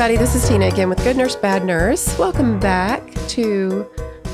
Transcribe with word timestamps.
Everybody. 0.00 0.16
This 0.16 0.34
is 0.34 0.48
Tina 0.48 0.68
again 0.68 0.88
with 0.88 1.04
Good 1.04 1.18
Nurse, 1.18 1.36
Bad 1.36 1.62
Nurse. 1.62 2.18
Welcome 2.18 2.58
back 2.58 3.12
to 3.28 3.86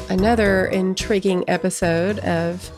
another 0.09 0.67
intriguing 0.67 1.43
episode 1.49 2.21
of 2.21 2.71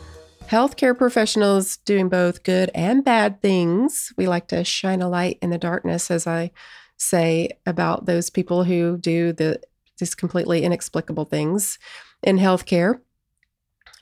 healthcare 0.47 0.97
professionals 0.97 1.77
doing 1.77 2.09
both 2.09 2.41
good 2.41 2.71
and 2.73 3.05
bad 3.05 3.43
things. 3.43 4.11
We 4.17 4.27
like 4.27 4.47
to 4.47 4.63
shine 4.63 5.03
a 5.03 5.07
light 5.07 5.37
in 5.39 5.51
the 5.51 5.59
darkness, 5.59 6.09
as 6.09 6.25
I 6.25 6.49
say 6.97 7.59
about 7.67 8.07
those 8.07 8.31
people 8.31 8.63
who 8.63 8.97
do 8.97 9.33
the 9.33 9.61
just 9.99 10.17
completely 10.17 10.63
inexplicable 10.63 11.25
things 11.25 11.77
in 12.23 12.39
healthcare. 12.39 13.01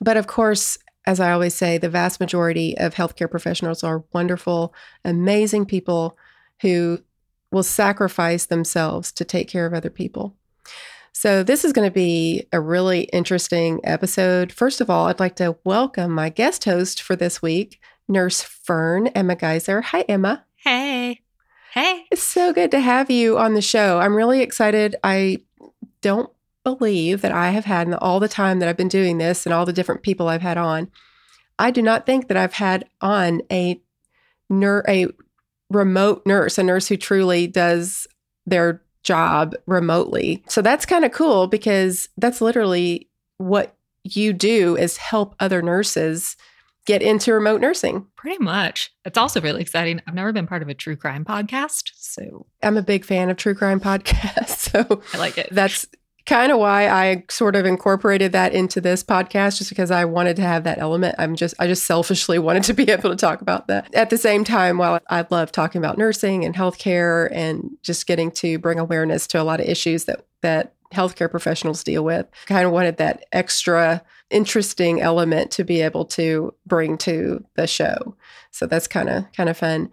But 0.00 0.16
of 0.16 0.26
course, 0.26 0.78
as 1.06 1.20
I 1.20 1.32
always 1.32 1.54
say, 1.54 1.76
the 1.76 1.90
vast 1.90 2.20
majority 2.20 2.74
of 2.78 2.94
healthcare 2.94 3.30
professionals 3.30 3.84
are 3.84 4.04
wonderful, 4.14 4.72
amazing 5.04 5.66
people 5.66 6.16
who 6.62 7.00
will 7.50 7.62
sacrifice 7.62 8.46
themselves 8.46 9.12
to 9.12 9.24
take 9.24 9.48
care 9.48 9.66
of 9.66 9.74
other 9.74 9.90
people. 9.90 10.36
So, 11.12 11.42
this 11.42 11.64
is 11.64 11.72
going 11.72 11.88
to 11.88 11.94
be 11.94 12.46
a 12.52 12.60
really 12.60 13.02
interesting 13.04 13.80
episode. 13.82 14.52
First 14.52 14.80
of 14.80 14.88
all, 14.88 15.08
I'd 15.08 15.18
like 15.18 15.36
to 15.36 15.56
welcome 15.64 16.12
my 16.12 16.28
guest 16.28 16.64
host 16.64 17.02
for 17.02 17.16
this 17.16 17.42
week, 17.42 17.80
Nurse 18.06 18.42
Fern 18.42 19.08
Emma 19.08 19.34
Geiser. 19.34 19.80
Hi, 19.80 20.02
Emma. 20.02 20.44
Hey. 20.56 21.22
Hey. 21.72 22.06
It's 22.10 22.22
so 22.22 22.52
good 22.52 22.70
to 22.70 22.80
have 22.80 23.10
you 23.10 23.38
on 23.38 23.54
the 23.54 23.62
show. 23.62 23.98
I'm 23.98 24.14
really 24.14 24.42
excited. 24.42 24.96
I 25.02 25.38
don't 26.02 26.30
believe 26.64 27.22
that 27.22 27.32
I 27.32 27.50
have 27.50 27.64
had 27.64 27.86
in 27.86 27.94
all 27.94 28.20
the 28.20 28.28
time 28.28 28.58
that 28.58 28.68
I've 28.68 28.76
been 28.76 28.88
doing 28.88 29.18
this 29.18 29.46
and 29.46 29.52
all 29.52 29.66
the 29.66 29.72
different 29.72 30.02
people 30.02 30.28
I've 30.28 30.42
had 30.42 30.58
on, 30.58 30.90
I 31.58 31.70
do 31.70 31.82
not 31.82 32.06
think 32.06 32.28
that 32.28 32.36
I've 32.36 32.54
had 32.54 32.88
on 33.00 33.42
a 33.50 33.80
ner- 34.48 34.84
a 34.88 35.08
remote 35.70 36.22
nurse, 36.26 36.58
a 36.58 36.62
nurse 36.62 36.88
who 36.88 36.96
truly 36.96 37.46
does 37.46 38.06
their 38.46 38.82
job 39.02 39.54
remotely. 39.66 40.42
So 40.48 40.62
that's 40.62 40.86
kind 40.86 41.04
of 41.04 41.12
cool 41.12 41.46
because 41.46 42.08
that's 42.16 42.40
literally 42.40 43.08
what 43.38 43.76
you 44.04 44.32
do 44.32 44.76
is 44.76 44.96
help 44.96 45.34
other 45.40 45.62
nurses 45.62 46.36
get 46.86 47.02
into 47.02 47.32
remote 47.32 47.60
nursing. 47.60 48.06
Pretty 48.16 48.42
much. 48.42 48.90
It's 49.04 49.18
also 49.18 49.40
really 49.40 49.60
exciting. 49.60 50.00
I've 50.06 50.14
never 50.14 50.32
been 50.32 50.46
part 50.46 50.62
of 50.62 50.68
a 50.68 50.74
true 50.74 50.96
crime 50.96 51.24
podcast, 51.24 51.90
so 51.94 52.46
I'm 52.62 52.78
a 52.78 52.82
big 52.82 53.04
fan 53.04 53.28
of 53.28 53.36
true 53.36 53.54
crime 53.54 53.80
podcasts. 53.88 54.70
So 54.70 55.02
I 55.12 55.18
like 55.18 55.36
it. 55.38 55.48
That's 55.52 55.86
kind 56.28 56.52
of 56.52 56.58
why 56.58 56.88
I 56.88 57.24
sort 57.30 57.56
of 57.56 57.64
incorporated 57.64 58.32
that 58.32 58.52
into 58.52 58.82
this 58.82 59.02
podcast 59.02 59.56
just 59.56 59.70
because 59.70 59.90
I 59.90 60.04
wanted 60.04 60.36
to 60.36 60.42
have 60.42 60.64
that 60.64 60.78
element. 60.78 61.14
I'm 61.18 61.34
just 61.34 61.54
I 61.58 61.66
just 61.66 61.86
selfishly 61.86 62.38
wanted 62.38 62.64
to 62.64 62.74
be 62.74 62.90
able 62.90 63.10
to 63.10 63.16
talk 63.16 63.40
about 63.40 63.66
that. 63.68 63.92
At 63.94 64.10
the 64.10 64.18
same 64.18 64.44
time, 64.44 64.76
while 64.76 65.00
I 65.08 65.26
love 65.30 65.50
talking 65.50 65.78
about 65.78 65.96
nursing 65.96 66.44
and 66.44 66.54
healthcare 66.54 67.28
and 67.32 67.70
just 67.82 68.06
getting 68.06 68.30
to 68.32 68.58
bring 68.58 68.78
awareness 68.78 69.26
to 69.28 69.40
a 69.40 69.44
lot 69.44 69.60
of 69.60 69.66
issues 69.66 70.04
that 70.04 70.26
that 70.42 70.74
healthcare 70.92 71.30
professionals 71.30 71.82
deal 71.82 72.04
with, 72.04 72.26
kind 72.46 72.66
of 72.66 72.72
wanted 72.72 72.98
that 72.98 73.24
extra 73.32 74.02
interesting 74.30 75.00
element 75.00 75.50
to 75.52 75.64
be 75.64 75.80
able 75.80 76.04
to 76.04 76.54
bring 76.66 76.98
to 76.98 77.42
the 77.56 77.66
show. 77.66 78.14
So 78.50 78.66
that's 78.66 78.86
kind 78.86 79.08
of 79.08 79.32
kind 79.32 79.48
of 79.48 79.56
fun. 79.56 79.90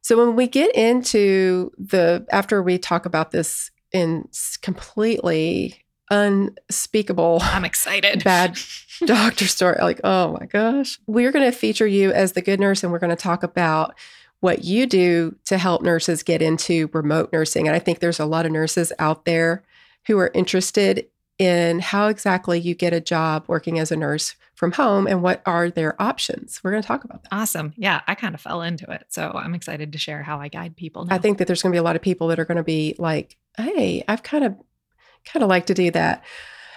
So 0.00 0.16
when 0.16 0.36
we 0.36 0.46
get 0.46 0.74
into 0.74 1.72
the 1.76 2.26
after 2.30 2.62
we 2.62 2.78
talk 2.78 3.04
about 3.04 3.30
this 3.30 3.70
in 3.92 4.28
completely 4.62 5.84
unspeakable. 6.10 7.38
I'm 7.42 7.64
excited. 7.64 8.24
Bad 8.24 8.58
doctor 9.06 9.46
story. 9.46 9.76
Like, 9.80 10.00
oh 10.04 10.36
my 10.38 10.46
gosh. 10.46 10.98
We're 11.06 11.32
going 11.32 11.50
to 11.50 11.56
feature 11.56 11.86
you 11.86 12.12
as 12.12 12.32
the 12.32 12.42
good 12.42 12.60
nurse 12.60 12.82
and 12.82 12.92
we're 12.92 12.98
going 12.98 13.10
to 13.10 13.16
talk 13.16 13.42
about 13.42 13.94
what 14.40 14.64
you 14.64 14.86
do 14.86 15.34
to 15.46 15.58
help 15.58 15.82
nurses 15.82 16.22
get 16.22 16.42
into 16.42 16.90
remote 16.92 17.32
nursing. 17.32 17.66
And 17.66 17.74
I 17.74 17.78
think 17.78 17.98
there's 17.98 18.20
a 18.20 18.26
lot 18.26 18.46
of 18.46 18.52
nurses 18.52 18.92
out 18.98 19.24
there 19.24 19.64
who 20.06 20.18
are 20.18 20.30
interested 20.34 21.06
in 21.38 21.80
how 21.80 22.08
exactly 22.08 22.58
you 22.58 22.74
get 22.74 22.92
a 22.92 23.00
job 23.00 23.44
working 23.46 23.78
as 23.78 23.90
a 23.90 23.96
nurse 23.96 24.36
from 24.56 24.72
home 24.72 25.06
and 25.06 25.22
what 25.22 25.42
are 25.46 25.70
their 25.70 26.00
options. 26.02 26.60
We're 26.64 26.72
going 26.72 26.82
to 26.82 26.86
talk 26.86 27.04
about 27.04 27.22
that. 27.22 27.28
Awesome. 27.30 27.74
Yeah, 27.76 28.00
I 28.08 28.14
kind 28.14 28.34
of 28.34 28.40
fell 28.40 28.62
into 28.62 28.90
it. 28.90 29.04
So 29.10 29.30
I'm 29.34 29.54
excited 29.54 29.92
to 29.92 29.98
share 29.98 30.22
how 30.22 30.40
I 30.40 30.48
guide 30.48 30.76
people. 30.76 31.04
Now. 31.04 31.14
I 31.14 31.18
think 31.18 31.38
that 31.38 31.46
there's 31.46 31.62
going 31.62 31.72
to 31.72 31.76
be 31.76 31.80
a 31.80 31.84
lot 31.84 31.94
of 31.94 32.02
people 32.02 32.28
that 32.28 32.38
are 32.38 32.44
going 32.44 32.56
to 32.56 32.64
be 32.64 32.96
like, 32.98 33.36
hey, 33.56 34.02
I've 34.08 34.22
kind 34.22 34.44
of 34.44 34.56
kind 35.24 35.42
of 35.42 35.48
like 35.48 35.66
to 35.66 35.74
do 35.74 35.90
that. 35.90 36.24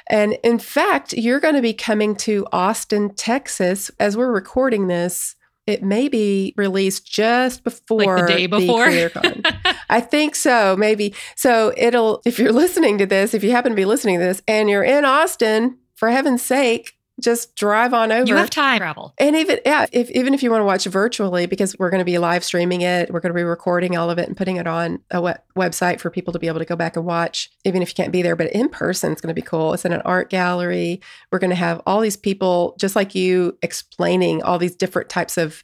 And 0.09 0.33
in 0.43 0.59
fact, 0.59 1.13
you're 1.13 1.39
going 1.39 1.55
to 1.55 1.61
be 1.61 1.73
coming 1.73 2.15
to 2.17 2.45
Austin, 2.51 3.13
Texas 3.13 3.89
as 3.99 4.17
we're 4.17 4.31
recording 4.31 4.87
this. 4.87 5.35
It 5.67 5.83
may 5.83 6.09
be 6.09 6.55
released 6.57 7.05
just 7.05 7.63
before 7.63 8.17
like 8.17 8.27
the 8.27 8.33
day 8.33 8.47
before. 8.47 8.89
The 8.89 9.75
I 9.89 10.01
think 10.01 10.35
so, 10.35 10.75
maybe. 10.75 11.13
So 11.35 11.73
it'll 11.77 12.21
if 12.25 12.39
you're 12.39 12.51
listening 12.63 12.97
to 12.97 13.05
this, 13.05 13.33
if 13.33 13.43
you 13.43 13.51
happen 13.51 13.71
to 13.71 13.75
be 13.75 13.85
listening 13.85 14.19
to 14.19 14.25
this 14.25 14.41
and 14.47 14.69
you're 14.69 14.83
in 14.83 15.05
Austin, 15.05 15.77
for 15.99 16.09
heaven's 16.09 16.41
sake, 16.41 16.97
just 17.19 17.55
drive 17.55 17.93
on 17.93 18.11
over. 18.11 18.27
You 18.27 18.35
have 18.35 18.49
time 18.49 18.79
travel. 18.79 19.13
And 19.17 19.35
even 19.35 19.59
yeah, 19.65 19.85
if 19.91 20.09
even 20.11 20.33
if 20.33 20.43
you 20.43 20.51
want 20.51 20.61
to 20.61 20.65
watch 20.65 20.85
virtually, 20.85 21.45
because 21.45 21.77
we're 21.77 21.89
going 21.89 21.99
to 21.99 22.05
be 22.05 22.17
live 22.17 22.43
streaming 22.43 22.81
it, 22.81 23.11
we're 23.11 23.19
going 23.19 23.33
to 23.33 23.37
be 23.37 23.43
recording 23.43 23.97
all 23.97 24.09
of 24.09 24.17
it 24.17 24.27
and 24.27 24.37
putting 24.37 24.57
it 24.57 24.67
on 24.67 24.99
a 25.11 25.21
web- 25.21 25.41
website 25.55 25.99
for 25.99 26.09
people 26.09 26.33
to 26.33 26.39
be 26.39 26.47
able 26.47 26.59
to 26.59 26.65
go 26.65 26.75
back 26.75 26.95
and 26.95 27.05
watch, 27.05 27.49
even 27.65 27.81
if 27.81 27.89
you 27.89 27.95
can't 27.95 28.11
be 28.11 28.21
there. 28.21 28.35
But 28.35 28.51
in 28.51 28.69
person, 28.69 29.11
it's 29.11 29.21
going 29.21 29.33
to 29.33 29.39
be 29.39 29.45
cool. 29.45 29.73
It's 29.73 29.85
in 29.85 29.93
an 29.93 30.01
art 30.01 30.29
gallery. 30.29 31.01
We're 31.31 31.39
going 31.39 31.49
to 31.49 31.55
have 31.55 31.81
all 31.85 32.01
these 32.01 32.17
people, 32.17 32.75
just 32.79 32.95
like 32.95 33.15
you, 33.15 33.57
explaining 33.61 34.43
all 34.43 34.57
these 34.57 34.75
different 34.75 35.09
types 35.09 35.37
of 35.37 35.63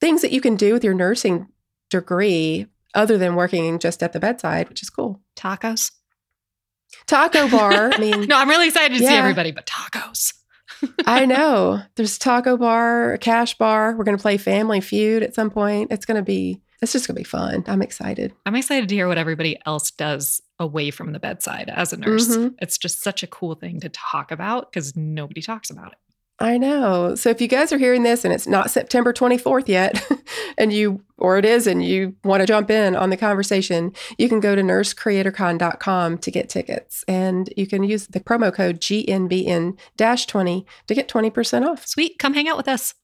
things 0.00 0.22
that 0.22 0.32
you 0.32 0.40
can 0.40 0.56
do 0.56 0.72
with 0.72 0.84
your 0.84 0.94
nursing 0.94 1.48
degree, 1.90 2.66
other 2.94 3.18
than 3.18 3.34
working 3.34 3.78
just 3.78 4.02
at 4.02 4.12
the 4.12 4.20
bedside, 4.20 4.68
which 4.68 4.82
is 4.82 4.90
cool. 4.90 5.20
Tacos. 5.36 5.92
Taco 7.06 7.48
bar. 7.48 7.92
I 7.92 7.98
mean, 7.98 8.22
no, 8.28 8.38
I'm 8.38 8.48
really 8.48 8.68
excited 8.68 8.96
to 8.96 9.02
yeah. 9.02 9.10
see 9.10 9.16
everybody, 9.16 9.52
but 9.52 9.66
tacos. 9.66 10.34
I 11.06 11.26
know. 11.26 11.82
There's 11.96 12.18
taco 12.18 12.56
bar, 12.56 13.14
a 13.14 13.18
cash 13.18 13.56
bar. 13.56 13.96
We're 13.96 14.04
going 14.04 14.16
to 14.16 14.22
play 14.22 14.36
Family 14.36 14.80
Feud 14.80 15.22
at 15.22 15.34
some 15.34 15.50
point. 15.50 15.92
It's 15.92 16.06
going 16.06 16.16
to 16.16 16.22
be, 16.22 16.60
it's 16.82 16.92
just 16.92 17.06
going 17.06 17.16
to 17.16 17.20
be 17.20 17.24
fun. 17.24 17.64
I'm 17.66 17.82
excited. 17.82 18.32
I'm 18.46 18.56
excited 18.56 18.88
to 18.88 18.94
hear 18.94 19.08
what 19.08 19.18
everybody 19.18 19.58
else 19.66 19.90
does 19.90 20.40
away 20.58 20.90
from 20.90 21.12
the 21.12 21.18
bedside 21.18 21.70
as 21.74 21.92
a 21.92 21.96
nurse. 21.96 22.28
Mm-hmm. 22.28 22.54
It's 22.60 22.78
just 22.78 23.02
such 23.02 23.22
a 23.22 23.26
cool 23.26 23.54
thing 23.54 23.80
to 23.80 23.88
talk 23.88 24.30
about 24.30 24.70
because 24.70 24.96
nobody 24.96 25.42
talks 25.42 25.70
about 25.70 25.92
it. 25.92 25.98
I 26.42 26.56
know. 26.56 27.14
So 27.16 27.28
if 27.28 27.40
you 27.42 27.48
guys 27.48 27.70
are 27.70 27.76
hearing 27.76 28.02
this 28.02 28.24
and 28.24 28.32
it's 28.32 28.46
not 28.46 28.70
September 28.70 29.12
24th 29.12 29.68
yet, 29.68 30.02
and 30.58 30.72
you, 30.72 31.02
or 31.18 31.36
it 31.36 31.44
is, 31.44 31.66
and 31.66 31.84
you 31.84 32.16
want 32.24 32.40
to 32.40 32.46
jump 32.46 32.70
in 32.70 32.96
on 32.96 33.10
the 33.10 33.16
conversation, 33.18 33.92
you 34.16 34.26
can 34.26 34.40
go 34.40 34.56
to 34.56 34.62
nursecreatorcon.com 34.62 36.16
to 36.16 36.30
get 36.30 36.48
tickets. 36.48 37.04
And 37.06 37.52
you 37.58 37.66
can 37.66 37.84
use 37.84 38.06
the 38.06 38.20
promo 38.20 38.52
code 38.52 38.80
GNBN 38.80 39.78
20 39.98 40.66
to 40.86 40.94
get 40.94 41.08
20% 41.08 41.66
off. 41.66 41.86
Sweet. 41.86 42.18
Come 42.18 42.32
hang 42.32 42.48
out 42.48 42.56
with 42.56 42.68
us. 42.68 42.94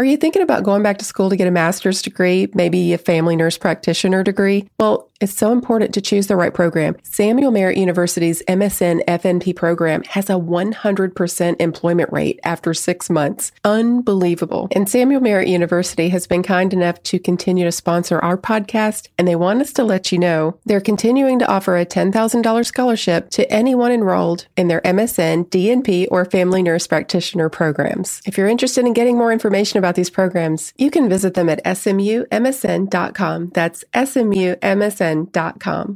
Are 0.00 0.04
you 0.04 0.16
thinking 0.16 0.40
about 0.40 0.62
going 0.62 0.82
back 0.82 0.96
to 0.96 1.04
school 1.04 1.28
to 1.28 1.36
get 1.36 1.46
a 1.46 1.50
master's 1.50 2.00
degree, 2.00 2.48
maybe 2.54 2.94
a 2.94 2.96
family 2.96 3.36
nurse 3.36 3.58
practitioner 3.58 4.22
degree? 4.24 4.66
Well, 4.78 5.10
it's 5.20 5.36
so 5.36 5.52
important 5.52 5.92
to 5.92 6.00
choose 6.00 6.28
the 6.28 6.36
right 6.36 6.54
program. 6.54 6.96
Samuel 7.02 7.50
Merritt 7.50 7.76
University's 7.76 8.42
MSN 8.48 9.04
FNP 9.04 9.54
program 9.54 10.02
has 10.04 10.30
a 10.30 10.34
100% 10.34 11.60
employment 11.60 12.10
rate 12.10 12.40
after 12.42 12.72
six 12.72 13.10
months. 13.10 13.52
Unbelievable. 13.62 14.68
And 14.72 14.88
Samuel 14.88 15.20
Merritt 15.20 15.48
University 15.48 16.08
has 16.08 16.26
been 16.26 16.42
kind 16.42 16.72
enough 16.72 17.02
to 17.02 17.18
continue 17.18 17.66
to 17.66 17.72
sponsor 17.72 18.18
our 18.20 18.38
podcast, 18.38 19.08
and 19.18 19.28
they 19.28 19.36
want 19.36 19.60
us 19.60 19.74
to 19.74 19.84
let 19.84 20.10
you 20.10 20.18
know 20.18 20.58
they're 20.64 20.80
continuing 20.80 21.38
to 21.40 21.46
offer 21.46 21.76
a 21.76 21.84
$10,000 21.84 22.64
scholarship 22.64 23.28
to 23.30 23.52
anyone 23.52 23.92
enrolled 23.92 24.46
in 24.56 24.68
their 24.68 24.80
MSN, 24.80 25.50
DNP, 25.50 26.06
or 26.10 26.24
family 26.24 26.62
nurse 26.62 26.86
practitioner 26.86 27.50
programs. 27.50 28.22
If 28.24 28.38
you're 28.38 28.48
interested 28.48 28.86
in 28.86 28.94
getting 28.94 29.18
more 29.18 29.32
information 29.32 29.78
about 29.78 29.89
about 29.90 29.96
these 29.96 30.08
programs, 30.08 30.72
you 30.76 30.88
can 30.88 31.08
visit 31.08 31.34
them 31.34 31.48
at 31.48 31.64
smumsn.com. 31.64 33.50
That's 33.52 33.84
smumsn.com. 33.92 35.30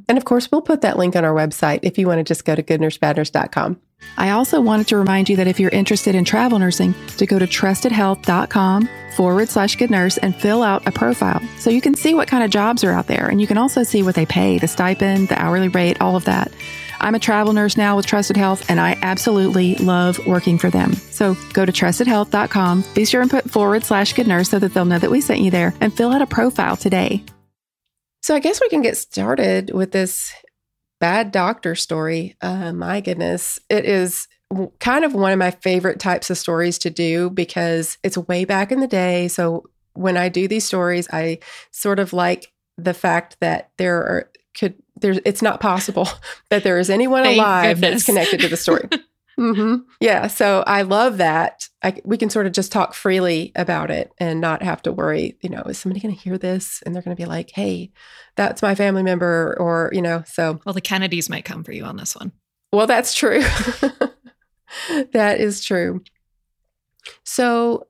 And 0.08 0.18
of 0.18 0.24
course, 0.24 0.50
we'll 0.50 0.62
put 0.62 0.80
that 0.80 0.98
link 0.98 1.14
on 1.14 1.24
our 1.24 1.32
website 1.32 1.78
if 1.84 1.96
you 1.96 2.08
want 2.08 2.18
to 2.18 2.24
just 2.24 2.44
go 2.44 2.56
to 2.56 2.62
goodnurseBadNurse.com. 2.62 3.80
I 4.18 4.30
also 4.30 4.60
wanted 4.60 4.88
to 4.88 4.96
remind 4.96 5.28
you 5.28 5.36
that 5.36 5.46
if 5.46 5.60
you're 5.60 5.70
interested 5.70 6.16
in 6.16 6.24
travel 6.24 6.58
nursing, 6.58 6.92
to 7.16 7.24
go 7.24 7.38
to 7.38 7.46
trustedhealth.com 7.46 8.88
forward 9.16 9.48
slash 9.48 9.76
good 9.76 9.90
nurse 9.90 10.18
and 10.18 10.34
fill 10.34 10.64
out 10.64 10.86
a 10.88 10.92
profile 10.92 11.40
so 11.58 11.70
you 11.70 11.80
can 11.80 11.94
see 11.94 12.14
what 12.14 12.26
kind 12.26 12.42
of 12.42 12.50
jobs 12.50 12.82
are 12.82 12.90
out 12.90 13.06
there. 13.06 13.28
And 13.28 13.40
you 13.40 13.46
can 13.46 13.58
also 13.58 13.84
see 13.84 14.02
what 14.02 14.16
they 14.16 14.26
pay, 14.26 14.58
the 14.58 14.66
stipend, 14.66 15.28
the 15.28 15.40
hourly 15.40 15.68
rate, 15.68 16.00
all 16.00 16.16
of 16.16 16.24
that. 16.24 16.50
I'm 17.04 17.14
a 17.14 17.18
travel 17.18 17.52
nurse 17.52 17.76
now 17.76 17.96
with 17.96 18.06
Trusted 18.06 18.38
Health, 18.38 18.70
and 18.70 18.80
I 18.80 18.96
absolutely 19.02 19.74
love 19.74 20.26
working 20.26 20.56
for 20.56 20.70
them. 20.70 20.94
So 20.94 21.36
go 21.52 21.66
to 21.66 21.70
trustedhealth.com, 21.70 22.82
be 22.94 23.04
sure 23.04 23.20
and 23.20 23.30
put 23.30 23.50
forward 23.50 23.84
slash 23.84 24.14
good 24.14 24.26
nurse 24.26 24.48
so 24.48 24.58
that 24.58 24.72
they'll 24.72 24.86
know 24.86 24.98
that 24.98 25.10
we 25.10 25.20
sent 25.20 25.40
you 25.40 25.50
there, 25.50 25.74
and 25.82 25.92
fill 25.92 26.12
out 26.12 26.22
a 26.22 26.26
profile 26.26 26.78
today. 26.78 27.22
So 28.22 28.34
I 28.34 28.38
guess 28.38 28.58
we 28.58 28.70
can 28.70 28.80
get 28.80 28.96
started 28.96 29.70
with 29.70 29.92
this 29.92 30.32
bad 30.98 31.30
doctor 31.30 31.74
story. 31.74 32.36
Uh, 32.40 32.72
my 32.72 33.02
goodness, 33.02 33.58
it 33.68 33.84
is 33.84 34.26
kind 34.80 35.04
of 35.04 35.12
one 35.12 35.32
of 35.32 35.38
my 35.38 35.50
favorite 35.50 36.00
types 36.00 36.30
of 36.30 36.38
stories 36.38 36.78
to 36.78 36.88
do 36.88 37.28
because 37.28 37.98
it's 38.02 38.16
way 38.16 38.46
back 38.46 38.72
in 38.72 38.80
the 38.80 38.88
day. 38.88 39.28
So 39.28 39.68
when 39.92 40.16
I 40.16 40.30
do 40.30 40.48
these 40.48 40.64
stories, 40.64 41.06
I 41.12 41.40
sort 41.70 41.98
of 41.98 42.14
like 42.14 42.50
the 42.78 42.94
fact 42.94 43.36
that 43.40 43.72
there 43.76 43.98
are 43.98 44.30
could 44.56 44.76
there's 45.04 45.20
it's 45.26 45.42
not 45.42 45.60
possible 45.60 46.08
that 46.48 46.64
there 46.64 46.78
is 46.78 46.88
anyone 46.88 47.24
Thank 47.24 47.36
alive 47.38 47.76
goodness. 47.76 47.90
that's 47.90 48.06
connected 48.06 48.40
to 48.40 48.48
the 48.48 48.56
story. 48.56 48.88
hmm 49.36 49.76
Yeah, 50.00 50.28
so 50.28 50.64
I 50.66 50.80
love 50.82 51.18
that. 51.18 51.68
I, 51.82 52.00
we 52.04 52.16
can 52.16 52.30
sort 52.30 52.46
of 52.46 52.52
just 52.52 52.72
talk 52.72 52.94
freely 52.94 53.52
about 53.54 53.90
it 53.90 54.12
and 54.18 54.40
not 54.40 54.62
have 54.62 54.80
to 54.82 54.92
worry. 54.92 55.36
You 55.42 55.50
know, 55.50 55.60
is 55.64 55.76
somebody 55.78 56.00
going 56.00 56.14
to 56.14 56.20
hear 56.20 56.38
this 56.38 56.82
and 56.86 56.94
they're 56.94 57.02
going 57.02 57.14
to 57.16 57.20
be 57.22 57.28
like, 57.28 57.50
"Hey, 57.50 57.90
that's 58.36 58.62
my 58.62 58.74
family 58.74 59.02
member," 59.02 59.54
or 59.60 59.90
you 59.92 60.00
know. 60.00 60.22
So, 60.26 60.58
Well, 60.64 60.72
the 60.72 60.80
Kennedys 60.80 61.28
might 61.28 61.44
come 61.44 61.62
for 61.64 61.72
you 61.72 61.84
on 61.84 61.96
this 61.98 62.16
one. 62.16 62.32
well, 62.72 62.86
that's 62.86 63.12
true. 63.12 63.42
that 65.12 65.38
is 65.40 65.62
true. 65.64 66.02
So, 67.24 67.88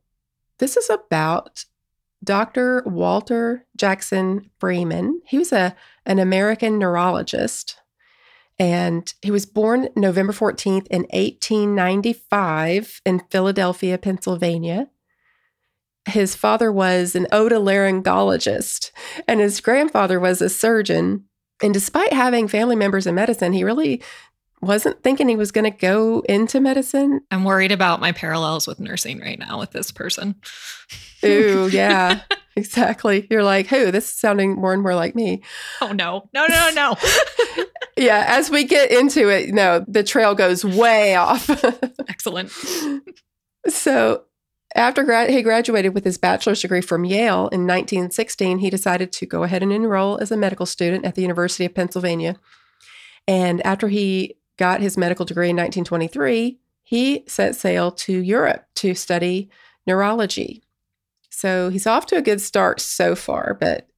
this 0.59 0.77
is 0.77 0.91
about 0.91 1.65
Dr. 2.25 2.83
Walter 2.87 3.67
Jackson 3.77 4.51
Freeman. 4.59 5.21
He 5.27 5.39
was 5.39 5.53
a 5.53 5.77
an 6.07 6.19
American 6.19 6.79
neurologist 6.79 7.77
and 8.59 9.13
he 9.21 9.31
was 9.31 9.47
born 9.47 9.89
November 9.97 10.33
14th 10.33 10.87
in 10.89 11.03
1895 11.11 13.01
in 13.05 13.21
Philadelphia, 13.31 13.99
Pennsylvania. 13.99 14.89
His 16.09 16.37
father 16.37 16.71
was 16.71 17.17
an 17.17 17.27
otolaryngologist 17.33 18.93
and 19.27 19.41
his 19.41 19.61
grandfather 19.61 20.21
was 20.21 20.41
a 20.41 20.49
surgeon. 20.49 21.25
And 21.63 21.75
despite 21.75 22.13
having 22.13 22.47
family 22.47 22.77
members 22.77 23.07
in 23.07 23.15
medicine, 23.15 23.53
he 23.53 23.65
really 23.65 24.03
wasn't 24.61 25.03
thinking 25.03 25.29
he 25.29 25.37
was 25.37 25.51
going 25.51 25.71
to 25.71 25.77
go 25.77 26.21
into 26.29 26.61
medicine. 26.61 27.23
I'm 27.31 27.45
worried 27.45 27.73
about 27.73 28.01
my 28.01 28.13
parallels 28.13 28.67
with 28.67 28.81
nursing 28.81 29.21
right 29.21 29.39
now 29.39 29.59
with 29.59 29.73
this 29.73 29.91
person. 29.91 30.37
Ooh, 31.25 31.69
yeah, 31.73 32.21
exactly. 32.57 33.27
You're 33.31 33.45
like, 33.45 33.67
who? 33.67 33.91
This 33.91 34.09
is 34.09 34.15
sounding 34.15 34.55
more 34.55 34.73
and 34.73 34.83
more 34.83 34.95
like 34.95 35.15
me. 35.15 35.43
Oh 35.81 35.93
no, 35.93 36.29
no, 36.33 36.47
no, 36.47 36.71
no. 36.75 36.97
Yeah, 37.97 38.25
as 38.27 38.51
we 38.51 38.65
get 38.65 38.91
into 38.91 39.29
it, 39.29 39.55
no, 39.55 39.85
the 39.87 40.03
trail 40.03 40.35
goes 40.35 40.65
way 40.65 41.15
off. 41.15 41.49
Excellent. 42.09 42.51
so, 43.69 44.25
after 44.75 45.05
gra- 45.05 45.31
he 45.31 45.43
graduated 45.43 45.95
with 45.95 46.05
his 46.05 46.19
bachelor's 46.19 46.61
degree 46.61 46.81
from 46.81 47.05
Yale 47.05 47.49
in 47.53 47.67
1916, 47.67 48.59
he 48.59 48.71
decided 48.71 49.13
to 49.13 49.27
go 49.27 49.45
ahead 49.45 49.63
and 49.63 49.73
enroll 49.73 50.19
as 50.19 50.33
a 50.33 50.37
medical 50.37 50.67
student 50.67 51.05
at 51.05 51.15
the 51.15 51.23
University 51.23 51.65
of 51.65 51.75
Pennsylvania. 51.75 52.37
And 53.29 53.65
after 53.65 53.87
he 53.89 54.39
got 54.59 54.81
his 54.81 54.99
medical 54.99 55.25
degree 55.25 55.51
in 55.51 55.57
1923, 55.57 56.59
he 56.83 57.25
set 57.29 57.55
sail 57.55 57.93
to 57.93 58.13
Europe 58.13 58.67
to 58.77 58.95
study 58.95 59.49
neurology. 59.87 60.64
So 61.35 61.69
he's 61.69 61.87
off 61.87 62.07
to 62.07 62.17
a 62.17 62.23
good 62.23 62.41
start 62.41 62.81
so 62.81 63.15
far, 63.15 63.57
but 63.59 63.89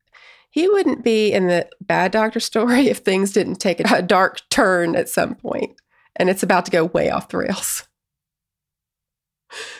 he 0.50 0.68
wouldn't 0.68 1.04
be 1.04 1.32
in 1.32 1.48
the 1.48 1.68
bad 1.82 2.12
doctor 2.12 2.40
story 2.40 2.88
if 2.88 2.98
things 2.98 3.32
didn't 3.32 3.56
take 3.56 3.80
a 3.80 4.02
dark 4.02 4.40
turn 4.48 4.96
at 4.96 5.08
some 5.08 5.34
point, 5.34 5.72
and 6.16 6.30
it's 6.30 6.42
about 6.42 6.64
to 6.64 6.70
go 6.70 6.84
way 6.84 7.10
off 7.10 7.28
the 7.28 7.38
rails. 7.38 7.86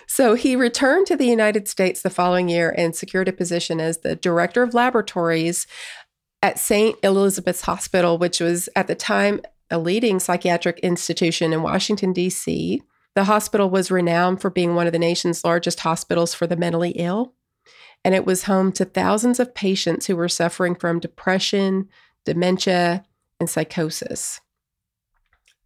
So 0.07 0.35
he 0.35 0.55
returned 0.55 1.09
to 1.09 1.17
the 1.17 1.27
United 1.27 1.67
States 1.67 2.01
the 2.01 2.09
following 2.09 2.49
year 2.49 2.73
and 2.79 2.95
secured 2.95 3.27
a 3.27 3.33
position 3.33 3.81
as 3.81 3.99
the 3.99 4.15
director 4.15 4.63
of 4.63 4.75
laboratories 4.75 5.67
at 6.41 6.61
St. 6.61 6.97
Elizabeth's 7.03 7.63
Hospital, 7.63 8.17
which 8.17 8.41
was 8.41 8.69
at 8.77 8.87
the 8.87 8.95
time 8.95 9.41
a 9.69 9.79
leading 9.79 10.21
psychiatric 10.21 10.79
institution 10.79 11.53
in 11.53 11.63
Washington, 11.63 12.13
D.C. 12.13 12.81
The 13.17 13.25
hospital 13.25 13.69
was 13.69 13.91
renowned 13.91 14.41
for 14.41 14.51
being 14.51 14.75
one 14.75 14.87
of 14.87 14.93
the 14.93 14.99
nation's 14.99 15.45
largest 15.45 15.81
hospitals 15.81 16.33
for 16.33 16.47
the 16.47 16.57
mentally 16.57 16.91
ill, 16.91 17.35
and 18.07 18.15
it 18.15 18.25
was 18.25 18.45
home 18.45 18.71
to 18.71 18.85
thousands 18.85 19.41
of 19.41 19.53
patients 19.53 20.07
who 20.07 20.15
were 20.15 20.29
suffering 20.29 20.77
from 20.77 21.01
depression, 21.01 21.89
dementia, 22.25 23.05
and 23.41 23.51
psychosis. 23.51 24.41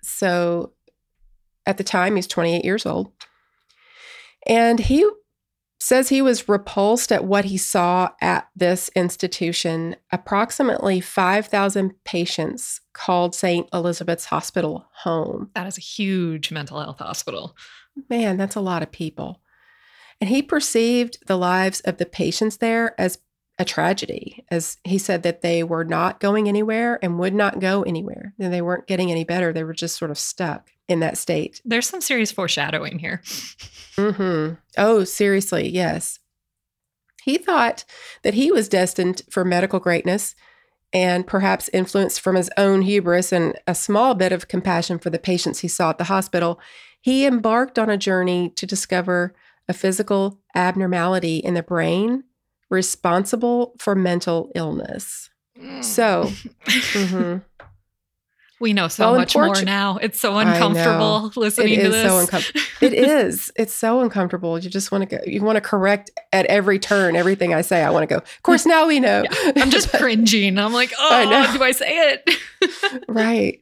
So 0.03 0.73
at 1.67 1.77
the 1.77 1.85
time, 1.85 2.17
he's 2.17 2.27
28 2.27 2.65
years 2.65 2.87
old. 2.87 3.13
And 4.47 4.81
he 4.81 5.07
says 5.81 6.09
he 6.09 6.23
was 6.23 6.49
repulsed 6.49 7.13
at 7.13 7.27
what 7.27 7.45
he 7.45 7.59
saw 7.59 8.09
at 8.23 8.49
this 8.57 8.89
institution. 8.97 9.97
Approximately 10.11 11.03
5,000 11.03 11.93
patients 12.05 12.81
called 12.95 13.35
St. 13.35 13.69
Elizabeth's 13.71 14.25
Hospital 14.25 14.87
home. 14.95 15.51
That 15.55 15.67
is 15.67 15.77
a 15.77 15.83
huge 15.83 16.51
mental 16.51 16.81
health 16.81 17.01
hospital. 17.01 17.55
Man, 18.09 18.39
that's 18.39 18.57
a 18.57 18.63
lot 18.63 18.83
of 18.83 18.91
people. 18.91 19.43
And 20.21 20.29
he 20.29 20.43
perceived 20.43 21.19
the 21.27 21.39
lives 21.39 21.81
of 21.81 21.97
the 21.97 22.07
patients 22.07 22.59
there 22.59 22.99
as 23.01 23.19
a 23.59 23.65
tragedy, 23.65 24.45
as 24.51 24.79
he 24.85 24.97
said 24.97 25.23
that 25.23 25.43
they 25.43 25.63
were 25.63 25.85
not 25.85 26.19
going 26.19 26.49
anywhere 26.49 26.99
and 27.03 27.19
would 27.19 27.35
not 27.35 27.61
go 27.61 27.83
anywhere. 27.83 28.35
And 28.39 28.53
they 28.53 28.63
weren't 28.63 28.87
getting 28.87 29.11
any 29.11 29.25
better. 29.25 29.53
They 29.53 29.65
were 29.65 29.75
just 29.75 29.99
sort 29.99 30.11
of 30.11 30.19
stuck 30.19 30.71
in 30.89 31.01
that 31.01 31.19
state. 31.19 31.61
There's 31.65 31.89
some 31.89 32.01
serious 32.01 32.33
foreshadowing 32.33 32.99
here. 32.99 33.21
mm-hmm. 33.97 34.55
Oh, 34.79 35.05
seriously, 35.05 35.69
yes. 35.69 36.19
He 37.23 37.37
thought 37.37 37.85
that 38.23 38.35
he 38.35 38.51
was 38.51 38.69
destined 38.69 39.23
for 39.31 39.45
medical 39.45 39.79
greatness 39.79 40.35
and 40.93 41.27
perhaps 41.27 41.69
influenced 41.73 42.21
from 42.21 42.37
his 42.37 42.51
own 42.57 42.83
hubris 42.83 43.31
and 43.31 43.59
a 43.67 43.75
small 43.75 44.15
bit 44.15 44.33
of 44.33 44.49
compassion 44.49 44.99
for 44.99 45.11
the 45.11 45.19
patients 45.19 45.61
he 45.61 45.69
saw 45.69 45.91
at 45.91 45.99
the 45.99 46.05
hospital. 46.05 46.59
He 47.01 47.27
embarked 47.27 47.79
on 47.79 47.91
a 47.91 47.97
journey 47.97 48.51
to 48.57 48.67
discover 48.67 49.35
a 49.71 49.73
physical 49.73 50.41
abnormality 50.57 51.37
in 51.39 51.55
the 51.55 51.63
brain 51.63 52.25
responsible 52.71 53.73
for 53.79 53.95
mental 53.95 54.51
illness. 54.57 55.31
So, 55.81 56.25
mhm. 56.65 57.45
we 58.61 58.73
know 58.73 58.89
so 58.89 59.13
Well, 59.13 59.21
much 59.21 59.35
more 59.37 59.63
now. 59.63 59.99
It's 59.99 60.19
so 60.19 60.35
I 60.35 60.43
uncomfortable 60.43 61.27
it 61.37 61.37
listening 61.37 61.77
to 61.79 61.87
is 61.87 61.93
this. 61.93 62.11
so 62.11 62.19
uncomfortable. 62.19 62.61
it 62.81 62.95
is. 62.95 63.53
It's 63.57 63.75
so 63.75 64.01
uncomfortable. 64.01 64.59
You 64.59 64.71
just 64.71 64.91
want 64.91 65.09
to 65.09 65.17
go. 65.19 65.23
You 65.25 65.43
want 65.43 65.57
to 65.57 65.61
correct 65.61 66.11
at 66.33 66.47
every 66.47 66.79
turn 66.81 67.15
everything 67.15 67.55
I 67.55 67.61
say. 67.61 67.85
I 67.85 67.91
want 67.91 68.09
to 68.09 68.13
go. 68.15 68.19
Of 68.19 68.43
course, 68.43 68.67
now 68.67 68.89
we 68.89 68.99
know. 68.99 69.23
Yeah, 69.31 69.53
I'm 69.57 69.71
just 69.71 69.93
cringing. 69.93 70.59
I'm 70.59 70.73
like, 70.73 70.93
I 70.99 71.25
know. 71.27 71.45
oh, 71.49 71.59
do 71.59 71.63
I 71.63 71.71
say 71.71 71.93
it? 72.13 73.03
right. 73.09 73.61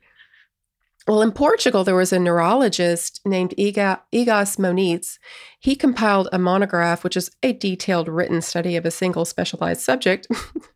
Well, 1.08 1.22
in 1.22 1.32
Portugal, 1.32 1.84
there 1.84 1.94
was 1.96 2.12
a 2.12 2.18
neurologist 2.18 3.22
named 3.24 3.54
Iga, 3.58 4.00
Egas 4.12 4.58
Moniz. 4.58 5.18
He 5.60 5.74
compiled 5.74 6.28
a 6.32 6.38
monograph, 6.38 7.02
which 7.02 7.16
is 7.16 7.30
a 7.42 7.52
detailed 7.52 8.08
written 8.08 8.40
study 8.40 8.76
of 8.76 8.84
a 8.86 8.90
single 8.90 9.24
specialized 9.24 9.80
subject, 9.80 10.28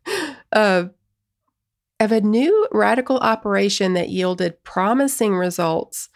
uh, 0.51 0.85
of 1.99 2.11
a 2.11 2.21
new 2.21 2.67
radical 2.71 3.17
operation 3.19 3.93
that 3.93 4.09
yielded 4.09 4.61
promising 4.63 5.35
results 5.35 6.09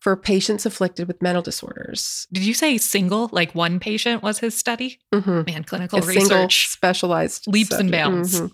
for 0.00 0.16
patients 0.16 0.64
afflicted 0.66 1.06
with 1.08 1.22
mental 1.22 1.42
disorders. 1.42 2.26
Did 2.32 2.44
you 2.44 2.54
say 2.54 2.76
single? 2.78 3.28
Like 3.32 3.54
one 3.54 3.78
patient 3.80 4.22
was 4.22 4.38
his 4.38 4.56
study? 4.56 5.00
Mhm. 5.14 5.46
Man, 5.46 5.64
clinical 5.64 5.98
A 5.98 6.02
research. 6.06 6.68
specialized 6.68 7.46
Leaps 7.46 7.70
and 7.72 7.90
subject. 7.90 7.92
bounds. 7.92 8.40
Mhm. 8.40 8.50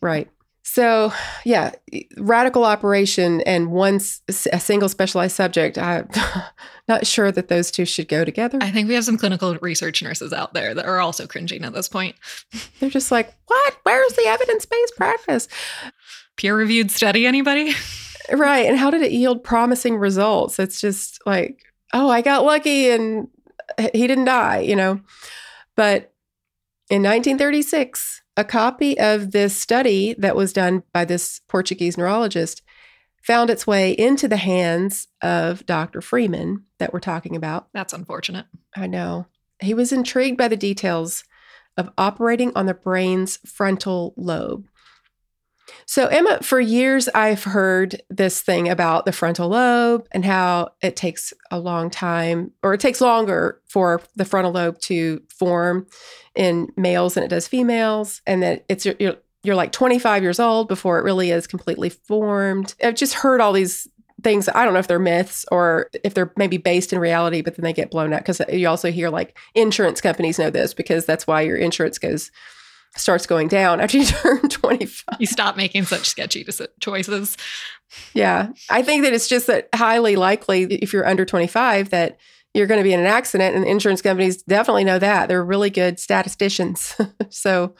Right. 0.00 0.30
So, 0.72 1.12
yeah, 1.44 1.72
radical 2.16 2.62
operation 2.62 3.40
and 3.40 3.72
one 3.72 3.96
a 4.28 4.60
single 4.60 4.88
specialized 4.88 5.34
subject. 5.34 5.76
I'm 5.76 6.08
not 6.88 7.08
sure 7.08 7.32
that 7.32 7.48
those 7.48 7.72
two 7.72 7.84
should 7.84 8.06
go 8.06 8.24
together. 8.24 8.56
I 8.60 8.70
think 8.70 8.86
we 8.86 8.94
have 8.94 9.04
some 9.04 9.18
clinical 9.18 9.56
research 9.56 10.00
nurses 10.00 10.32
out 10.32 10.54
there 10.54 10.72
that 10.72 10.84
are 10.84 11.00
also 11.00 11.26
cringing 11.26 11.64
at 11.64 11.72
this 11.72 11.88
point. 11.88 12.14
They're 12.78 12.88
just 12.88 13.10
like, 13.10 13.34
what? 13.48 13.78
Where's 13.82 14.12
the 14.12 14.26
evidence 14.28 14.64
based 14.64 14.94
practice? 14.96 15.48
Peer 16.36 16.56
reviewed 16.56 16.92
study, 16.92 17.26
anybody? 17.26 17.74
Right. 18.30 18.66
And 18.66 18.78
how 18.78 18.92
did 18.92 19.02
it 19.02 19.10
yield 19.10 19.42
promising 19.42 19.96
results? 19.96 20.60
It's 20.60 20.80
just 20.80 21.18
like, 21.26 21.64
oh, 21.92 22.08
I 22.08 22.20
got 22.20 22.44
lucky 22.44 22.90
and 22.90 23.26
he 23.92 24.06
didn't 24.06 24.26
die, 24.26 24.60
you 24.60 24.76
know? 24.76 25.00
But 25.74 26.12
In 26.90 27.02
1936, 27.02 28.19
a 28.40 28.44
copy 28.44 28.98
of 28.98 29.32
this 29.32 29.54
study 29.54 30.14
that 30.16 30.34
was 30.34 30.54
done 30.54 30.82
by 30.94 31.04
this 31.04 31.42
Portuguese 31.46 31.98
neurologist 31.98 32.62
found 33.22 33.50
its 33.50 33.66
way 33.66 33.92
into 33.92 34.26
the 34.26 34.38
hands 34.38 35.08
of 35.20 35.66
Dr. 35.66 36.00
Freeman 36.00 36.64
that 36.78 36.90
we're 36.94 37.00
talking 37.00 37.36
about. 37.36 37.68
That's 37.74 37.92
unfortunate. 37.92 38.46
I 38.74 38.86
know. 38.86 39.26
He 39.60 39.74
was 39.74 39.92
intrigued 39.92 40.38
by 40.38 40.48
the 40.48 40.56
details 40.56 41.22
of 41.76 41.90
operating 41.98 42.50
on 42.56 42.64
the 42.64 42.72
brain's 42.72 43.36
frontal 43.44 44.14
lobe. 44.16 44.66
So, 45.86 46.06
Emma, 46.06 46.38
for 46.42 46.60
years 46.60 47.08
I've 47.08 47.44
heard 47.44 48.00
this 48.08 48.40
thing 48.40 48.68
about 48.68 49.04
the 49.04 49.12
frontal 49.12 49.48
lobe 49.48 50.06
and 50.12 50.24
how 50.24 50.70
it 50.82 50.96
takes 50.96 51.32
a 51.50 51.58
long 51.58 51.90
time, 51.90 52.52
or 52.62 52.74
it 52.74 52.80
takes 52.80 53.00
longer 53.00 53.60
for 53.66 54.00
the 54.16 54.24
frontal 54.24 54.52
lobe 54.52 54.78
to 54.80 55.22
form 55.28 55.86
in 56.34 56.68
males 56.76 57.14
than 57.14 57.24
it 57.24 57.28
does 57.28 57.48
females, 57.48 58.22
and 58.26 58.42
that 58.42 58.64
it's 58.68 58.86
you're, 58.86 59.16
you're 59.42 59.54
like 59.54 59.72
25 59.72 60.22
years 60.22 60.38
old 60.38 60.68
before 60.68 60.98
it 60.98 61.02
really 61.02 61.30
is 61.30 61.46
completely 61.46 61.88
formed. 61.88 62.74
I've 62.82 62.94
just 62.94 63.14
heard 63.14 63.40
all 63.40 63.52
these 63.52 63.88
things. 64.22 64.48
I 64.48 64.64
don't 64.64 64.74
know 64.74 64.80
if 64.80 64.88
they're 64.88 64.98
myths 64.98 65.44
or 65.50 65.90
if 66.04 66.14
they're 66.14 66.32
maybe 66.36 66.58
based 66.58 66.92
in 66.92 66.98
reality, 66.98 67.42
but 67.42 67.56
then 67.56 67.64
they 67.64 67.72
get 67.72 67.90
blown 67.90 68.12
up 68.12 68.20
because 68.20 68.40
you 68.52 68.68
also 68.68 68.90
hear 68.90 69.10
like 69.10 69.36
insurance 69.54 70.00
companies 70.00 70.38
know 70.38 70.50
this 70.50 70.74
because 70.74 71.06
that's 71.06 71.26
why 71.26 71.40
your 71.40 71.56
insurance 71.56 71.98
goes 71.98 72.30
starts 72.96 73.26
going 73.26 73.48
down 73.48 73.80
after 73.80 73.98
you 73.98 74.04
turn 74.06 74.48
25. 74.48 75.20
You 75.20 75.26
stop 75.26 75.56
making 75.56 75.84
such 75.84 76.08
sketchy 76.08 76.46
choices. 76.80 77.36
Yeah. 78.14 78.48
I 78.68 78.82
think 78.82 79.04
that 79.04 79.12
it's 79.12 79.28
just 79.28 79.46
that 79.46 79.68
highly 79.74 80.16
likely 80.16 80.64
if 80.64 80.92
you're 80.92 81.06
under 81.06 81.24
25 81.24 81.90
that 81.90 82.18
you're 82.54 82.66
going 82.66 82.80
to 82.80 82.84
be 82.84 82.92
in 82.92 83.00
an 83.00 83.06
accident 83.06 83.54
and 83.54 83.64
insurance 83.64 84.02
companies 84.02 84.42
definitely 84.42 84.84
know 84.84 84.98
that. 84.98 85.28
They're 85.28 85.44
really 85.44 85.70
good 85.70 86.00
statisticians. 86.00 86.96
so 87.28 87.74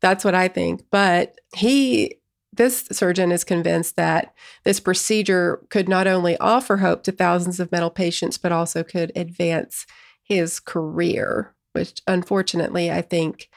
that's 0.00 0.24
what 0.24 0.34
I 0.34 0.48
think. 0.48 0.84
But 0.90 1.38
he 1.54 2.16
this 2.52 2.86
surgeon 2.90 3.30
is 3.30 3.44
convinced 3.44 3.94
that 3.94 4.34
this 4.64 4.80
procedure 4.80 5.60
could 5.70 5.88
not 5.88 6.08
only 6.08 6.36
offer 6.38 6.78
hope 6.78 7.04
to 7.04 7.12
thousands 7.12 7.60
of 7.60 7.70
mental 7.70 7.90
patients, 7.90 8.38
but 8.38 8.50
also 8.50 8.82
could 8.82 9.12
advance 9.14 9.86
his 10.22 10.58
career, 10.58 11.54
which 11.72 12.02
unfortunately 12.08 12.90
I 12.90 13.02
think 13.02 13.48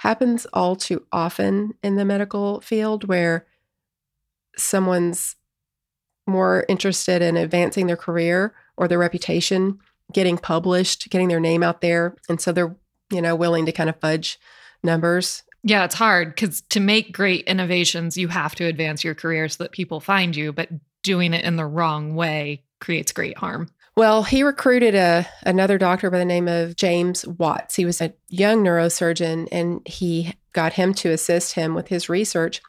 happens 0.00 0.46
all 0.52 0.76
too 0.76 1.06
often 1.12 1.74
in 1.82 1.96
the 1.96 2.04
medical 2.04 2.60
field 2.60 3.04
where 3.04 3.46
someone's 4.56 5.36
more 6.26 6.64
interested 6.68 7.22
in 7.22 7.36
advancing 7.36 7.86
their 7.86 7.96
career 7.96 8.54
or 8.76 8.88
their 8.88 8.98
reputation, 8.98 9.78
getting 10.12 10.38
published, 10.38 11.08
getting 11.10 11.28
their 11.28 11.40
name 11.40 11.62
out 11.62 11.80
there. 11.80 12.16
And 12.28 12.40
so 12.40 12.52
they're, 12.52 12.76
you 13.10 13.22
know, 13.22 13.34
willing 13.34 13.66
to 13.66 13.72
kind 13.72 13.88
of 13.88 14.00
fudge 14.00 14.38
numbers 14.82 15.42
yeah, 15.62 15.84
it's 15.84 15.94
hard 15.94 16.34
because 16.34 16.62
to 16.62 16.80
make 16.80 17.12
great 17.12 17.44
innovations, 17.46 18.16
you 18.16 18.28
have 18.28 18.54
to 18.56 18.64
advance 18.64 19.04
your 19.04 19.14
career 19.14 19.48
so 19.48 19.64
that 19.64 19.72
people 19.72 20.00
find 20.00 20.34
you, 20.34 20.52
but 20.52 20.70
doing 21.02 21.34
it 21.34 21.44
in 21.44 21.56
the 21.56 21.66
wrong 21.66 22.14
way 22.14 22.64
creates 22.80 23.12
great 23.12 23.36
harm. 23.36 23.68
Well, 23.96 24.22
he 24.22 24.42
recruited 24.42 24.94
a 24.94 25.26
another 25.44 25.76
doctor 25.76 26.10
by 26.10 26.18
the 26.18 26.24
name 26.24 26.48
of 26.48 26.76
James 26.76 27.26
Watts. 27.26 27.76
He 27.76 27.84
was 27.84 28.00
a 28.00 28.14
young 28.28 28.64
neurosurgeon 28.64 29.48
and 29.52 29.86
he 29.86 30.34
got 30.52 30.74
him 30.74 30.94
to 30.94 31.10
assist 31.10 31.54
him 31.54 31.74
with 31.74 31.88
his 31.88 32.08
research. 32.08 32.60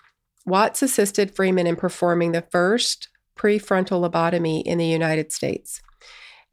Watts 0.46 0.82
assisted 0.82 1.36
Freeman 1.36 1.68
in 1.68 1.76
performing 1.76 2.32
the 2.32 2.46
first 2.52 3.08
prefrontal 3.38 4.08
lobotomy 4.08 4.64
in 4.64 4.78
the 4.78 4.86
United 4.86 5.32
States 5.32 5.82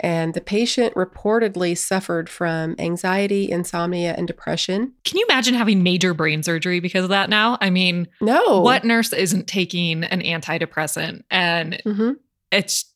and 0.00 0.34
the 0.34 0.40
patient 0.40 0.94
reportedly 0.94 1.76
suffered 1.76 2.28
from 2.28 2.76
anxiety, 2.78 3.50
insomnia, 3.50 4.14
and 4.16 4.26
depression. 4.26 4.92
Can 5.04 5.18
you 5.18 5.26
imagine 5.28 5.54
having 5.54 5.82
major 5.82 6.14
brain 6.14 6.42
surgery 6.42 6.80
because 6.80 7.04
of 7.04 7.10
that 7.10 7.28
now? 7.28 7.58
I 7.60 7.70
mean, 7.70 8.06
no. 8.20 8.60
What 8.60 8.84
nurse 8.84 9.12
isn't 9.12 9.48
taking 9.48 10.04
an 10.04 10.20
antidepressant? 10.20 11.22
And 11.30 11.82
mm-hmm. 11.84 12.12
it's 12.52 12.87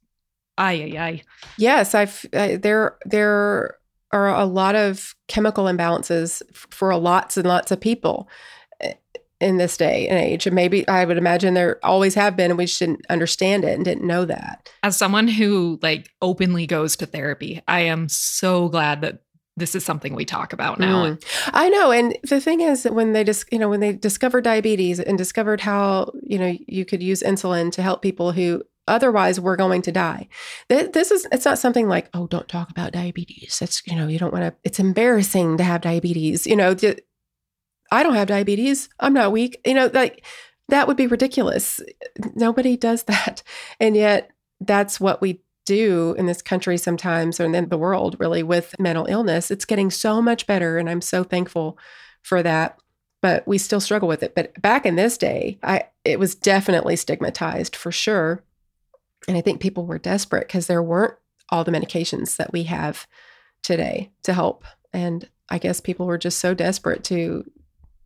ay 0.62 0.82
ay 0.82 0.98
ay. 0.98 1.22
Yes, 1.58 1.94
I've 1.94 2.24
there 2.32 2.96
there 3.04 3.78
are 4.12 4.28
a 4.28 4.44
lot 4.44 4.74
of 4.74 5.14
chemical 5.28 5.64
imbalances 5.64 6.42
for 6.54 6.94
lots 6.96 7.36
and 7.36 7.46
lots 7.46 7.70
of 7.70 7.80
people 7.80 8.28
in 9.40 9.56
this 9.56 9.76
day 9.76 10.06
and 10.06 10.18
age. 10.18 10.46
And 10.46 10.54
maybe 10.54 10.86
I 10.86 11.04
would 11.04 11.18
imagine 11.18 11.54
there 11.54 11.80
always 11.82 12.14
have 12.14 12.36
been, 12.36 12.52
and 12.52 12.58
we 12.58 12.66
just 12.66 12.78
didn't 12.78 13.04
understand 13.10 13.64
it 13.64 13.74
and 13.74 13.84
didn't 13.84 14.06
know 14.06 14.24
that. 14.24 14.70
As 14.82 14.96
someone 14.96 15.28
who 15.28 15.78
like 15.82 16.10
openly 16.22 16.66
goes 16.66 16.96
to 16.96 17.06
therapy, 17.06 17.60
I 17.66 17.80
am 17.80 18.08
so 18.08 18.68
glad 18.68 19.00
that 19.00 19.22
this 19.56 19.74
is 19.74 19.84
something 19.84 20.14
we 20.14 20.24
talk 20.24 20.52
about 20.52 20.78
now. 20.78 21.06
Mm. 21.06 21.24
I 21.48 21.68
know. 21.68 21.90
And 21.90 22.16
the 22.22 22.40
thing 22.40 22.60
is 22.60 22.84
that 22.84 22.94
when 22.94 23.12
they 23.12 23.24
just, 23.24 23.44
you 23.52 23.58
know, 23.58 23.68
when 23.68 23.80
they 23.80 23.92
discovered 23.92 24.44
diabetes 24.44 24.98
and 24.98 25.18
discovered 25.18 25.60
how, 25.60 26.12
you 26.22 26.38
know, 26.38 26.56
you 26.66 26.84
could 26.84 27.02
use 27.02 27.22
insulin 27.22 27.70
to 27.72 27.82
help 27.82 28.00
people 28.00 28.32
who 28.32 28.62
otherwise 28.88 29.40
we're 29.40 29.56
going 29.56 29.82
to 29.82 29.92
die. 29.92 30.28
This 30.68 31.10
is 31.10 31.26
it's 31.32 31.44
not 31.44 31.58
something 31.58 31.88
like, 31.88 32.08
oh, 32.14 32.26
don't 32.26 32.48
talk 32.48 32.70
about 32.70 32.92
diabetes. 32.92 33.58
That's, 33.58 33.86
you 33.86 33.96
know, 33.96 34.06
you 34.06 34.18
don't 34.18 34.32
want 34.32 34.44
to 34.44 34.54
it's 34.64 34.80
embarrassing 34.80 35.56
to 35.58 35.64
have 35.64 35.80
diabetes. 35.80 36.46
You 36.46 36.56
know, 36.56 36.74
I 37.90 38.02
don't 38.02 38.14
have 38.14 38.28
diabetes. 38.28 38.88
I'm 39.00 39.12
not 39.12 39.32
weak. 39.32 39.60
You 39.64 39.74
know, 39.74 39.90
like 39.92 40.24
that 40.68 40.88
would 40.88 40.96
be 40.96 41.06
ridiculous. 41.06 41.80
Nobody 42.34 42.76
does 42.76 43.02
that. 43.04 43.42
And 43.78 43.96
yet 43.96 44.30
that's 44.60 45.00
what 45.00 45.20
we 45.20 45.40
do 45.64 46.14
in 46.18 46.26
this 46.26 46.42
country 46.42 46.76
sometimes 46.76 47.38
or 47.38 47.44
in 47.44 47.68
the 47.68 47.78
world 47.78 48.16
really 48.18 48.42
with 48.42 48.74
mental 48.80 49.06
illness. 49.06 49.50
It's 49.50 49.64
getting 49.64 49.90
so 49.90 50.20
much 50.20 50.46
better 50.46 50.78
and 50.78 50.90
I'm 50.90 51.00
so 51.00 51.22
thankful 51.22 51.78
for 52.22 52.42
that. 52.42 52.78
But 53.20 53.46
we 53.46 53.58
still 53.58 53.80
struggle 53.80 54.08
with 54.08 54.24
it. 54.24 54.34
But 54.34 54.60
back 54.60 54.84
in 54.84 54.96
this 54.96 55.16
day, 55.16 55.58
I 55.62 55.84
it 56.04 56.18
was 56.18 56.34
definitely 56.34 56.96
stigmatized 56.96 57.76
for 57.76 57.92
sure. 57.92 58.42
And 59.28 59.36
I 59.36 59.40
think 59.40 59.60
people 59.60 59.86
were 59.86 59.98
desperate 59.98 60.48
because 60.48 60.66
there 60.66 60.82
weren't 60.82 61.14
all 61.48 61.64
the 61.64 61.70
medications 61.70 62.36
that 62.36 62.52
we 62.52 62.64
have 62.64 63.06
today 63.62 64.10
to 64.24 64.32
help. 64.32 64.64
And 64.92 65.28
I 65.48 65.58
guess 65.58 65.80
people 65.80 66.06
were 66.06 66.18
just 66.18 66.38
so 66.38 66.54
desperate 66.54 67.04
to 67.04 67.44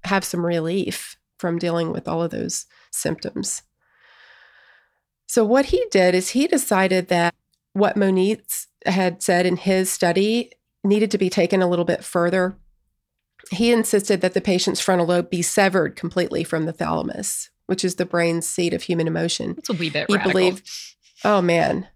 have 0.05 0.25
some 0.25 0.45
relief 0.45 1.17
from 1.39 1.59
dealing 1.59 1.93
with 1.93 2.09
all 2.09 2.23
of 2.23 2.31
those 2.31 2.67
symptoms. 2.91 3.63
So, 5.27 5.45
what 5.45 5.67
he 5.67 5.85
did 5.91 6.15
is 6.15 6.31
he 6.31 6.47
decided 6.47 7.09
that 7.09 7.35
what 7.73 7.97
Moniz 7.97 8.69
had 8.87 9.23
said 9.23 9.45
in 9.45 9.57
his 9.57 9.91
study 9.91 10.53
needed 10.85 11.11
to 11.11 11.19
be 11.19 11.29
taken 11.29 11.61
a 11.61 11.69
little 11.69 11.85
bit 11.85 12.05
further. 12.05 12.57
He 13.51 13.73
insisted 13.73 14.21
that 14.21 14.35
the 14.35 14.41
patient's 14.41 14.81
frontal 14.81 15.07
lobe 15.07 15.31
be 15.31 15.43
severed 15.43 15.97
completely 15.97 16.43
from 16.43 16.65
the 16.65 16.73
thalamus, 16.73 17.51
which 17.67 17.85
is 17.85 17.97
the 17.97 18.07
brain's 18.07 18.47
seat 18.47 18.73
of 18.73 18.83
human 18.83 19.07
emotion. 19.07 19.57
It's 19.59 19.69
a 19.69 19.75
wee 19.75 19.91
bit 19.91 20.07
he 20.09 20.15
radical. 20.15 20.33
believed, 20.33 20.71
oh 21.27 21.43
man, 21.43 21.89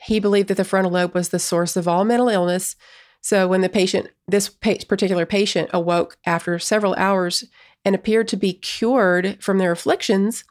he 0.00 0.18
believed 0.18 0.48
that 0.48 0.56
the 0.56 0.64
frontal 0.64 0.92
lobe 0.92 1.14
was 1.14 1.28
the 1.28 1.38
source 1.38 1.76
of 1.76 1.86
all 1.86 2.04
mental 2.04 2.28
illness 2.28 2.74
so 3.20 3.48
when 3.48 3.60
the 3.60 3.68
patient, 3.68 4.08
this 4.26 4.48
particular 4.48 5.26
patient, 5.26 5.70
awoke 5.72 6.16
after 6.24 6.58
several 6.58 6.94
hours 6.94 7.44
and 7.84 7.94
appeared 7.94 8.28
to 8.28 8.36
be 8.36 8.52
cured 8.52 9.42
from 9.42 9.58
their 9.58 9.72
afflictions, 9.72 10.44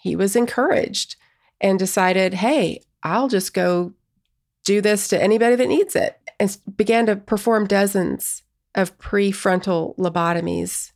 he 0.00 0.16
was 0.16 0.36
encouraged 0.36 1.16
and 1.60 1.78
decided, 1.78 2.34
hey, 2.34 2.82
I'll 3.02 3.28
just 3.28 3.52
go 3.54 3.92
do 4.64 4.80
this 4.80 5.08
to 5.08 5.22
anybody 5.22 5.56
that 5.56 5.68
needs 5.68 5.96
it, 5.96 6.18
and 6.38 6.56
began 6.76 7.06
to 7.06 7.16
perform 7.16 7.66
dozens 7.66 8.42
of 8.74 8.96
prefrontal 8.98 9.96
lobotomies, 9.96 10.92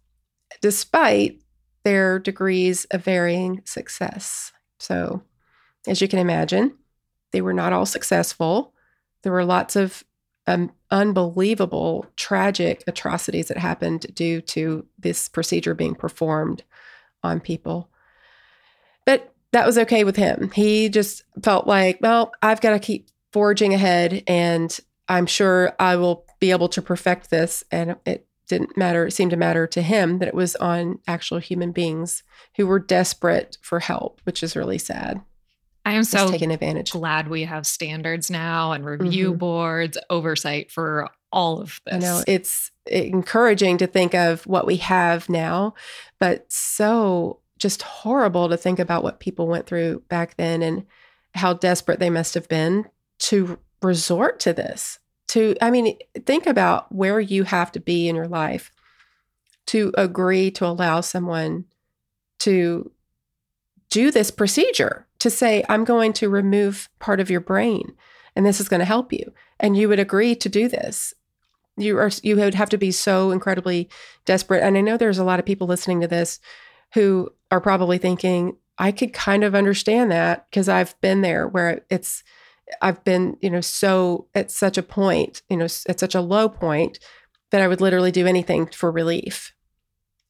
despite 0.61 1.41
their 1.83 2.19
degrees 2.19 2.85
of 2.87 3.05
varying 3.05 3.63
success. 3.65 4.53
So, 4.79 5.23
as 5.87 6.01
you 6.01 6.09
can 6.09 6.19
imagine, 6.19 6.77
they 7.33 7.41
were 7.41 7.53
not 7.53 7.73
all 7.73 7.87
successful. 7.87 8.73
There 9.23 9.33
were 9.33 9.45
lots 9.45 9.77
of 9.77 10.05
um, 10.47 10.73
unbelievable, 10.91 12.07
tragic 12.17 12.85
atrocities 12.87 13.49
that 13.49 13.59
happened 13.59 14.07
due 14.15 14.41
to 14.43 14.87
this 14.99 15.29
procedure 15.29 15.75
being 15.75 15.95
performed 15.95 16.63
on 17.23 17.41
people. 17.41 17.89
But 19.07 19.33
that 19.53 19.67
was 19.67 19.79
okay 19.79 20.05
with 20.05 20.17
him. 20.17 20.51
He 20.55 20.89
just 20.89 21.23
felt 21.43 21.67
like, 21.67 21.99
well, 22.01 22.33
I've 22.43 22.61
got 22.61 22.71
to 22.71 22.79
keep 22.79 23.09
forging 23.33 23.73
ahead 23.73 24.23
and 24.27 24.79
I'm 25.09 25.27
sure 25.27 25.75
I 25.79 25.97
will 25.97 26.25
be 26.41 26.51
able 26.51 26.69
to 26.71 26.83
perfect 26.83 27.31
this. 27.31 27.65
And 27.71 27.97
it 28.05 28.27
didn't 28.47 28.77
matter, 28.77 29.07
it 29.07 29.13
seemed 29.13 29.31
to 29.31 29.37
matter 29.37 29.67
to 29.67 29.83
him 29.83 30.19
that 30.19 30.29
it 30.29 30.35
was 30.35 30.57
on 30.57 30.99
actual 31.07 31.39
human 31.39 31.73
beings 31.73 32.23
who 32.57 32.67
were 32.67 32.79
desperate 32.79 33.57
for 33.63 33.81
help, 33.81 34.21
which 34.25 34.43
is 34.43 34.57
really 34.57 34.79
sad. 34.79 35.23
I 35.85 35.93
am 35.93 36.05
so 36.05 36.31
taken 36.31 36.51
advantage. 36.51 36.93
glad 36.93 37.29
we 37.29 37.45
have 37.45 37.67
standards 37.67 38.31
now 38.31 38.73
and 38.73 38.85
review 38.85 39.31
mm-hmm. 39.31 39.39
boards, 39.39 39.99
oversight 40.09 40.71
for 40.71 41.11
all 41.31 41.61
of 41.61 41.81
this. 41.85 41.95
I 41.95 41.99
know 41.99 42.23
it's 42.27 42.71
encouraging 42.87 43.79
to 43.79 43.87
think 43.87 44.15
of 44.15 44.47
what 44.47 44.67
we 44.67 44.77
have 44.77 45.29
now, 45.29 45.75
but 46.19 46.51
so 46.51 47.41
just 47.59 47.83
horrible 47.83 48.49
to 48.49 48.57
think 48.57 48.79
about 48.79 49.03
what 49.03 49.21
people 49.21 49.47
went 49.47 49.67
through 49.67 50.03
back 50.09 50.37
then 50.37 50.63
and 50.63 50.87
how 51.35 51.53
desperate 51.53 51.99
they 51.99 52.11
must 52.11 52.35
have 52.35 52.49
been 52.49 52.87
to 53.19 53.59
resort 53.83 54.41
to 54.41 54.53
this. 54.53 54.99
To, 55.29 55.57
I 55.61 55.71
mean, 55.71 55.99
think 56.27 56.47
about 56.47 56.93
where 56.93 57.21
you 57.21 57.45
have 57.45 57.73
to 57.73 57.81
be 57.81 58.09
in 58.09 58.17
your 58.17 58.29
life 58.29 58.71
to 59.67 59.93
agree 59.97 60.51
to 60.53 60.67
allow 60.67 61.01
someone 61.01 61.65
to 62.41 62.91
do 63.91 64.11
this 64.11 64.31
procedure 64.31 65.07
to 65.25 65.31
say, 65.31 65.65
I'm 65.69 65.85
going 65.85 66.13
to 66.15 66.29
remove 66.29 66.89
part 67.01 67.19
of 67.19 67.31
your 67.31 67.41
brain 67.41 67.95
and 68.37 68.45
this 68.45 68.61
is 68.61 68.69
going 68.69 68.81
to 68.81 68.87
help 68.87 69.13
you. 69.13 69.33
And 69.59 69.77
you 69.77 69.89
would 69.89 69.99
agree 69.99 70.35
to 70.37 70.49
do 70.49 70.69
this. 70.69 71.15
You 71.77 71.99
are 71.99 72.11
you 72.23 72.37
would 72.37 72.55
have 72.55 72.71
to 72.71 72.79
be 72.79 72.93
so 72.93 73.31
incredibly 73.31 73.89
desperate. 74.27 74.63
And 74.63 74.77
I 74.77 74.81
know 74.81 74.97
there's 74.97 75.19
a 75.19 75.25
lot 75.25 75.41
of 75.41 75.47
people 75.47 75.67
listening 75.67 76.01
to 76.03 76.09
this 76.09 76.39
who 76.93 77.31
are 77.51 77.61
probably 77.61 77.99
thinking, 77.99 78.57
I 78.79 78.93
could 78.93 79.13
kind 79.13 79.43
of 79.43 79.55
understand 79.55 80.13
that 80.13 80.47
because 80.51 80.69
I've 80.69 81.01
been 81.01 81.23
there 81.23 81.49
where 81.49 81.85
it's 81.91 82.23
I've 82.83 83.03
been, 83.05 83.37
you 83.41 83.51
know, 83.51 83.61
so 83.61 84.29
at 84.35 84.51
such 84.51 84.79
a 84.79 84.83
point, 84.83 85.43
you 85.49 85.57
know, 85.57 85.65
at 85.65 86.01
such 86.01 86.15
a 86.15 86.21
low 86.21 86.49
point 86.49 86.99
that 87.51 87.63
I 87.63 87.69
would 87.69 87.81
literally 87.81 88.13
do 88.13 88.27
anything 88.27 88.67
for 88.67 88.91
relief. 88.91 89.54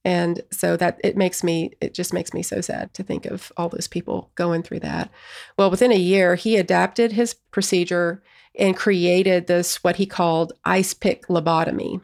And 0.04 0.42
so 0.50 0.76
that 0.76 1.00
it 1.02 1.16
makes 1.16 1.42
me, 1.42 1.72
it 1.80 1.94
just 1.94 2.12
makes 2.12 2.34
me 2.34 2.42
so 2.42 2.60
sad 2.60 2.92
to 2.94 3.02
think 3.02 3.24
of 3.24 3.50
all 3.56 3.70
those 3.70 3.88
people 3.88 4.30
going 4.34 4.62
through 4.62 4.80
that. 4.80 5.10
Well, 5.56 5.70
within 5.70 5.92
a 5.92 5.96
year, 5.96 6.34
he 6.34 6.56
adapted 6.56 7.12
his 7.12 7.34
procedure 7.34 8.22
and 8.58 8.76
created 8.76 9.46
this, 9.46 9.82
what 9.82 9.96
he 9.96 10.06
called 10.06 10.52
ice 10.64 10.92
pick 10.94 11.26
lobotomy. 11.28 12.02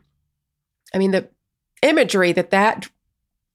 I 0.95 0.99
mean, 0.99 1.11
the 1.11 1.29
imagery 1.83 2.33
that 2.33 2.51
that 2.51 2.89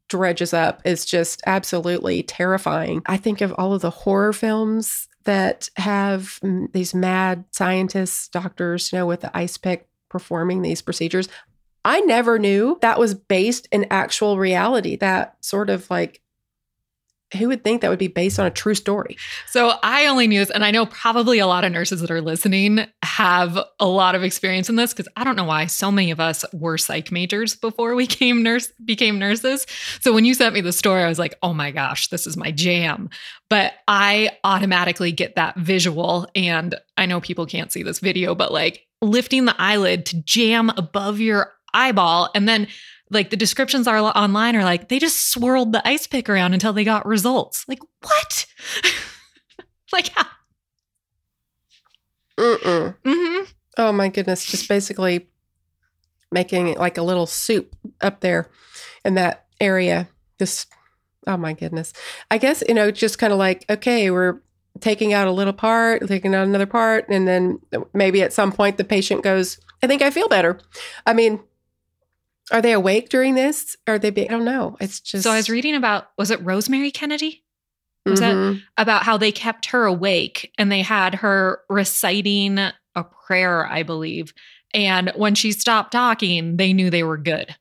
dredges 0.08 0.54
up 0.54 0.82
is 0.86 1.06
just 1.06 1.42
absolutely 1.46 2.22
terrifying. 2.24 3.02
I 3.08 3.18
think 3.18 3.42
of 3.42 3.54
all 3.54 3.74
of 3.74 3.82
the 3.82 3.90
horror 3.90 4.34
films 4.34 5.08
that 5.24 5.70
have 5.78 6.40
mm, 6.44 6.72
these 6.72 6.94
mad 6.94 7.46
scientists, 7.52 8.28
doctors, 8.28 8.92
you 8.92 9.00
know, 9.00 9.08
with 9.08 9.22
the 9.22 9.36
ice 9.36 9.58
pick 9.58 9.88
performing 10.10 10.62
these 10.62 10.82
procedures. 10.82 11.28
I 11.86 12.02
never 12.02 12.40
knew 12.40 12.78
that 12.82 13.00
was 13.00 13.14
based 13.14 13.68
in 13.72 13.86
actual 13.92 14.38
reality. 14.38 14.98
That 14.98 15.38
sort 15.42 15.70
of 15.70 15.90
like 15.90 16.22
who 17.36 17.48
would 17.48 17.64
think 17.64 17.82
that 17.82 17.90
would 17.90 18.00
be 18.00 18.08
based 18.08 18.40
on 18.40 18.46
a 18.46 18.52
true 18.52 18.76
story? 18.76 19.18
So 19.48 19.74
I 19.84 20.06
only 20.08 20.28
knew 20.28 20.40
this, 20.40 20.52
and 20.52 20.64
I 20.64 20.72
know 20.72 20.86
probably 20.86 21.40
a 21.40 21.48
lot 21.48 21.64
of 21.64 21.72
nurses 21.72 22.02
that 22.02 22.12
are 22.12 22.22
listening 22.22 22.86
have 23.04 23.58
a 23.80 23.88
lot 23.88 24.16
of 24.16 24.24
experience 24.24 24.70
in 24.70 24.76
this 24.76 24.94
because 24.94 25.12
I 25.16 25.24
don't 25.24 25.36
know 25.36 25.44
why 25.44 25.66
so 25.66 25.92
many 25.92 26.12
of 26.12 26.20
us 26.20 26.46
were 26.54 26.78
psych 26.78 27.12
majors 27.12 27.56
before 27.56 27.96
we 27.96 28.08
came 28.08 28.44
nurse 28.44 28.72
became 28.84 29.20
nurses. 29.20 29.66
So 30.02 30.14
when 30.14 30.26
you 30.26 30.34
sent 30.34 30.54
me 30.54 30.62
the 30.62 30.72
story, 30.72 31.04
I 31.04 31.10
was 31.10 31.20
like, 31.20 31.36
oh 31.42 31.54
my 31.54 31.72
gosh, 31.72 32.10
this 32.10 32.28
is 32.28 32.38
my 32.38 32.52
jam. 32.52 33.10
But 33.50 33.74
I 33.88 34.38
automatically 34.44 35.12
get 35.12 35.36
that 35.36 35.58
visual, 35.58 36.28
and 36.36 36.76
I 36.98 37.06
know 37.06 37.22
people 37.22 37.46
can't 37.46 37.72
see 37.72 37.84
this 37.84 38.00
video, 38.00 38.36
but 38.36 38.52
like 38.52 38.86
lifting 39.02 39.46
the 39.46 39.56
eyelid 39.60 40.06
to 40.08 40.22
jam 40.24 40.70
above 40.78 41.20
your 41.20 41.52
eyeball 41.76 42.30
and 42.34 42.48
then 42.48 42.68
like 43.12 43.30
the 43.30 43.38
descriptions 43.38 43.88
are 43.88 43.98
online 43.98 44.56
are 44.56 44.64
like 44.64 44.90
they 44.90 45.00
just 45.00 45.32
swirled 45.32 45.72
the 45.72 45.88
ice 45.88 46.08
pick 46.08 46.30
around 46.30 46.54
until 46.54 46.74
they 46.74 46.84
got 46.84 47.06
results. 47.06 47.66
Like 47.68 47.80
what? 48.02 48.46
like 49.94 50.10
how? 50.10 50.26
Mm-mm. 52.38 52.96
Mm-hmm. 53.04 53.44
Oh 53.78 53.92
my 53.92 54.10
goodness! 54.10 54.46
Just 54.46 54.68
basically 54.68 55.28
making 56.32 56.68
it 56.68 56.78
like 56.78 56.98
a 56.98 57.04
little 57.04 57.26
soup 57.26 57.76
up 58.02 58.22
there 58.22 58.50
in 59.04 59.16
that 59.16 59.46
area. 59.62 60.10
Just 60.40 60.68
oh 61.28 61.38
my 61.38 61.54
goodness! 61.54 61.94
I 62.32 62.38
guess 62.38 62.64
you 62.68 62.74
know, 62.74 62.92
just 62.92 63.20
kind 63.20 63.32
of 63.32 63.40
like 63.40 63.66
okay, 63.70 64.10
we're 64.12 64.42
taking 64.82 65.14
out 65.14 65.28
a 65.28 65.32
little 65.32 65.54
part, 65.54 66.06
taking 66.08 66.36
out 66.36 66.48
another 66.48 66.66
part, 66.66 67.08
and 67.10 67.28
then 67.28 67.60
maybe 67.94 68.22
at 68.22 68.34
some 68.34 68.52
point 68.52 68.78
the 68.78 68.84
patient 68.84 69.24
goes, 69.24 69.60
"I 69.84 69.88
think 69.88 70.02
I 70.02 70.10
feel 70.10 70.28
better." 70.28 70.60
I 71.06 71.14
mean, 71.14 71.40
are 72.52 72.62
they 72.62 72.74
awake 72.74 73.10
during 73.10 73.36
this? 73.36 73.76
Are 73.88 73.98
they? 73.98 74.10
Be- 74.12 74.30
I 74.30 74.32
don't 74.32 74.46
know. 74.46 74.78
It's 74.80 75.00
just. 75.00 75.24
So 75.24 75.32
I 75.32 75.38
was 75.38 75.50
reading 75.50 75.76
about 75.76 76.10
was 76.18 76.32
it 76.32 76.44
Rosemary 76.44 76.92
Kennedy? 76.92 77.44
Was 78.06 78.22
mm-hmm. 78.22 78.54
that 78.54 78.62
about 78.78 79.04
how 79.04 79.18
they 79.18 79.32
kept 79.32 79.68
her 79.68 79.86
awake 79.86 80.52
and 80.60 80.72
they 80.72 80.84
had 80.84 81.16
her 81.16 81.62
reciting 81.70 82.60
a 82.60 83.04
prayer, 83.04 83.66
I 83.66 83.82
believe. 83.82 84.32
And 84.76 85.12
when 85.16 85.34
she 85.34 85.52
stopped 85.52 85.92
talking, 85.92 86.58
they 86.58 86.72
knew 86.72 86.92
they 86.92 87.04
were 87.04 87.18
good. 87.18 87.56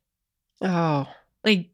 Oh. 0.61 1.07
Like 1.45 1.71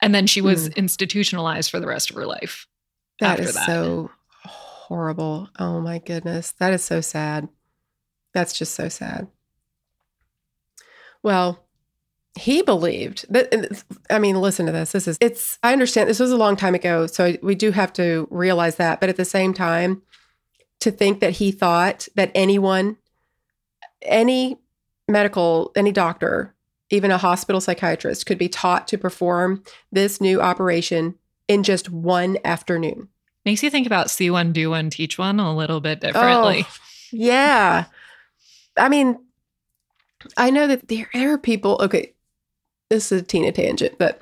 and 0.00 0.14
then 0.14 0.26
she 0.26 0.40
was 0.40 0.68
mm. 0.68 0.76
institutionalized 0.76 1.70
for 1.70 1.80
the 1.80 1.86
rest 1.86 2.10
of 2.10 2.16
her 2.16 2.26
life. 2.26 2.66
That 3.20 3.38
is 3.38 3.54
that. 3.54 3.66
so 3.66 4.10
horrible. 4.44 5.48
Oh 5.58 5.80
my 5.80 5.98
goodness. 5.98 6.52
That 6.58 6.72
is 6.72 6.82
so 6.82 7.00
sad. 7.00 7.48
That's 8.32 8.56
just 8.56 8.74
so 8.74 8.88
sad. 8.88 9.28
Well, 11.22 11.66
he 12.40 12.62
believed 12.62 13.24
that 13.28 13.84
i 14.08 14.18
mean 14.18 14.40
listen 14.40 14.66
to 14.66 14.72
this 14.72 14.92
this 14.92 15.06
is 15.06 15.18
it's 15.20 15.58
i 15.62 15.72
understand 15.72 16.08
this 16.08 16.20
was 16.20 16.32
a 16.32 16.36
long 16.36 16.56
time 16.56 16.74
ago 16.74 17.06
so 17.06 17.36
we 17.42 17.54
do 17.54 17.70
have 17.70 17.92
to 17.92 18.26
realize 18.30 18.76
that 18.76 19.00
but 19.00 19.08
at 19.08 19.16
the 19.16 19.24
same 19.24 19.52
time 19.52 20.02
to 20.80 20.90
think 20.90 21.20
that 21.20 21.32
he 21.32 21.52
thought 21.52 22.08
that 22.14 22.30
anyone 22.34 22.96
any 24.02 24.58
medical 25.08 25.70
any 25.76 25.92
doctor 25.92 26.54
even 26.90 27.10
a 27.10 27.18
hospital 27.18 27.60
psychiatrist 27.60 28.26
could 28.26 28.38
be 28.38 28.48
taught 28.48 28.88
to 28.88 28.98
perform 28.98 29.62
this 29.92 30.20
new 30.20 30.40
operation 30.40 31.14
in 31.48 31.62
just 31.62 31.88
one 31.88 32.36
afternoon. 32.44 33.08
Makes 33.44 33.62
you 33.62 33.70
think 33.70 33.86
about 33.86 34.10
see 34.10 34.28
one 34.28 34.52
do 34.52 34.70
one 34.70 34.90
teach 34.90 35.16
one 35.16 35.40
a 35.40 35.54
little 35.54 35.80
bit 35.80 36.00
differently. 36.00 36.66
Oh, 36.66 36.76
yeah. 37.12 37.84
I 38.76 38.88
mean 38.88 39.18
I 40.36 40.50
know 40.50 40.66
that 40.66 40.88
there, 40.88 41.08
there 41.14 41.32
are 41.32 41.38
people, 41.38 41.78
okay, 41.80 42.12
this 42.90 43.12
is 43.12 43.22
a 43.22 43.24
teeny 43.24 43.52
tangent, 43.52 43.96
but 43.98 44.20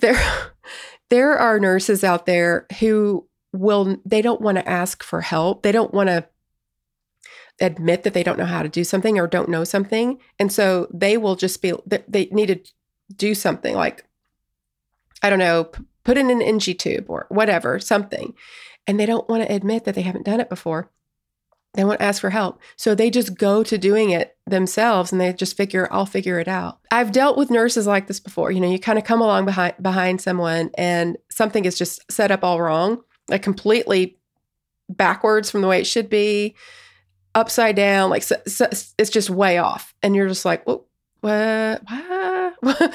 there 0.00 0.20
there 1.10 1.36
are 1.36 1.60
nurses 1.60 2.02
out 2.02 2.26
there 2.26 2.66
who 2.80 3.28
will 3.52 3.96
they 4.04 4.22
don't 4.22 4.40
want 4.40 4.56
to 4.56 4.68
ask 4.68 5.02
for 5.02 5.20
help. 5.20 5.62
They 5.62 5.72
don't 5.72 5.92
want 5.92 6.08
to 6.08 6.26
admit 7.60 8.02
that 8.02 8.14
they 8.14 8.22
don't 8.22 8.38
know 8.38 8.44
how 8.44 8.62
to 8.62 8.68
do 8.68 8.82
something 8.82 9.18
or 9.18 9.26
don't 9.26 9.48
know 9.48 9.64
something. 9.64 10.18
And 10.38 10.50
so 10.50 10.88
they 10.92 11.16
will 11.16 11.36
just 11.36 11.62
be 11.62 11.72
they 12.08 12.26
need 12.26 12.46
to 12.46 12.60
do 13.14 13.34
something 13.34 13.74
like 13.74 14.04
I 15.22 15.30
don't 15.30 15.38
know, 15.38 15.70
put 16.04 16.18
in 16.18 16.30
an 16.30 16.42
NG 16.42 16.76
tube 16.76 17.06
or 17.08 17.26
whatever, 17.30 17.78
something. 17.78 18.34
And 18.86 19.00
they 19.00 19.06
don't 19.06 19.28
want 19.28 19.42
to 19.42 19.54
admit 19.54 19.84
that 19.84 19.94
they 19.94 20.02
haven't 20.02 20.26
done 20.26 20.40
it 20.40 20.50
before. 20.50 20.90
They 21.74 21.84
won't 21.84 22.00
ask 22.00 22.20
for 22.20 22.30
help. 22.30 22.60
So 22.76 22.94
they 22.94 23.10
just 23.10 23.36
go 23.36 23.64
to 23.64 23.76
doing 23.76 24.10
it 24.10 24.36
themselves 24.46 25.10
and 25.10 25.20
they 25.20 25.32
just 25.32 25.56
figure, 25.56 25.88
I'll 25.90 26.06
figure 26.06 26.38
it 26.38 26.46
out. 26.46 26.78
I've 26.90 27.12
dealt 27.12 27.36
with 27.36 27.50
nurses 27.50 27.86
like 27.86 28.06
this 28.06 28.20
before. 28.20 28.52
You 28.52 28.60
know, 28.60 28.70
you 28.70 28.78
kind 28.78 28.98
of 28.98 29.04
come 29.04 29.20
along 29.20 29.44
behind 29.44 29.74
behind 29.82 30.20
someone 30.20 30.70
and 30.78 31.18
something 31.30 31.64
is 31.64 31.76
just 31.76 32.00
set 32.10 32.30
up 32.30 32.44
all 32.44 32.62
wrong, 32.62 33.02
like 33.28 33.42
completely 33.42 34.18
backwards 34.88 35.50
from 35.50 35.62
the 35.62 35.68
way 35.68 35.80
it 35.80 35.86
should 35.86 36.08
be, 36.08 36.54
upside 37.34 37.74
down, 37.74 38.10
like 38.10 38.22
so, 38.22 38.36
so 38.46 38.68
it's 38.98 39.10
just 39.10 39.30
way 39.30 39.58
off. 39.58 39.94
And 40.02 40.14
you're 40.14 40.28
just 40.28 40.44
like, 40.44 40.64
what, 40.66 40.84
what, 41.20 41.82
what? 42.60 42.94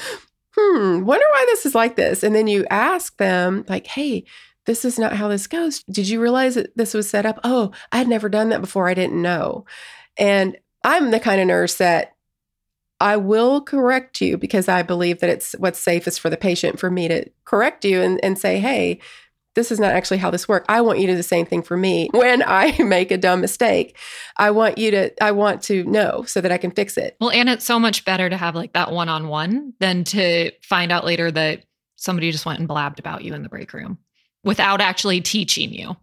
hmm, 0.56 1.04
wonder 1.04 1.26
why 1.30 1.44
this 1.48 1.66
is 1.66 1.74
like 1.74 1.96
this. 1.96 2.22
And 2.22 2.34
then 2.34 2.46
you 2.46 2.66
ask 2.70 3.16
them, 3.18 3.64
like, 3.68 3.86
hey, 3.86 4.24
this 4.70 4.84
is 4.84 5.00
not 5.00 5.14
how 5.14 5.26
this 5.26 5.48
goes. 5.48 5.82
Did 5.90 6.08
you 6.08 6.22
realize 6.22 6.54
that 6.54 6.76
this 6.76 6.94
was 6.94 7.10
set 7.10 7.26
up? 7.26 7.40
Oh, 7.42 7.72
I 7.90 7.98
had 7.98 8.06
never 8.06 8.28
done 8.28 8.50
that 8.50 8.60
before. 8.60 8.88
I 8.88 8.94
didn't 8.94 9.20
know. 9.20 9.64
And 10.16 10.56
I'm 10.84 11.10
the 11.10 11.18
kind 11.18 11.40
of 11.40 11.48
nurse 11.48 11.74
that 11.78 12.12
I 13.00 13.16
will 13.16 13.62
correct 13.62 14.20
you 14.20 14.38
because 14.38 14.68
I 14.68 14.84
believe 14.84 15.18
that 15.18 15.30
it's 15.30 15.56
what's 15.58 15.80
safest 15.80 16.20
for 16.20 16.30
the 16.30 16.36
patient 16.36 16.78
for 16.78 16.88
me 16.88 17.08
to 17.08 17.28
correct 17.44 17.84
you 17.84 18.00
and, 18.00 18.20
and 18.22 18.38
say, 18.38 18.60
hey, 18.60 19.00
this 19.56 19.72
is 19.72 19.80
not 19.80 19.90
actually 19.90 20.18
how 20.18 20.30
this 20.30 20.46
works. 20.46 20.66
I 20.68 20.82
want 20.82 21.00
you 21.00 21.08
to 21.08 21.14
do 21.14 21.16
the 21.16 21.24
same 21.24 21.46
thing 21.46 21.62
for 21.62 21.76
me 21.76 22.08
when 22.12 22.40
I 22.46 22.80
make 22.80 23.10
a 23.10 23.18
dumb 23.18 23.40
mistake. 23.40 23.98
I 24.36 24.52
want 24.52 24.78
you 24.78 24.92
to 24.92 25.24
I 25.24 25.32
want 25.32 25.64
to 25.64 25.82
know 25.82 26.22
so 26.28 26.40
that 26.40 26.52
I 26.52 26.58
can 26.58 26.70
fix 26.70 26.96
it. 26.96 27.16
Well, 27.20 27.30
and 27.30 27.48
it's 27.48 27.64
so 27.64 27.80
much 27.80 28.04
better 28.04 28.30
to 28.30 28.36
have 28.36 28.54
like 28.54 28.74
that 28.74 28.92
one-on-one 28.92 29.72
than 29.80 30.04
to 30.04 30.52
find 30.62 30.92
out 30.92 31.04
later 31.04 31.28
that 31.32 31.64
somebody 31.96 32.30
just 32.30 32.46
went 32.46 32.60
and 32.60 32.68
blabbed 32.68 33.00
about 33.00 33.24
you 33.24 33.34
in 33.34 33.42
the 33.42 33.48
break 33.48 33.72
room 33.72 33.98
without 34.44 34.80
actually 34.80 35.20
teaching 35.20 35.72
you. 35.72 35.96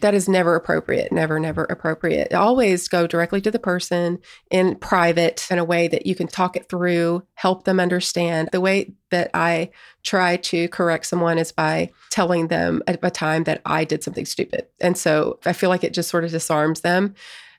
That 0.00 0.14
is 0.14 0.28
never 0.28 0.54
appropriate. 0.54 1.10
Never, 1.12 1.40
never 1.40 1.64
appropriate. 1.64 2.34
Always 2.34 2.88
go 2.88 3.06
directly 3.06 3.40
to 3.40 3.50
the 3.50 3.58
person 3.58 4.18
in 4.50 4.76
private 4.76 5.46
in 5.50 5.58
a 5.58 5.64
way 5.64 5.88
that 5.88 6.06
you 6.06 6.14
can 6.14 6.28
talk 6.28 6.56
it 6.56 6.68
through, 6.68 7.22
help 7.34 7.64
them 7.64 7.80
understand. 7.80 8.50
The 8.52 8.60
way 8.60 8.92
that 9.10 9.30
I 9.32 9.70
try 10.02 10.36
to 10.36 10.68
correct 10.68 11.06
someone 11.06 11.38
is 11.38 11.52
by 11.52 11.90
telling 12.10 12.48
them 12.48 12.82
at 12.86 13.00
a 13.02 13.10
time 13.10 13.44
that 13.44 13.62
I 13.64 13.84
did 13.84 14.04
something 14.04 14.26
stupid. 14.26 14.66
And 14.78 14.96
so 14.96 15.38
I 15.46 15.54
feel 15.54 15.70
like 15.70 15.84
it 15.84 15.94
just 15.94 16.10
sort 16.10 16.24
of 16.24 16.30
disarms 16.30 16.82
them. 16.82 17.14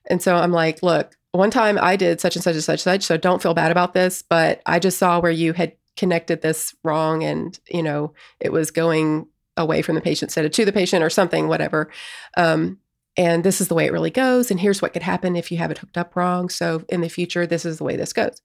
And 0.05 0.21
so 0.21 0.35
I'm 0.35 0.51
like, 0.51 0.83
look, 0.83 1.17
one 1.31 1.51
time 1.51 1.79
I 1.81 1.95
did 1.95 2.21
such 2.21 2.35
and 2.35 2.43
such 2.43 2.55
and 2.55 2.63
such 2.63 2.85
and 2.85 3.01
such, 3.01 3.03
so 3.03 3.17
don't 3.17 3.41
feel 3.41 3.53
bad 3.53 3.71
about 3.71 3.93
this, 3.93 4.21
but 4.21 4.61
I 4.65 4.79
just 4.79 4.99
saw 4.99 5.19
where 5.19 5.31
you 5.31 5.53
had 5.53 5.73
connected 5.97 6.41
this 6.41 6.75
wrong 6.83 7.23
and, 7.23 7.59
you 7.69 7.83
know, 7.83 8.13
it 8.39 8.51
was 8.51 8.71
going 8.71 9.27
away 9.59 9.81
from 9.81 9.95
the 9.95 10.01
patient 10.01 10.29
instead 10.29 10.45
of 10.45 10.51
to 10.51 10.65
the 10.65 10.71
patient 10.71 11.03
or 11.03 11.09
something, 11.09 11.47
whatever. 11.47 11.89
Um, 12.37 12.79
and 13.17 13.43
this 13.43 13.59
is 13.59 13.67
the 13.67 13.75
way 13.75 13.85
it 13.85 13.91
really 13.91 14.11
goes. 14.11 14.49
And 14.49 14.59
here's 14.59 14.81
what 14.81 14.93
could 14.93 15.03
happen 15.03 15.35
if 15.35 15.51
you 15.51 15.57
have 15.57 15.71
it 15.71 15.77
hooked 15.77 15.97
up 15.97 16.15
wrong. 16.15 16.49
So 16.49 16.83
in 16.89 17.01
the 17.01 17.09
future, 17.09 17.45
this 17.45 17.65
is 17.65 17.77
the 17.77 17.83
way 17.83 17.95
this 17.95 18.13
goes. 18.13 18.41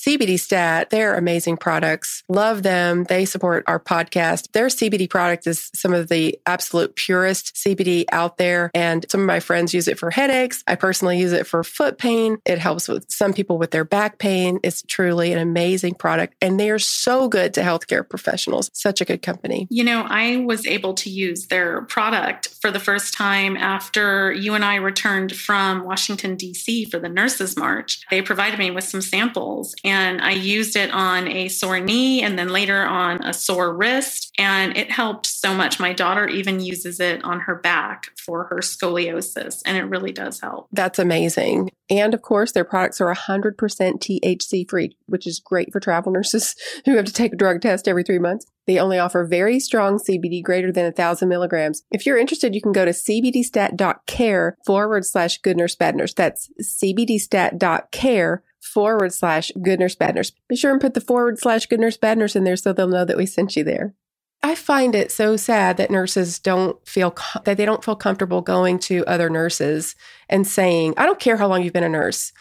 CBD 0.00 0.40
Stat, 0.40 0.88
they're 0.88 1.14
amazing 1.14 1.58
products. 1.58 2.24
Love 2.26 2.62
them. 2.62 3.04
They 3.04 3.26
support 3.26 3.64
our 3.66 3.78
podcast. 3.78 4.50
Their 4.52 4.68
CBD 4.68 5.10
product 5.10 5.46
is 5.46 5.70
some 5.74 5.92
of 5.92 6.08
the 6.08 6.40
absolute 6.46 6.96
purest 6.96 7.54
CBD 7.56 8.06
out 8.10 8.38
there. 8.38 8.70
And 8.72 9.04
some 9.10 9.20
of 9.20 9.26
my 9.26 9.40
friends 9.40 9.74
use 9.74 9.88
it 9.88 9.98
for 9.98 10.10
headaches. 10.10 10.64
I 10.66 10.76
personally 10.76 11.18
use 11.18 11.32
it 11.32 11.46
for 11.46 11.62
foot 11.62 11.98
pain. 11.98 12.38
It 12.46 12.58
helps 12.58 12.88
with 12.88 13.10
some 13.10 13.34
people 13.34 13.58
with 13.58 13.72
their 13.72 13.84
back 13.84 14.16
pain. 14.16 14.58
It's 14.62 14.80
truly 14.80 15.34
an 15.34 15.38
amazing 15.38 15.96
product. 15.96 16.34
And 16.40 16.58
they 16.58 16.70
are 16.70 16.78
so 16.78 17.28
good 17.28 17.52
to 17.54 17.60
healthcare 17.60 18.08
professionals. 18.08 18.70
Such 18.72 19.02
a 19.02 19.04
good 19.04 19.20
company. 19.20 19.66
You 19.68 19.84
know, 19.84 20.06
I 20.08 20.38
was 20.38 20.66
able 20.66 20.94
to 20.94 21.10
use 21.10 21.48
their 21.48 21.82
product 21.82 22.48
for 22.62 22.70
the 22.70 22.80
first 22.80 23.12
time 23.12 23.54
after 23.54 24.32
you 24.32 24.54
and 24.54 24.64
I 24.64 24.76
returned 24.76 25.36
from 25.36 25.84
Washington, 25.84 26.36
D.C. 26.36 26.86
for 26.86 26.98
the 26.98 27.10
Nurses 27.10 27.54
March. 27.54 28.00
They 28.10 28.22
provided 28.22 28.58
me 28.58 28.70
with 28.70 28.84
some 28.84 29.02
samples 29.02 29.74
and 29.84 29.89
I 29.96 30.32
used 30.32 30.76
it 30.76 30.90
on 30.90 31.28
a 31.28 31.48
sore 31.48 31.80
knee 31.80 32.22
and 32.22 32.38
then 32.38 32.48
later 32.48 32.84
on 32.84 33.24
a 33.24 33.32
sore 33.32 33.74
wrist. 33.74 34.32
And 34.38 34.76
it 34.76 34.90
helped 34.90 35.26
so 35.26 35.54
much. 35.54 35.80
My 35.80 35.92
daughter 35.92 36.26
even 36.28 36.60
uses 36.60 37.00
it 37.00 37.24
on 37.24 37.40
her 37.40 37.54
back 37.54 38.08
for 38.18 38.44
her 38.44 38.58
scoliosis, 38.58 39.62
and 39.64 39.76
it 39.76 39.84
really 39.84 40.12
does 40.12 40.40
help. 40.40 40.68
That's 40.72 40.98
amazing. 40.98 41.70
And 41.88 42.14
of 42.14 42.22
course, 42.22 42.52
their 42.52 42.64
products 42.64 43.00
are 43.00 43.12
100% 43.12 43.56
THC 43.56 44.70
free, 44.70 44.96
which 45.06 45.26
is 45.26 45.40
great 45.40 45.72
for 45.72 45.80
travel 45.80 46.12
nurses 46.12 46.54
who 46.84 46.96
have 46.96 47.06
to 47.06 47.12
take 47.12 47.32
a 47.32 47.36
drug 47.36 47.60
test 47.60 47.88
every 47.88 48.04
three 48.04 48.18
months. 48.18 48.46
They 48.66 48.78
only 48.78 48.98
offer 48.98 49.24
very 49.24 49.58
strong 49.58 49.98
CBD 49.98 50.42
greater 50.42 50.70
than 50.70 50.84
1,000 50.84 51.28
milligrams. 51.28 51.82
If 51.90 52.06
you're 52.06 52.18
interested, 52.18 52.54
you 52.54 52.62
can 52.62 52.72
go 52.72 52.84
to 52.84 52.92
cbdstat.care 52.92 54.56
forward 54.64 55.04
slash 55.04 55.38
good 55.38 55.56
nurse 55.56 55.74
bad 55.74 55.96
nurse. 55.96 56.14
That's 56.14 56.48
cbdstat.care 56.62 58.44
forward 58.60 59.12
slash 59.12 59.50
good 59.60 59.80
nurse 59.80 59.94
bad 59.94 60.14
nurse. 60.14 60.32
Be 60.48 60.56
sure 60.56 60.70
and 60.70 60.80
put 60.80 60.94
the 60.94 61.00
forward 61.00 61.38
slash 61.38 61.66
good 61.66 61.80
nurse 61.80 61.96
bad 61.96 62.18
nurse 62.18 62.36
in 62.36 62.44
there 62.44 62.56
so 62.56 62.72
they'll 62.72 62.86
know 62.86 63.04
that 63.04 63.16
we 63.16 63.26
sent 63.26 63.56
you 63.56 63.64
there. 63.64 63.94
I 64.42 64.54
find 64.54 64.94
it 64.94 65.12
so 65.12 65.36
sad 65.36 65.76
that 65.76 65.90
nurses 65.90 66.38
don't 66.38 66.76
feel 66.86 67.14
that 67.44 67.56
they 67.56 67.66
don't 67.66 67.84
feel 67.84 67.96
comfortable 67.96 68.40
going 68.40 68.78
to 68.80 69.04
other 69.06 69.28
nurses 69.28 69.96
and 70.28 70.46
saying, 70.46 70.94
"I 70.96 71.04
don't 71.04 71.20
care 71.20 71.36
how 71.36 71.48
long 71.48 71.62
you've 71.62 71.74
been 71.74 71.82
a 71.84 71.88
nurse. 71.88 72.32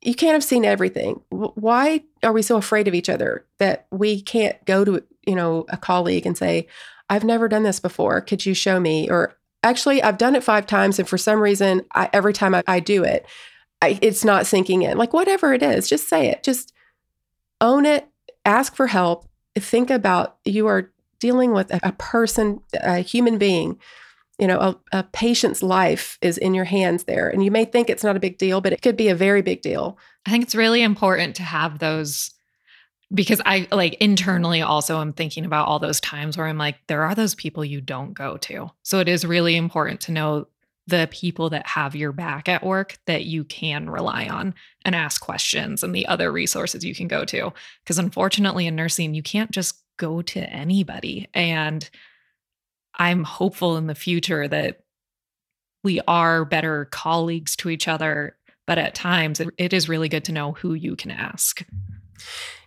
You 0.00 0.14
can't 0.14 0.32
have 0.32 0.44
seen 0.44 0.64
everything. 0.64 1.20
Why 1.30 2.04
are 2.22 2.32
we 2.32 2.42
so 2.42 2.56
afraid 2.56 2.88
of 2.88 2.94
each 2.94 3.08
other 3.08 3.46
that 3.58 3.86
we 3.90 4.20
can't 4.20 4.62
go 4.64 4.84
to, 4.84 5.02
you 5.26 5.34
know, 5.34 5.66
a 5.68 5.76
colleague 5.76 6.26
and 6.26 6.36
say, 6.36 6.66
"I've 7.10 7.24
never 7.24 7.48
done 7.48 7.62
this 7.62 7.80
before. 7.80 8.20
Could 8.22 8.46
you 8.46 8.54
show 8.54 8.80
me?" 8.80 9.10
or 9.10 9.34
actually, 9.62 10.02
I've 10.02 10.18
done 10.18 10.36
it 10.36 10.44
5 10.44 10.66
times 10.66 10.98
and 10.98 11.08
for 11.08 11.18
some 11.18 11.40
reason, 11.40 11.82
I, 11.94 12.08
every 12.12 12.32
time 12.32 12.54
I, 12.54 12.62
I 12.66 12.80
do 12.80 13.02
it, 13.04 13.26
it's 13.88 14.24
not 14.24 14.46
sinking 14.46 14.82
in. 14.82 14.98
Like 14.98 15.12
whatever 15.12 15.52
it 15.52 15.62
is, 15.62 15.88
just 15.88 16.08
say 16.08 16.28
it. 16.28 16.42
Just 16.42 16.72
own 17.60 17.86
it. 17.86 18.08
Ask 18.44 18.74
for 18.74 18.86
help. 18.86 19.26
Think 19.56 19.90
about 19.90 20.36
you 20.44 20.66
are 20.66 20.92
dealing 21.20 21.52
with 21.52 21.72
a, 21.72 21.80
a 21.82 21.92
person, 21.92 22.60
a 22.74 22.98
human 22.98 23.38
being. 23.38 23.78
You 24.38 24.48
know, 24.48 24.58
a, 24.58 24.98
a 24.98 25.02
patient's 25.04 25.62
life 25.62 26.18
is 26.20 26.38
in 26.38 26.54
your 26.54 26.64
hands 26.64 27.04
there, 27.04 27.28
and 27.28 27.44
you 27.44 27.52
may 27.52 27.64
think 27.64 27.88
it's 27.88 28.02
not 28.02 28.16
a 28.16 28.20
big 28.20 28.36
deal, 28.36 28.60
but 28.60 28.72
it 28.72 28.82
could 28.82 28.96
be 28.96 29.08
a 29.08 29.14
very 29.14 29.42
big 29.42 29.62
deal. 29.62 29.96
I 30.26 30.30
think 30.30 30.42
it's 30.42 30.56
really 30.56 30.82
important 30.82 31.36
to 31.36 31.44
have 31.44 31.78
those 31.78 32.34
because 33.12 33.40
I 33.44 33.68
like 33.70 33.94
internally 33.94 34.60
also 34.62 34.98
I'm 34.98 35.12
thinking 35.12 35.44
about 35.44 35.68
all 35.68 35.78
those 35.78 36.00
times 36.00 36.36
where 36.36 36.46
I'm 36.46 36.58
like, 36.58 36.78
there 36.88 37.02
are 37.02 37.14
those 37.14 37.34
people 37.34 37.64
you 37.64 37.80
don't 37.80 38.12
go 38.12 38.36
to. 38.38 38.70
So 38.82 38.98
it 38.98 39.08
is 39.08 39.24
really 39.24 39.56
important 39.56 40.00
to 40.02 40.12
know 40.12 40.46
the 40.86 41.08
people 41.10 41.50
that 41.50 41.66
have 41.66 41.96
your 41.96 42.12
back 42.12 42.48
at 42.48 42.64
work 42.64 42.98
that 43.06 43.24
you 43.24 43.44
can 43.44 43.88
rely 43.88 44.26
on 44.26 44.54
and 44.84 44.94
ask 44.94 45.20
questions 45.20 45.82
and 45.82 45.94
the 45.94 46.06
other 46.06 46.30
resources 46.30 46.84
you 46.84 46.94
can 46.94 47.08
go 47.08 47.24
to. 47.24 47.52
Because 47.82 47.98
unfortunately, 47.98 48.66
in 48.66 48.76
nursing, 48.76 49.14
you 49.14 49.22
can't 49.22 49.50
just 49.50 49.82
go 49.96 50.20
to 50.22 50.40
anybody. 50.40 51.28
And 51.32 51.88
I'm 52.96 53.24
hopeful 53.24 53.76
in 53.76 53.86
the 53.86 53.94
future 53.94 54.46
that 54.46 54.80
we 55.82 56.00
are 56.06 56.44
better 56.44 56.86
colleagues 56.86 57.56
to 57.56 57.70
each 57.70 57.88
other. 57.88 58.36
But 58.66 58.78
at 58.78 58.94
times, 58.94 59.40
it, 59.58 59.72
is 59.72 59.90
really 59.90 60.08
good 60.08 60.24
to 60.24 60.32
know 60.32 60.52
who 60.52 60.72
you 60.72 60.96
can 60.96 61.10
ask. 61.10 61.62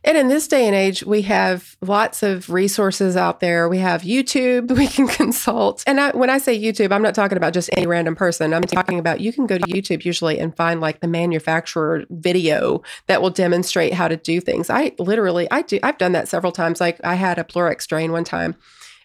And 0.03 0.17
in 0.17 0.29
this 0.29 0.47
day 0.47 0.65
and 0.65 0.75
age, 0.75 1.03
we 1.03 1.23
have 1.23 1.75
lots 1.81 2.23
of 2.23 2.49
resources 2.49 3.17
out 3.17 3.39
there. 3.41 3.67
We 3.67 3.79
have 3.79 4.03
YouTube, 4.03 4.71
we 4.77 4.87
can 4.87 5.07
consult. 5.07 5.83
And 5.85 5.99
I, 5.99 6.11
when 6.11 6.29
I 6.29 6.37
say 6.37 6.57
YouTube, 6.57 6.91
I'm 6.91 7.01
not 7.01 7.15
talking 7.15 7.37
about 7.37 7.53
just 7.53 7.69
any 7.73 7.85
random 7.87 8.15
person. 8.15 8.53
I'm 8.53 8.63
talking 8.63 8.99
about 8.99 9.19
you 9.19 9.33
can 9.33 9.47
go 9.47 9.57
to 9.57 9.65
YouTube 9.65 10.05
usually 10.05 10.39
and 10.39 10.55
find 10.55 10.79
like 10.79 11.01
the 11.01 11.07
manufacturer 11.07 12.05
video 12.09 12.83
that 13.07 13.21
will 13.21 13.29
demonstrate 13.31 13.93
how 13.93 14.07
to 14.07 14.15
do 14.15 14.39
things. 14.39 14.69
I 14.69 14.93
literally, 14.97 15.49
I 15.51 15.61
do, 15.63 15.79
I've 15.83 15.97
done 15.97 16.13
that 16.13 16.27
several 16.27 16.51
times. 16.51 16.79
Like 16.79 17.01
I 17.03 17.15
had 17.15 17.37
a 17.37 17.43
PleurX 17.43 17.85
drain 17.87 18.11
one 18.11 18.23
time 18.23 18.55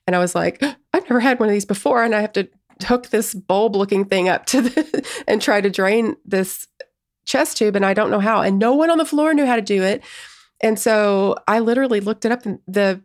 and 0.06 0.14
I 0.14 0.18
was 0.18 0.34
like, 0.34 0.62
I've 0.92 1.04
never 1.04 1.20
had 1.20 1.40
one 1.40 1.48
of 1.48 1.52
these 1.52 1.64
before. 1.64 2.04
And 2.04 2.14
I 2.14 2.20
have 2.20 2.32
to 2.34 2.48
hook 2.84 3.08
this 3.08 3.34
bulb 3.34 3.76
looking 3.76 4.04
thing 4.04 4.28
up 4.28 4.46
to 4.46 4.62
the, 4.62 5.08
and 5.26 5.40
try 5.40 5.60
to 5.60 5.70
drain 5.70 6.16
this 6.24 6.66
chest 7.24 7.56
tube. 7.56 7.76
And 7.76 7.86
I 7.86 7.94
don't 7.94 8.10
know 8.10 8.20
how. 8.20 8.42
And 8.42 8.58
no 8.58 8.74
one 8.74 8.90
on 8.90 8.98
the 8.98 9.04
floor 9.04 9.34
knew 9.34 9.46
how 9.46 9.56
to 9.56 9.62
do 9.62 9.82
it. 9.82 10.02
And 10.62 10.78
so 10.78 11.36
I 11.48 11.58
literally 11.58 12.00
looked 12.00 12.24
it 12.24 12.32
up 12.32 12.46
and 12.46 12.60
the 12.66 13.00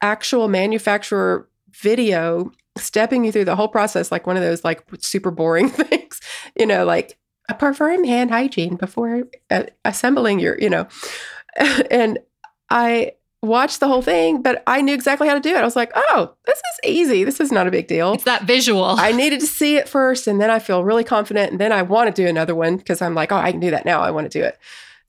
actual 0.00 0.48
manufacturer 0.48 1.48
video 1.72 2.52
stepping 2.76 3.24
you 3.24 3.32
through 3.32 3.44
the 3.44 3.56
whole 3.56 3.68
process 3.68 4.10
like 4.10 4.26
one 4.26 4.36
of 4.36 4.42
those 4.42 4.64
like 4.64 4.84
super 4.98 5.30
boring 5.30 5.68
things, 5.68 6.20
you 6.58 6.66
know, 6.66 6.84
like 6.84 7.18
perform 7.58 8.04
hand 8.04 8.30
hygiene 8.30 8.76
before 8.76 9.24
uh, 9.50 9.64
assembling 9.84 10.38
your, 10.38 10.58
you 10.58 10.70
know. 10.70 10.86
and 11.90 12.18
I 12.70 13.12
watched 13.42 13.80
the 13.80 13.88
whole 13.88 14.02
thing, 14.02 14.40
but 14.40 14.62
I 14.66 14.80
knew 14.80 14.94
exactly 14.94 15.28
how 15.28 15.34
to 15.34 15.40
do 15.40 15.50
it. 15.50 15.56
I 15.56 15.64
was 15.64 15.76
like, 15.76 15.90
oh, 15.94 16.32
this 16.46 16.58
is 16.58 16.90
easy. 16.90 17.24
This 17.24 17.40
is 17.40 17.50
not 17.50 17.66
a 17.66 17.70
big 17.70 17.88
deal. 17.88 18.12
It's 18.12 18.24
that 18.24 18.44
visual. 18.44 18.84
I 18.84 19.12
needed 19.12 19.40
to 19.40 19.46
see 19.46 19.76
it 19.76 19.88
first, 19.88 20.26
and 20.26 20.40
then 20.40 20.50
I 20.50 20.60
feel 20.60 20.84
really 20.84 21.04
confident. 21.04 21.50
And 21.50 21.60
then 21.60 21.72
I 21.72 21.82
want 21.82 22.14
to 22.14 22.22
do 22.22 22.28
another 22.28 22.54
one 22.54 22.76
because 22.76 23.02
I'm 23.02 23.14
like, 23.14 23.32
oh, 23.32 23.36
I 23.36 23.50
can 23.50 23.60
do 23.60 23.70
that 23.72 23.84
now. 23.84 24.00
I 24.00 24.12
want 24.12 24.30
to 24.30 24.38
do 24.38 24.44
it 24.44 24.58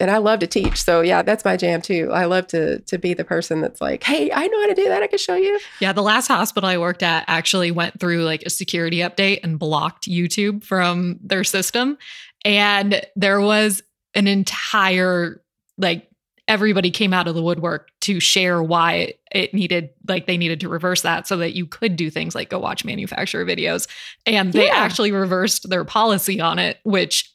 and 0.03 0.11
I 0.11 0.17
love 0.17 0.39
to 0.39 0.47
teach. 0.47 0.83
So 0.83 0.99
yeah, 0.99 1.21
that's 1.21 1.45
my 1.45 1.55
jam 1.55 1.81
too. 1.81 2.09
I 2.11 2.25
love 2.25 2.47
to 2.47 2.79
to 2.79 2.97
be 2.97 3.13
the 3.13 3.23
person 3.23 3.61
that's 3.61 3.79
like, 3.79 4.03
"Hey, 4.03 4.29
I 4.33 4.47
know 4.47 4.61
how 4.61 4.67
to 4.67 4.75
do 4.75 4.89
that. 4.89 5.01
I 5.01 5.07
can 5.07 5.17
show 5.17 5.35
you." 5.35 5.57
Yeah, 5.79 5.93
the 5.93 6.03
last 6.03 6.27
hospital 6.27 6.69
I 6.69 6.77
worked 6.77 7.01
at 7.01 7.23
actually 7.27 7.71
went 7.71 8.01
through 8.01 8.25
like 8.25 8.43
a 8.43 8.49
security 8.49 8.97
update 8.97 9.39
and 9.43 9.57
blocked 9.57 10.09
YouTube 10.09 10.65
from 10.65 11.19
their 11.23 11.45
system. 11.45 11.97
And 12.43 13.01
there 13.15 13.39
was 13.39 13.81
an 14.13 14.27
entire 14.27 15.41
like 15.77 16.09
everybody 16.49 16.91
came 16.91 17.13
out 17.13 17.29
of 17.29 17.35
the 17.35 17.41
woodwork 17.41 17.87
to 18.01 18.19
share 18.19 18.61
why 18.61 19.13
it 19.31 19.53
needed 19.53 19.91
like 20.09 20.27
they 20.27 20.35
needed 20.35 20.59
to 20.59 20.67
reverse 20.67 21.01
that 21.03 21.25
so 21.27 21.37
that 21.37 21.53
you 21.53 21.65
could 21.65 21.95
do 21.95 22.09
things 22.09 22.35
like 22.35 22.49
go 22.49 22.59
watch 22.59 22.83
manufacturer 22.83 23.45
videos 23.45 23.87
and 24.25 24.51
they 24.51 24.65
yeah. 24.65 24.75
actually 24.75 25.13
reversed 25.13 25.69
their 25.69 25.85
policy 25.85 26.41
on 26.41 26.59
it 26.59 26.79
which 26.83 27.33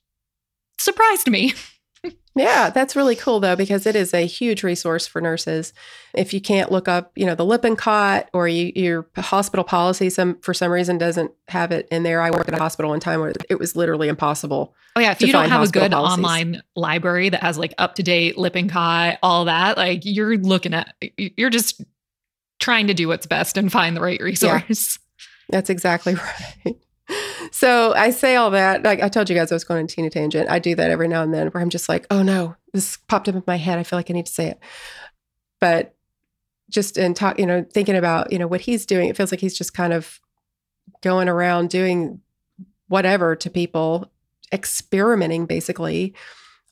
surprised 0.79 1.31
me 1.31 1.55
Yeah, 2.39 2.71
that's 2.71 2.95
really 2.95 3.17
cool 3.17 3.41
though 3.41 3.57
because 3.57 3.85
it 3.85 3.97
is 3.97 4.15
a 4.15 4.25
huge 4.25 4.63
resource 4.63 5.07
for 5.07 5.21
nurses. 5.21 5.73
If 6.15 6.33
you 6.33 6.41
can't 6.41 6.71
look 6.71 6.87
up, 6.87 7.11
you 7.17 7.27
know, 7.27 7.35
the 7.35 7.45
Lippincott 7.45 8.29
or 8.33 8.47
you, 8.47 8.73
your 8.77 9.07
hospital 9.17 9.65
policy, 9.65 10.09
some 10.09 10.39
for 10.41 10.55
some 10.55 10.71
reason 10.71 10.99
doesn't 10.99 11.33
have 11.49 11.73
it 11.73 11.89
in 11.91 12.05
there. 12.05 12.21
I 12.21 12.31
worked 12.31 12.49
at 12.49 12.55
a 12.55 12.59
hospital 12.59 12.91
one 12.91 13.01
time 13.01 13.21
where 13.21 13.33
it 13.51 13.59
was 13.59 13.75
literally 13.75 14.09
impossible. 14.09 14.75
Oh 14.95 15.01
yeah, 15.01 15.11
if 15.11 15.21
you 15.21 15.33
don't 15.33 15.49
have 15.49 15.63
a 15.63 15.71
good 15.71 15.91
policies. 15.91 16.17
online 16.17 16.63
library 16.77 17.29
that 17.29 17.43
has 17.43 17.59
like 17.59 17.75
up 17.79 17.97
to 17.97 18.03
date 18.03 18.39
Lippincott, 18.39 19.19
all 19.23 19.47
that, 19.47 19.77
like 19.77 20.03
you're 20.05 20.37
looking 20.37 20.75
at, 20.75 20.95
you're 21.17 21.51
just 21.51 21.83
trying 22.61 22.87
to 22.87 22.95
do 22.95 23.09
what's 23.09 23.27
best 23.27 23.57
and 23.57 23.71
find 23.73 23.97
the 23.97 24.01
right 24.01 24.21
resource. 24.21 24.99
Yeah, 25.49 25.57
that's 25.57 25.71
exactly 25.71 26.15
right 26.67 26.77
so 27.51 27.95
I 27.95 28.11
say 28.11 28.37
all 28.37 28.51
that. 28.51 28.83
Like 28.83 29.03
I 29.03 29.09
told 29.09 29.29
you 29.29 29.37
guys, 29.37 29.51
I 29.53 29.55
was 29.55 29.65
going 29.65 29.79
on 29.79 29.85
a 29.85 29.89
teeny 29.89 30.11
tangent. 30.11 30.51
I 30.51 30.59
do 30.59 30.75
that 30.75 30.91
every 30.91 31.09
now 31.09 31.23
and 31.23 31.33
then 31.33 31.49
where 31.49 31.63
I'm 31.63 31.71
just 31.71 31.89
like, 31.89 32.07
oh 32.11 32.23
no, 32.23 32.57
this 32.73 32.97
popped 32.97 33.29
up 33.29 33.35
in 33.35 33.43
my 33.47 33.57
head. 33.57 33.79
I 33.79 33.83
feel 33.83 33.99
like 33.99 34.11
I 34.11 34.15
need 34.15 34.27
to 34.27 34.33
say 34.33 34.49
it. 34.49 34.59
But 35.61 35.95
just 36.71 36.99
in 36.99 37.15
talk, 37.15 37.39
you 37.39 37.47
know, 37.47 37.65
thinking 37.73 37.97
about, 37.97 38.33
you 38.33 38.39
know, 38.39 38.47
what 38.47 38.61
he's 38.61 38.87
doing, 38.87 39.09
it 39.09 39.17
feels 39.17 39.33
like 39.33 39.41
he's 39.41 39.57
just 39.57 39.75
kind 39.75 39.93
of 39.93 40.21
going 41.03 41.29
around 41.29 41.71
doing 41.71 42.21
whatever 42.89 43.37
to 43.37 43.51
people, 43.51 44.11
experimenting 44.53 45.47
basically 45.47 46.15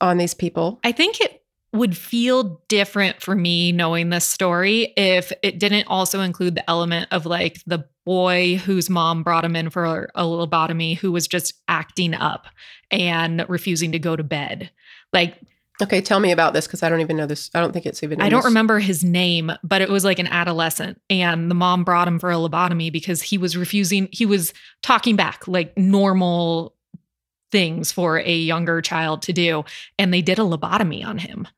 on 0.01 0.19
these 0.19 0.35
people. 0.35 0.81
I 0.85 0.93
think 0.93 1.21
it 1.21 1.43
would 1.77 1.97
feel 1.97 2.62
different 2.69 3.23
for 3.23 3.35
me 3.35 3.73
knowing 3.73 4.11
this 4.11 4.27
story 4.27 4.93
if 4.97 5.33
it 5.43 5.59
didn't 5.59 5.87
also 5.87 6.21
include 6.21 6.55
the 6.55 6.69
element 6.69 7.09
of 7.11 7.27
like 7.27 7.62
the 7.67 7.85
boy 8.05 8.57
whose 8.57 8.89
mom 8.89 9.23
brought 9.23 9.45
him 9.45 9.57
in 9.57 9.69
for 9.69 10.09
a 10.15 10.23
lobotomy 10.23 10.97
who 10.97 11.12
was 11.12 11.27
just 11.27 11.55
acting 11.69 12.15
up 12.15 12.47
and 12.91 13.45
refusing 13.49 13.93
to 13.93 13.99
go 13.99 14.17
to 14.17 14.23
bed. 14.23 14.71
Like, 15.12 15.39
okay, 15.83 16.01
tell 16.01 16.21
me 16.21 16.31
about 16.31 16.53
this 16.53 16.67
because 16.67 16.83
I 16.83 16.89
don't 16.89 17.01
even 17.01 17.17
know 17.17 17.27
this. 17.27 17.51
I 17.55 17.61
don't 17.61 17.73
think 17.73 17.85
it's 17.85 18.03
even. 18.03 18.21
I 18.21 18.29
don't 18.29 18.45
remember 18.45 18.79
his 18.79 19.05
name, 19.05 19.53
but 19.62 19.83
it 19.83 19.89
was 19.89 20.05
like 20.05 20.19
an 20.19 20.29
adolescent, 20.29 21.01
and 21.11 21.51
the 21.51 21.55
mom 21.55 21.85
brought 21.85 22.09
him 22.09 22.19
for 22.19 22.31
a 22.31 22.37
lobotomy 22.37 22.93
because 22.93 23.23
he 23.23 23.39
was 23.39 23.57
refusing. 23.57 24.09
He 24.12 24.25
was 24.25 24.53
talking 24.83 25.17
back 25.17 25.47
like 25.49 25.77
normal 25.77 26.75
things 27.53 27.93
for 27.93 28.19
a 28.19 28.37
younger 28.37 28.81
child 28.83 29.23
to 29.23 29.33
do, 29.33 29.65
and 29.99 30.12
they 30.15 30.23
did 30.23 30.39
a 30.39 30.43
lobotomy 30.43 31.05
on 31.05 31.19
him 31.19 31.49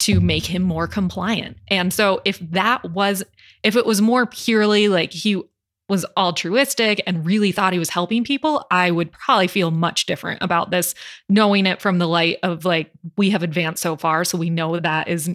to 0.00 0.20
make 0.20 0.46
him 0.46 0.62
more 0.62 0.86
compliant. 0.86 1.56
And 1.68 1.92
so 1.92 2.20
if 2.24 2.38
that 2.50 2.90
was 2.90 3.22
if 3.62 3.76
it 3.76 3.86
was 3.86 4.00
more 4.00 4.26
purely 4.26 4.88
like 4.88 5.12
he 5.12 5.42
was 5.90 6.06
altruistic 6.16 7.02
and 7.06 7.26
really 7.26 7.52
thought 7.52 7.72
he 7.72 7.78
was 7.78 7.90
helping 7.90 8.24
people, 8.24 8.64
I 8.70 8.90
would 8.90 9.12
probably 9.12 9.48
feel 9.48 9.70
much 9.70 10.06
different 10.06 10.40
about 10.40 10.70
this, 10.70 10.94
knowing 11.28 11.66
it 11.66 11.82
from 11.82 11.98
the 11.98 12.06
light 12.06 12.38
of 12.44 12.64
like, 12.64 12.90
we 13.16 13.30
have 13.30 13.42
advanced 13.42 13.82
so 13.82 13.96
far. 13.96 14.24
So 14.24 14.38
we 14.38 14.50
know 14.50 14.78
that 14.78 15.08
is 15.08 15.28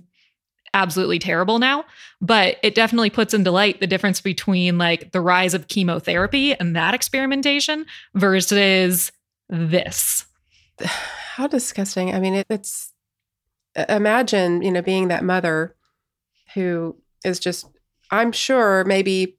absolutely 0.73 1.19
terrible 1.19 1.59
now. 1.59 1.83
But 2.21 2.57
it 2.63 2.73
definitely 2.73 3.09
puts 3.09 3.33
into 3.33 3.51
light 3.51 3.81
the 3.81 3.87
difference 3.87 4.21
between 4.21 4.77
like 4.77 5.11
the 5.11 5.21
rise 5.21 5.53
of 5.53 5.67
chemotherapy 5.67 6.53
and 6.53 6.75
that 6.75 6.93
experimentation 6.93 7.85
versus 8.15 9.11
this. 9.49 10.25
How 10.83 11.47
disgusting. 11.47 12.15
I 12.15 12.21
mean, 12.21 12.33
it, 12.33 12.47
it's 12.49 12.93
imagine, 13.89 14.61
you 14.61 14.71
know, 14.71 14.81
being 14.81 15.07
that 15.09 15.23
mother 15.23 15.75
who 16.53 16.95
is 17.23 17.39
just, 17.39 17.67
I'm 18.11 18.31
sure 18.31 18.83
maybe 18.85 19.37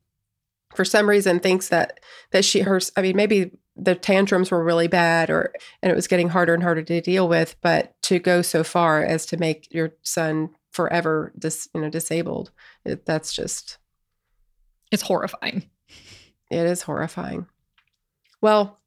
for 0.74 0.84
some 0.84 1.08
reason 1.08 1.40
thinks 1.40 1.68
that 1.68 2.00
that 2.32 2.44
she 2.44 2.60
her 2.60 2.80
I 2.96 3.02
mean 3.02 3.16
maybe 3.16 3.52
the 3.76 3.94
tantrums 3.94 4.50
were 4.50 4.62
really 4.62 4.88
bad 4.88 5.30
or 5.30 5.52
and 5.82 5.90
it 5.90 5.94
was 5.94 6.06
getting 6.06 6.28
harder 6.28 6.54
and 6.54 6.62
harder 6.62 6.82
to 6.82 7.00
deal 7.00 7.28
with 7.28 7.56
but 7.62 7.94
to 8.02 8.18
go 8.18 8.42
so 8.42 8.62
far 8.62 9.02
as 9.02 9.24
to 9.26 9.36
make 9.36 9.68
your 9.70 9.92
son 10.02 10.50
forever 10.72 11.32
dis, 11.38 11.68
you 11.74 11.80
know 11.80 11.88
disabled 11.88 12.50
it, 12.84 13.06
that's 13.06 13.32
just 13.32 13.78
it's 14.92 15.02
horrifying. 15.02 15.68
It 16.50 16.64
is 16.64 16.82
horrifying. 16.82 17.46
Well 18.40 18.78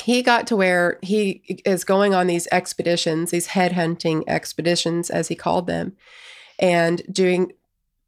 he 0.00 0.22
got 0.22 0.46
to 0.46 0.56
where 0.56 0.98
he 1.02 1.60
is 1.64 1.84
going 1.84 2.14
on 2.14 2.26
these 2.26 2.48
expeditions 2.52 3.30
these 3.30 3.48
headhunting 3.48 4.22
expeditions 4.26 5.10
as 5.10 5.28
he 5.28 5.34
called 5.34 5.66
them 5.66 5.96
and 6.58 7.02
doing 7.12 7.52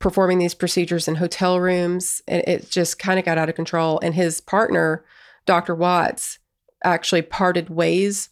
performing 0.01 0.39
these 0.39 0.55
procedures 0.55 1.07
in 1.07 1.17
hotel 1.17 1.61
rooms. 1.61 2.23
And 2.27 2.43
it 2.49 2.69
just 2.71 2.99
kind 2.99 3.21
of 3.21 3.25
got 3.25 3.39
out 3.39 3.49
of 3.49 3.55
control. 3.55 4.01
And 4.03 4.15
his 4.15 4.41
partner, 4.41 5.05
Dr. 5.47 5.75
Watts, 5.75 6.39
actually 6.83 7.23
parted 7.23 7.69
ways 7.71 8.31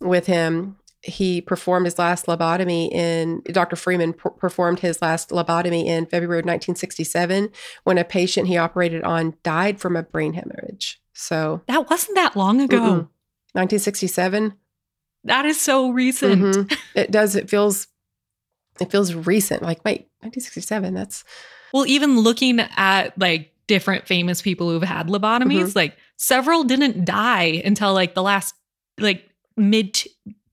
with 0.00 0.26
him. 0.26 0.76
He 1.02 1.40
performed 1.40 1.86
his 1.86 1.98
last 1.98 2.26
lobotomy 2.26 2.90
in, 2.92 3.42
Dr. 3.50 3.74
Freeman 3.74 4.12
performed 4.12 4.80
his 4.80 5.02
last 5.02 5.30
lobotomy 5.30 5.84
in 5.86 6.06
February 6.06 6.40
of 6.40 6.44
1967 6.44 7.50
when 7.84 7.98
a 7.98 8.04
patient 8.04 8.48
he 8.48 8.56
operated 8.56 9.02
on 9.02 9.34
died 9.42 9.80
from 9.80 9.96
a 9.96 10.02
brain 10.02 10.34
hemorrhage. 10.34 10.99
So 11.20 11.62
that 11.68 11.90
wasn't 11.90 12.16
that 12.16 12.36
long 12.36 12.60
ago. 12.60 13.08
1967. 13.52 14.54
That 15.24 15.44
is 15.44 15.60
so 15.60 15.90
recent. 15.90 16.42
Mm-hmm. 16.42 16.74
It 16.98 17.10
does. 17.10 17.36
It 17.36 17.50
feels 17.50 17.86
it 18.80 18.90
feels 18.90 19.14
recent. 19.14 19.62
Like, 19.62 19.84
wait, 19.84 20.08
1967, 20.20 20.94
that's. 20.94 21.24
Well, 21.72 21.86
even 21.86 22.18
looking 22.18 22.60
at 22.60 23.16
like 23.18 23.52
different 23.66 24.06
famous 24.08 24.42
people 24.42 24.70
who've 24.70 24.82
had 24.82 25.08
lobotomies, 25.08 25.68
mm-hmm. 25.68 25.78
like 25.78 25.96
several 26.16 26.64
didn't 26.64 27.04
die 27.04 27.62
until 27.64 27.92
like 27.92 28.14
the 28.14 28.22
last, 28.22 28.54
like 28.98 29.28
mid 29.56 30.02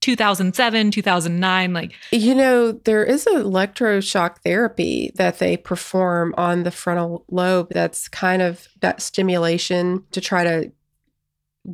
2007, 0.00 0.90
2009. 0.90 1.72
Like, 1.72 1.92
you 2.12 2.34
know, 2.34 2.72
there 2.72 3.04
is 3.04 3.24
electroshock 3.24 4.38
therapy 4.38 5.10
that 5.16 5.38
they 5.38 5.56
perform 5.56 6.34
on 6.36 6.62
the 6.62 6.70
frontal 6.70 7.24
lobe 7.30 7.68
that's 7.70 8.08
kind 8.08 8.42
of 8.42 8.68
that 8.80 9.02
stimulation 9.02 10.04
to 10.12 10.20
try 10.20 10.44
to 10.44 10.72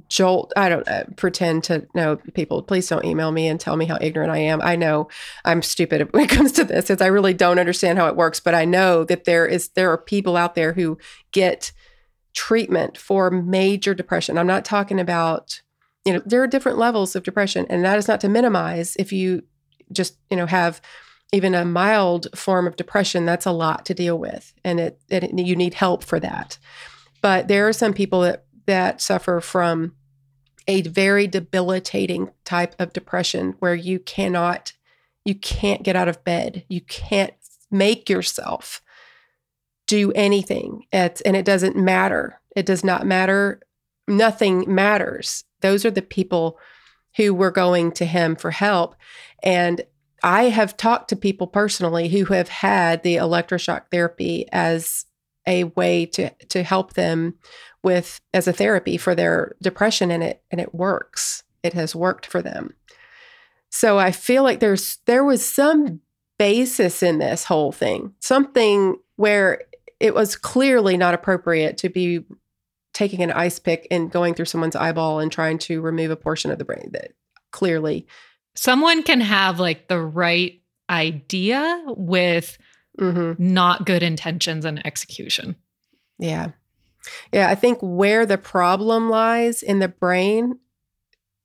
jolt 0.08 0.52
i 0.56 0.68
don't 0.68 0.88
uh, 0.88 1.04
pretend 1.16 1.62
to 1.62 1.86
know 1.94 2.16
people 2.34 2.62
please 2.62 2.88
don't 2.88 3.04
email 3.04 3.30
me 3.30 3.46
and 3.46 3.60
tell 3.60 3.76
me 3.76 3.84
how 3.84 3.96
ignorant 4.00 4.30
i 4.30 4.38
am 4.38 4.60
i 4.62 4.74
know 4.74 5.08
i'm 5.44 5.62
stupid 5.62 6.08
when 6.12 6.24
it 6.24 6.30
comes 6.30 6.52
to 6.52 6.64
this 6.64 6.86
because 6.86 7.00
i 7.00 7.06
really 7.06 7.34
don't 7.34 7.58
understand 7.58 7.98
how 7.98 8.06
it 8.08 8.16
works 8.16 8.40
but 8.40 8.54
i 8.54 8.64
know 8.64 9.04
that 9.04 9.24
there 9.24 9.46
is 9.46 9.68
there 9.70 9.90
are 9.90 9.98
people 9.98 10.36
out 10.36 10.54
there 10.54 10.72
who 10.72 10.98
get 11.32 11.70
treatment 12.32 12.98
for 12.98 13.30
major 13.30 13.94
depression 13.94 14.36
i'm 14.36 14.46
not 14.46 14.64
talking 14.64 14.98
about 14.98 15.62
you 16.04 16.12
know 16.12 16.22
there 16.24 16.42
are 16.42 16.46
different 16.46 16.78
levels 16.78 17.16
of 17.16 17.22
depression 17.22 17.66
and 17.68 17.84
that 17.84 17.98
is 17.98 18.08
not 18.08 18.20
to 18.20 18.28
minimize 18.28 18.96
if 18.96 19.12
you 19.12 19.42
just 19.92 20.16
you 20.30 20.36
know 20.36 20.46
have 20.46 20.80
even 21.32 21.54
a 21.54 21.64
mild 21.64 22.28
form 22.38 22.66
of 22.66 22.76
depression 22.76 23.24
that's 23.24 23.46
a 23.46 23.50
lot 23.50 23.84
to 23.86 23.94
deal 23.94 24.16
with 24.16 24.52
and 24.64 24.78
it, 24.78 25.00
it 25.10 25.36
you 25.36 25.56
need 25.56 25.74
help 25.74 26.04
for 26.04 26.20
that. 26.20 26.58
But 27.22 27.48
there 27.48 27.66
are 27.66 27.72
some 27.72 27.92
people 27.92 28.20
that 28.20 28.44
that 28.66 29.00
suffer 29.00 29.40
from 29.40 29.94
a 30.68 30.82
very 30.82 31.26
debilitating 31.26 32.30
type 32.44 32.74
of 32.78 32.92
depression 32.92 33.56
where 33.58 33.74
you 33.74 33.98
cannot 33.98 34.72
you 35.24 35.34
can't 35.34 35.82
get 35.82 35.96
out 35.96 36.08
of 36.08 36.22
bed. 36.22 36.64
You 36.68 36.82
can't 36.82 37.34
make 37.70 38.08
yourself 38.08 38.82
do 39.86 40.12
anything. 40.12 40.84
It's, 40.92 41.20
and 41.22 41.34
it 41.34 41.44
doesn't 41.44 41.76
matter. 41.76 42.40
It 42.54 42.66
does 42.66 42.84
not 42.84 43.06
matter 43.06 43.60
nothing 44.08 44.72
matters 44.72 45.44
those 45.60 45.84
are 45.84 45.90
the 45.90 46.02
people 46.02 46.58
who 47.16 47.32
were 47.32 47.50
going 47.50 47.92
to 47.92 48.04
him 48.04 48.36
for 48.36 48.50
help 48.50 48.94
and 49.42 49.82
i 50.22 50.44
have 50.44 50.76
talked 50.76 51.08
to 51.08 51.16
people 51.16 51.46
personally 51.46 52.08
who 52.08 52.26
have 52.26 52.48
had 52.48 53.02
the 53.02 53.16
electroshock 53.16 53.82
therapy 53.90 54.46
as 54.52 55.06
a 55.46 55.64
way 55.64 56.06
to 56.06 56.30
to 56.48 56.62
help 56.62 56.94
them 56.94 57.34
with 57.84 58.20
as 58.32 58.48
a 58.48 58.52
therapy 58.52 58.96
for 58.96 59.14
their 59.14 59.54
depression 59.62 60.10
and 60.10 60.22
it 60.24 60.42
and 60.50 60.60
it 60.60 60.74
works. 60.74 61.44
It 61.62 61.74
has 61.74 61.94
worked 61.94 62.26
for 62.26 62.42
them. 62.42 62.74
So 63.70 63.98
I 63.98 64.10
feel 64.10 64.42
like 64.42 64.60
there's 64.60 64.98
there 65.06 65.24
was 65.24 65.44
some 65.44 66.00
basis 66.38 67.02
in 67.02 67.18
this 67.18 67.44
whole 67.44 67.72
thing. 67.72 68.14
Something 68.20 68.96
where 69.16 69.62
it 70.00 70.14
was 70.14 70.34
clearly 70.34 70.96
not 70.96 71.14
appropriate 71.14 71.76
to 71.78 71.88
be 71.88 72.24
taking 72.94 73.22
an 73.22 73.32
ice 73.32 73.58
pick 73.58 73.86
and 73.90 74.10
going 74.10 74.32
through 74.34 74.46
someone's 74.46 74.76
eyeball 74.76 75.20
and 75.20 75.30
trying 75.30 75.58
to 75.58 75.82
remove 75.82 76.10
a 76.10 76.16
portion 76.16 76.50
of 76.50 76.58
the 76.58 76.64
brain 76.64 76.88
that 76.92 77.12
clearly 77.50 78.06
someone 78.54 79.02
can 79.02 79.20
have 79.20 79.60
like 79.60 79.88
the 79.88 80.00
right 80.00 80.62
idea 80.88 81.82
with 81.88 82.56
mm-hmm. 82.98 83.32
not 83.38 83.84
good 83.84 84.02
intentions 84.02 84.64
and 84.64 84.84
execution. 84.86 85.56
Yeah. 86.18 86.52
Yeah, 87.32 87.48
I 87.50 87.54
think 87.54 87.78
where 87.82 88.24
the 88.24 88.38
problem 88.38 89.10
lies 89.10 89.62
in 89.62 89.78
the 89.78 89.88
brain, 89.88 90.58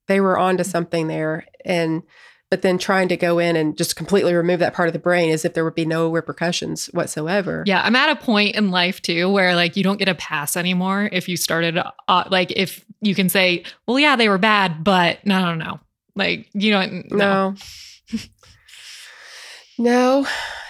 they 0.08 0.22
were 0.22 0.38
onto 0.38 0.64
mm. 0.64 0.68
something 0.68 1.08
there. 1.08 1.46
And 1.66 2.04
but 2.50 2.62
then 2.64 2.78
trying 2.78 3.08
to 3.10 3.18
go 3.18 3.40
in 3.40 3.56
and 3.56 3.78
just 3.78 3.96
completely 3.96 4.34
remove 4.34 4.60
that 4.60 4.74
part 4.74 4.90
of 4.90 4.94
the 4.94 5.00
brain 5.00 5.32
as 5.32 5.46
if 5.46 5.54
there 5.54 5.64
would 5.64 5.76
be 5.76 5.86
no 5.86 6.10
repercussions 6.10 6.88
whatsoever. 6.88 7.64
Yeah, 7.66 7.82
I'm 7.84 7.96
at 7.96 8.10
a 8.10 8.16
point 8.16 8.56
in 8.56 8.72
life 8.72 9.02
too 9.02 9.30
where 9.30 9.56
like 9.56 9.76
you 9.76 9.84
don't 9.84 9.98
get 9.98 10.10
a 10.10 10.16
pass 10.16 10.58
anymore 10.58 11.10
if 11.12 11.30
you 11.30 11.38
started 11.38 11.78
uh, 11.78 12.24
like 12.30 12.52
if 12.56 12.84
you 13.02 13.16
can 13.16 13.30
say, 13.30 13.64
"Well, 13.88 14.00
yeah, 14.00 14.16
they 14.16 14.30
were 14.30 14.38
bad, 14.38 14.84
but 14.84 15.26
no, 15.26 15.42
no, 15.42 15.56
no." 15.56 15.80
Like, 16.16 16.50
you 16.54 16.72
know, 16.72 16.86
no. 16.86 17.06
no. 17.12 17.56
No, 19.82 20.28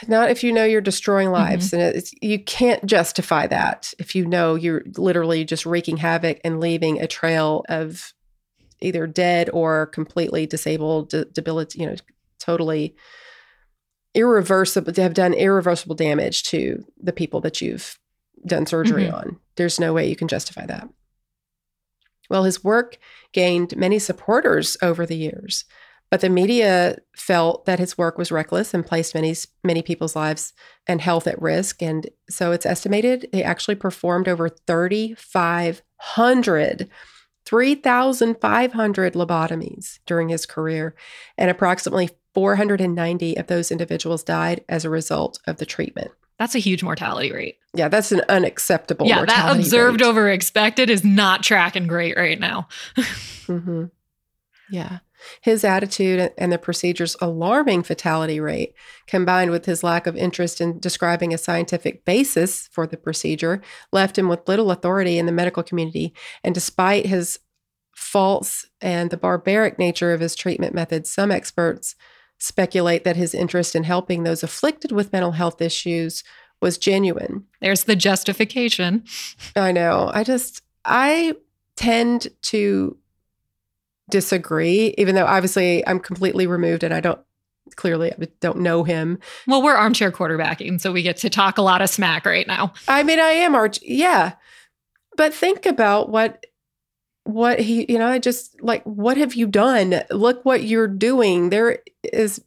not 0.07 0.29
if 0.29 0.43
you 0.43 0.53
know 0.53 0.65
you're 0.65 0.81
destroying 0.81 1.31
lives. 1.31 1.71
Mm-hmm. 1.71 1.97
And 1.97 2.11
you 2.21 2.37
can't 2.37 2.85
justify 2.85 3.47
that 3.47 3.91
if 3.97 4.13
you 4.13 4.23
know 4.23 4.53
you're 4.53 4.83
literally 4.97 5.43
just 5.43 5.65
wreaking 5.65 5.97
havoc 5.97 6.39
and 6.43 6.59
leaving 6.59 7.01
a 7.01 7.07
trail 7.07 7.65
of 7.69 8.13
either 8.81 9.07
dead 9.07 9.49
or 9.51 9.87
completely 9.87 10.45
disabled, 10.45 11.09
de- 11.09 11.25
debilitated, 11.25 11.81
you 11.81 11.87
know, 11.87 11.95
totally 12.39 12.95
irreversible, 14.13 14.93
to 14.93 15.01
have 15.01 15.13
done 15.13 15.33
irreversible 15.33 15.95
damage 15.95 16.43
to 16.43 16.83
the 17.01 17.13
people 17.13 17.41
that 17.41 17.61
you've 17.61 17.99
done 18.45 18.65
surgery 18.65 19.03
mm-hmm. 19.03 19.15
on. 19.15 19.37
There's 19.55 19.79
no 19.79 19.93
way 19.93 20.09
you 20.09 20.15
can 20.15 20.27
justify 20.27 20.65
that. 20.65 20.87
Well, 22.29 22.43
his 22.43 22.63
work 22.63 22.97
gained 23.33 23.75
many 23.75 23.99
supporters 23.99 24.77
over 24.81 25.05
the 25.05 25.17
years. 25.17 25.65
But 26.11 26.21
the 26.21 26.29
media 26.29 26.97
felt 27.15 27.65
that 27.65 27.77
his 27.77 27.95
work 27.97 28.17
was 28.17 28.31
reckless 28.31 28.73
and 28.73 28.85
placed 28.85 29.13
many 29.13 29.35
many 29.63 29.83
people's 29.83 30.15
lives 30.15 30.53
and 30.87 31.01
health 31.01 31.27
at 31.27 31.41
risk. 31.41 31.83
And 31.83 32.09
so 32.29 32.51
it's 32.51 32.65
estimated 32.65 33.29
he 33.31 33.43
actually 33.43 33.75
performed 33.75 34.27
over 34.27 34.49
3,500 34.49 36.89
3,500 37.49 39.13
lobotomies 39.13 39.97
during 40.05 40.29
his 40.29 40.45
career, 40.45 40.93
and 41.35 41.49
approximately 41.49 42.11
490 42.35 43.37
of 43.37 43.47
those 43.47 43.71
individuals 43.71 44.23
died 44.23 44.63
as 44.69 44.85
a 44.85 44.89
result 44.89 45.39
of 45.47 45.57
the 45.57 45.65
treatment. 45.65 46.11
That's 46.37 46.53
a 46.53 46.59
huge 46.59 46.83
mortality 46.83 47.31
rate. 47.31 47.57
Yeah, 47.73 47.87
that's 47.87 48.11
an 48.11 48.21
unacceptable. 48.29 49.07
Yeah, 49.07 49.25
that 49.25 49.55
observed 49.55 50.01
rate. 50.01 50.07
over 50.07 50.29
expected 50.29 50.91
is 50.91 51.03
not 51.03 51.41
tracking 51.41 51.87
great 51.87 52.15
right 52.17 52.39
now. 52.39 52.67
mm-hmm. 52.97 53.85
Yeah. 54.69 54.99
His 55.41 55.63
attitude 55.63 56.31
and 56.37 56.51
the 56.51 56.57
procedure's 56.57 57.15
alarming 57.21 57.83
fatality 57.83 58.39
rate, 58.39 58.73
combined 59.07 59.51
with 59.51 59.65
his 59.65 59.83
lack 59.83 60.07
of 60.07 60.15
interest 60.15 60.61
in 60.61 60.79
describing 60.79 61.33
a 61.33 61.37
scientific 61.37 62.05
basis 62.05 62.67
for 62.71 62.87
the 62.87 62.97
procedure, 62.97 63.61
left 63.91 64.17
him 64.17 64.27
with 64.27 64.47
little 64.47 64.71
authority 64.71 65.17
in 65.17 65.25
the 65.25 65.31
medical 65.31 65.63
community. 65.63 66.13
And 66.43 66.53
despite 66.53 67.05
his 67.05 67.39
faults 67.95 68.65
and 68.81 69.09
the 69.09 69.17
barbaric 69.17 69.77
nature 69.77 70.13
of 70.13 70.21
his 70.21 70.35
treatment 70.35 70.73
methods, 70.73 71.09
some 71.09 71.31
experts 71.31 71.95
speculate 72.37 73.03
that 73.03 73.17
his 73.17 73.33
interest 73.35 73.75
in 73.75 73.83
helping 73.83 74.23
those 74.23 74.43
afflicted 74.43 74.91
with 74.91 75.11
mental 75.11 75.33
health 75.33 75.61
issues 75.61 76.23
was 76.61 76.77
genuine. 76.77 77.45
There's 77.61 77.83
the 77.83 77.95
justification. 77.95 79.03
I 79.55 79.71
know. 79.71 80.09
I 80.13 80.23
just, 80.23 80.61
I 80.85 81.35
tend 81.75 82.27
to 82.43 82.97
disagree, 84.09 84.93
even 84.97 85.15
though 85.15 85.25
obviously 85.25 85.85
I'm 85.87 85.99
completely 85.99 86.47
removed 86.47 86.83
and 86.83 86.93
I 86.93 86.99
don't 86.99 87.19
clearly 87.75 88.11
I 88.11 88.27
don't 88.39 88.59
know 88.59 88.83
him. 88.83 89.19
Well, 89.47 89.61
we're 89.61 89.75
armchair 89.75 90.11
quarterbacking, 90.11 90.81
so 90.81 90.91
we 90.91 91.03
get 91.03 91.17
to 91.17 91.29
talk 91.29 91.57
a 91.57 91.61
lot 91.61 91.81
of 91.81 91.89
smack 91.89 92.25
right 92.25 92.47
now. 92.47 92.73
I 92.87 93.03
mean, 93.03 93.19
I 93.19 93.31
am 93.31 93.55
arch 93.55 93.79
yeah. 93.81 94.33
But 95.17 95.33
think 95.33 95.65
about 95.65 96.09
what 96.09 96.45
what 97.25 97.59
he, 97.59 97.85
you 97.91 97.99
know, 97.99 98.07
I 98.07 98.19
just 98.19 98.61
like 98.61 98.83
what 98.83 99.17
have 99.17 99.35
you 99.35 99.47
done? 99.47 100.01
Look 100.09 100.43
what 100.45 100.63
you're 100.63 100.87
doing. 100.87 101.49
There 101.49 101.79
is 102.03 102.41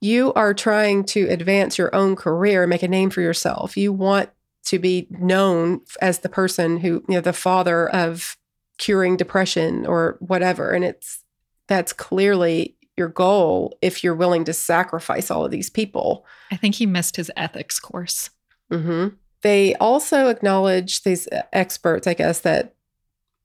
you 0.00 0.32
are 0.34 0.52
trying 0.54 1.04
to 1.04 1.28
advance 1.28 1.78
your 1.78 1.94
own 1.94 2.16
career, 2.16 2.66
make 2.66 2.82
a 2.82 2.88
name 2.88 3.10
for 3.10 3.20
yourself. 3.20 3.76
You 3.76 3.92
want 3.92 4.30
to 4.66 4.78
be 4.78 5.06
known 5.10 5.80
as 6.00 6.18
the 6.18 6.28
person 6.28 6.78
who, 6.78 7.04
you 7.08 7.14
know, 7.14 7.20
the 7.20 7.32
father 7.32 7.88
of 7.88 8.36
curing 8.78 9.16
depression 9.16 9.86
or 9.86 10.16
whatever. 10.20 10.70
And 10.70 10.84
it's 10.84 11.22
that's 11.68 11.92
clearly 11.92 12.76
your 12.96 13.08
goal 13.08 13.76
if 13.82 14.04
you're 14.04 14.14
willing 14.14 14.44
to 14.44 14.52
sacrifice 14.52 15.30
all 15.30 15.44
of 15.44 15.50
these 15.50 15.70
people. 15.70 16.26
I 16.52 16.56
think 16.56 16.76
he 16.76 16.86
missed 16.86 17.16
his 17.16 17.30
ethics 17.36 17.80
course. 17.80 18.30
Mm-hmm. 18.70 19.16
They 19.42 19.74
also 19.76 20.28
acknowledge 20.28 21.02
these 21.02 21.28
experts, 21.52 22.06
I 22.06 22.14
guess, 22.14 22.40
that 22.40 22.74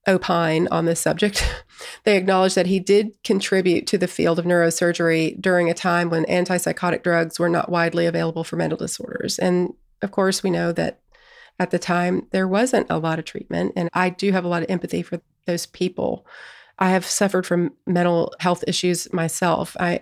opine 0.08 0.66
on 0.70 0.86
this 0.86 1.00
subject. 1.00 1.46
they 2.04 2.16
acknowledge 2.16 2.54
that 2.54 2.66
he 2.66 2.80
did 2.80 3.12
contribute 3.22 3.86
to 3.88 3.98
the 3.98 4.08
field 4.08 4.38
of 4.38 4.44
neurosurgery 4.44 5.40
during 5.40 5.68
a 5.68 5.74
time 5.74 6.08
when 6.08 6.24
antipsychotic 6.24 7.02
drugs 7.02 7.38
were 7.38 7.48
not 7.50 7.70
widely 7.70 8.06
available 8.06 8.44
for 8.44 8.56
mental 8.56 8.78
disorders. 8.78 9.38
And 9.38 9.74
of 10.00 10.10
course, 10.10 10.42
we 10.42 10.50
know 10.50 10.72
that 10.72 11.00
at 11.60 11.70
the 11.70 11.78
time 11.78 12.26
there 12.32 12.48
wasn't 12.48 12.86
a 12.90 12.98
lot 12.98 13.20
of 13.20 13.26
treatment. 13.26 13.74
And 13.76 13.90
I 13.92 14.08
do 14.08 14.32
have 14.32 14.44
a 14.44 14.48
lot 14.48 14.62
of 14.62 14.70
empathy 14.70 15.02
for 15.02 15.20
those 15.46 15.66
people. 15.66 16.26
I 16.78 16.88
have 16.90 17.04
suffered 17.04 17.46
from 17.46 17.74
mental 17.86 18.32
health 18.40 18.64
issues 18.66 19.12
myself. 19.12 19.76
I 19.78 20.00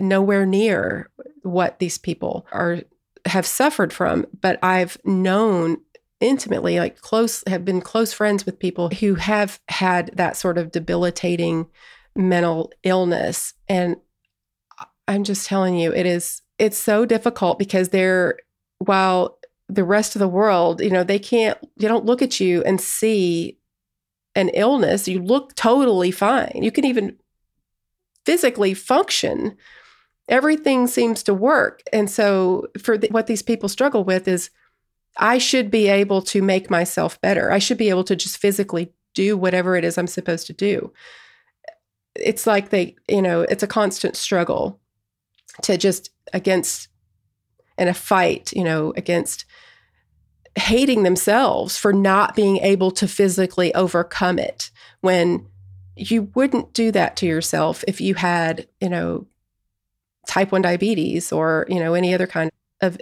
nowhere 0.00 0.46
near 0.46 1.10
what 1.42 1.80
these 1.80 1.98
people 1.98 2.46
are 2.52 2.80
have 3.26 3.46
suffered 3.46 3.92
from, 3.92 4.26
but 4.40 4.58
I've 4.62 4.96
known 5.04 5.78
intimately 6.20 6.78
like 6.78 7.00
close 7.00 7.42
have 7.48 7.64
been 7.64 7.80
close 7.80 8.12
friends 8.12 8.46
with 8.46 8.60
people 8.60 8.88
who 8.90 9.16
have 9.16 9.60
had 9.68 10.12
that 10.14 10.36
sort 10.36 10.56
of 10.56 10.70
debilitating 10.70 11.66
mental 12.14 12.72
illness 12.84 13.54
and 13.68 13.96
I'm 15.08 15.24
just 15.24 15.48
telling 15.48 15.76
you 15.76 15.92
it 15.92 16.06
is 16.06 16.42
it's 16.60 16.78
so 16.78 17.04
difficult 17.04 17.58
because 17.58 17.88
they're 17.88 18.38
while 18.78 19.38
the 19.72 19.84
rest 19.84 20.14
of 20.14 20.20
the 20.20 20.28
world, 20.28 20.80
you 20.80 20.90
know, 20.90 21.04
they 21.04 21.18
can't, 21.18 21.58
they 21.78 21.88
don't 21.88 22.04
look 22.04 22.22
at 22.22 22.40
you 22.40 22.62
and 22.64 22.80
see 22.80 23.58
an 24.34 24.50
illness. 24.50 25.08
You 25.08 25.22
look 25.22 25.54
totally 25.54 26.10
fine. 26.10 26.60
You 26.62 26.70
can 26.70 26.84
even 26.84 27.16
physically 28.24 28.74
function. 28.74 29.56
Everything 30.28 30.86
seems 30.86 31.22
to 31.24 31.34
work. 31.34 31.82
And 31.92 32.10
so, 32.10 32.68
for 32.80 32.96
the, 32.96 33.08
what 33.08 33.26
these 33.26 33.42
people 33.42 33.68
struggle 33.68 34.04
with 34.04 34.28
is 34.28 34.50
I 35.16 35.38
should 35.38 35.70
be 35.70 35.88
able 35.88 36.22
to 36.22 36.42
make 36.42 36.70
myself 36.70 37.20
better. 37.20 37.50
I 37.50 37.58
should 37.58 37.78
be 37.78 37.90
able 37.90 38.04
to 38.04 38.16
just 38.16 38.38
physically 38.38 38.92
do 39.14 39.36
whatever 39.36 39.76
it 39.76 39.84
is 39.84 39.98
I'm 39.98 40.06
supposed 40.06 40.46
to 40.46 40.52
do. 40.52 40.92
It's 42.14 42.46
like 42.46 42.70
they, 42.70 42.96
you 43.08 43.22
know, 43.22 43.42
it's 43.42 43.62
a 43.62 43.66
constant 43.66 44.16
struggle 44.16 44.80
to 45.62 45.76
just 45.76 46.10
against 46.32 46.88
in 47.78 47.88
a 47.88 47.94
fight, 47.94 48.52
you 48.52 48.64
know, 48.64 48.92
against 48.96 49.44
hating 50.56 51.02
themselves 51.02 51.78
for 51.78 51.92
not 51.92 52.36
being 52.36 52.58
able 52.58 52.90
to 52.90 53.08
physically 53.08 53.74
overcome 53.74 54.38
it 54.38 54.70
when 55.00 55.46
you 55.96 56.30
wouldn't 56.34 56.72
do 56.72 56.90
that 56.90 57.16
to 57.16 57.26
yourself 57.26 57.84
if 57.86 58.00
you 58.00 58.14
had, 58.14 58.66
you 58.80 58.88
know, 58.88 59.26
type 60.26 60.52
1 60.52 60.62
diabetes 60.62 61.32
or, 61.32 61.66
you 61.68 61.80
know, 61.80 61.94
any 61.94 62.14
other 62.14 62.26
kind 62.26 62.50
of 62.80 62.98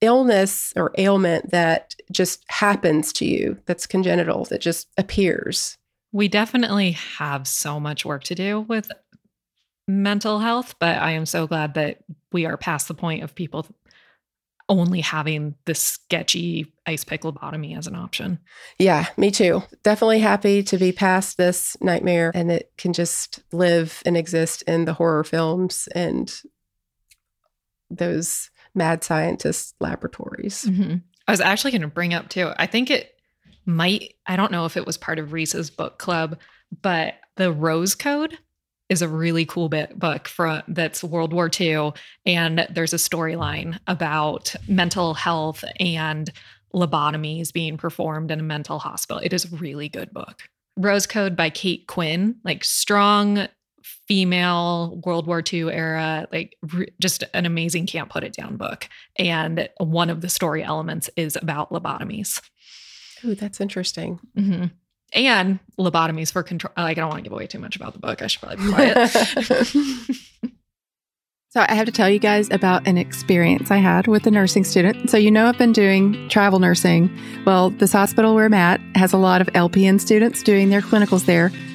illness 0.00 0.72
or 0.76 0.92
ailment 0.98 1.50
that 1.50 1.94
just 2.10 2.44
happens 2.48 3.12
to 3.12 3.24
you 3.24 3.56
that's 3.66 3.86
congenital 3.86 4.44
that 4.46 4.60
just 4.60 4.88
appears. 4.98 5.78
We 6.10 6.28
definitely 6.28 6.92
have 6.92 7.46
so 7.46 7.78
much 7.78 8.04
work 8.04 8.24
to 8.24 8.34
do 8.34 8.60
with 8.60 8.90
mental 9.86 10.40
health, 10.40 10.74
but 10.78 10.98
I 10.98 11.12
am 11.12 11.26
so 11.26 11.46
glad 11.46 11.74
that 11.74 11.98
we 12.32 12.46
are 12.46 12.56
past 12.56 12.88
the 12.88 12.94
point 12.94 13.22
of 13.22 13.34
people 13.34 13.66
only 14.68 15.00
having 15.00 15.54
this 15.64 15.80
sketchy 15.80 16.72
ice 16.86 17.04
pick 17.04 17.22
lobotomy 17.22 17.76
as 17.76 17.86
an 17.86 17.94
option. 17.94 18.38
Yeah, 18.78 19.06
me 19.16 19.30
too. 19.30 19.62
Definitely 19.82 20.20
happy 20.20 20.62
to 20.64 20.78
be 20.78 20.92
past 20.92 21.36
this 21.36 21.76
nightmare 21.80 22.32
and 22.34 22.50
it 22.50 22.72
can 22.78 22.92
just 22.92 23.40
live 23.52 24.02
and 24.06 24.16
exist 24.16 24.62
in 24.62 24.84
the 24.84 24.94
horror 24.94 25.24
films 25.24 25.88
and 25.94 26.32
those 27.90 28.50
mad 28.74 29.04
scientist 29.04 29.74
laboratories. 29.80 30.64
Mm-hmm. 30.64 30.96
I 31.28 31.30
was 31.30 31.40
actually 31.40 31.72
going 31.72 31.82
to 31.82 31.88
bring 31.88 32.14
up 32.14 32.28
too. 32.28 32.50
I 32.56 32.66
think 32.66 32.90
it 32.90 33.14
might, 33.66 34.14
I 34.26 34.36
don't 34.36 34.52
know 34.52 34.64
if 34.64 34.76
it 34.76 34.86
was 34.86 34.96
part 34.96 35.18
of 35.18 35.32
Reese's 35.32 35.70
book 35.70 35.98
club, 35.98 36.38
but 36.80 37.14
the 37.36 37.52
Rose 37.52 37.94
Code 37.94 38.38
is 38.92 39.00
a 39.00 39.08
really 39.08 39.46
cool 39.46 39.70
bit 39.70 39.98
book 39.98 40.28
for 40.28 40.62
that's 40.68 41.02
World 41.02 41.32
War 41.32 41.50
II, 41.58 41.92
and 42.26 42.66
there's 42.70 42.92
a 42.92 42.98
storyline 42.98 43.78
about 43.86 44.54
mental 44.68 45.14
health 45.14 45.64
and 45.80 46.30
lobotomies 46.74 47.54
being 47.54 47.78
performed 47.78 48.30
in 48.30 48.38
a 48.38 48.42
mental 48.42 48.78
hospital. 48.78 49.22
It 49.24 49.32
is 49.32 49.50
a 49.50 49.56
really 49.56 49.88
good 49.88 50.12
book. 50.12 50.42
Rose 50.76 51.06
Code 51.06 51.34
by 51.36 51.48
Kate 51.48 51.86
Quinn, 51.86 52.36
like 52.44 52.64
strong 52.64 53.48
female 53.82 55.00
World 55.06 55.26
War 55.26 55.42
II 55.50 55.72
era, 55.72 56.26
like 56.30 56.54
re- 56.74 56.92
just 57.00 57.24
an 57.32 57.46
amazing 57.46 57.86
can't 57.86 58.10
put 58.10 58.24
it 58.24 58.34
down 58.34 58.58
book. 58.58 58.90
And 59.18 59.70
one 59.78 60.10
of 60.10 60.20
the 60.20 60.28
story 60.28 60.62
elements 60.62 61.08
is 61.16 61.36
about 61.36 61.70
lobotomies. 61.70 62.42
Ooh, 63.24 63.34
that's 63.34 63.60
interesting. 63.60 64.20
Mm-hmm 64.36 64.66
and 65.14 65.58
lobotomies 65.78 66.32
for 66.32 66.42
control. 66.42 66.72
Like, 66.76 66.98
I 66.98 67.00
don't 67.00 67.10
want 67.10 67.18
to 67.18 67.22
give 67.22 67.32
away 67.32 67.46
too 67.46 67.58
much 67.58 67.76
about 67.76 67.92
the 67.92 67.98
book. 67.98 68.22
I 68.22 68.26
should 68.26 68.40
probably 68.40 68.64
be 68.64 68.72
quiet. 68.72 69.08
so, 71.50 71.64
I 71.68 71.74
have 71.74 71.86
to 71.86 71.92
tell 71.92 72.08
you 72.08 72.18
guys 72.18 72.50
about 72.50 72.86
an 72.86 72.98
experience 72.98 73.70
I 73.70 73.78
had 73.78 74.06
with 74.06 74.26
a 74.26 74.30
nursing 74.30 74.64
student. 74.64 75.10
So, 75.10 75.16
you 75.16 75.30
know, 75.30 75.46
I've 75.46 75.58
been 75.58 75.72
doing 75.72 76.28
travel 76.28 76.58
nursing. 76.58 77.10
Well, 77.44 77.70
this 77.70 77.92
hospital 77.92 78.34
where 78.34 78.46
I'm 78.46 78.54
at 78.54 78.80
has 78.94 79.12
a 79.12 79.18
lot 79.18 79.40
of 79.40 79.48
LPN 79.48 80.00
students 80.00 80.42
doing 80.42 80.70
their 80.70 80.80
clinicals 80.80 81.26
there. 81.26 81.50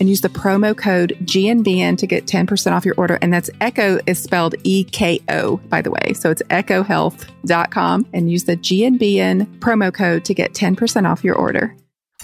and 0.00 0.08
use 0.08 0.20
the 0.20 0.28
promo 0.28 0.76
code 0.76 1.16
GNBN 1.24 1.98
to 1.98 2.06
get 2.06 2.26
10% 2.26 2.72
off 2.72 2.84
your 2.84 2.94
order. 2.96 3.18
And 3.22 3.32
that's 3.32 3.50
Eko 3.60 4.00
is 4.06 4.18
spelled 4.18 4.54
E 4.64 4.84
K 4.84 5.20
O, 5.28 5.56
by 5.68 5.82
the 5.82 5.90
way. 5.90 6.12
So 6.14 6.30
it's 6.30 6.42
ekohealth.com 6.44 8.06
and 8.12 8.30
use 8.30 8.44
the 8.44 8.56
GNBN 8.56 9.58
promo 9.58 9.92
code 9.92 10.24
to 10.24 10.34
get 10.34 10.52
10% 10.52 11.08
off 11.08 11.24
your 11.24 11.36
order. 11.36 11.74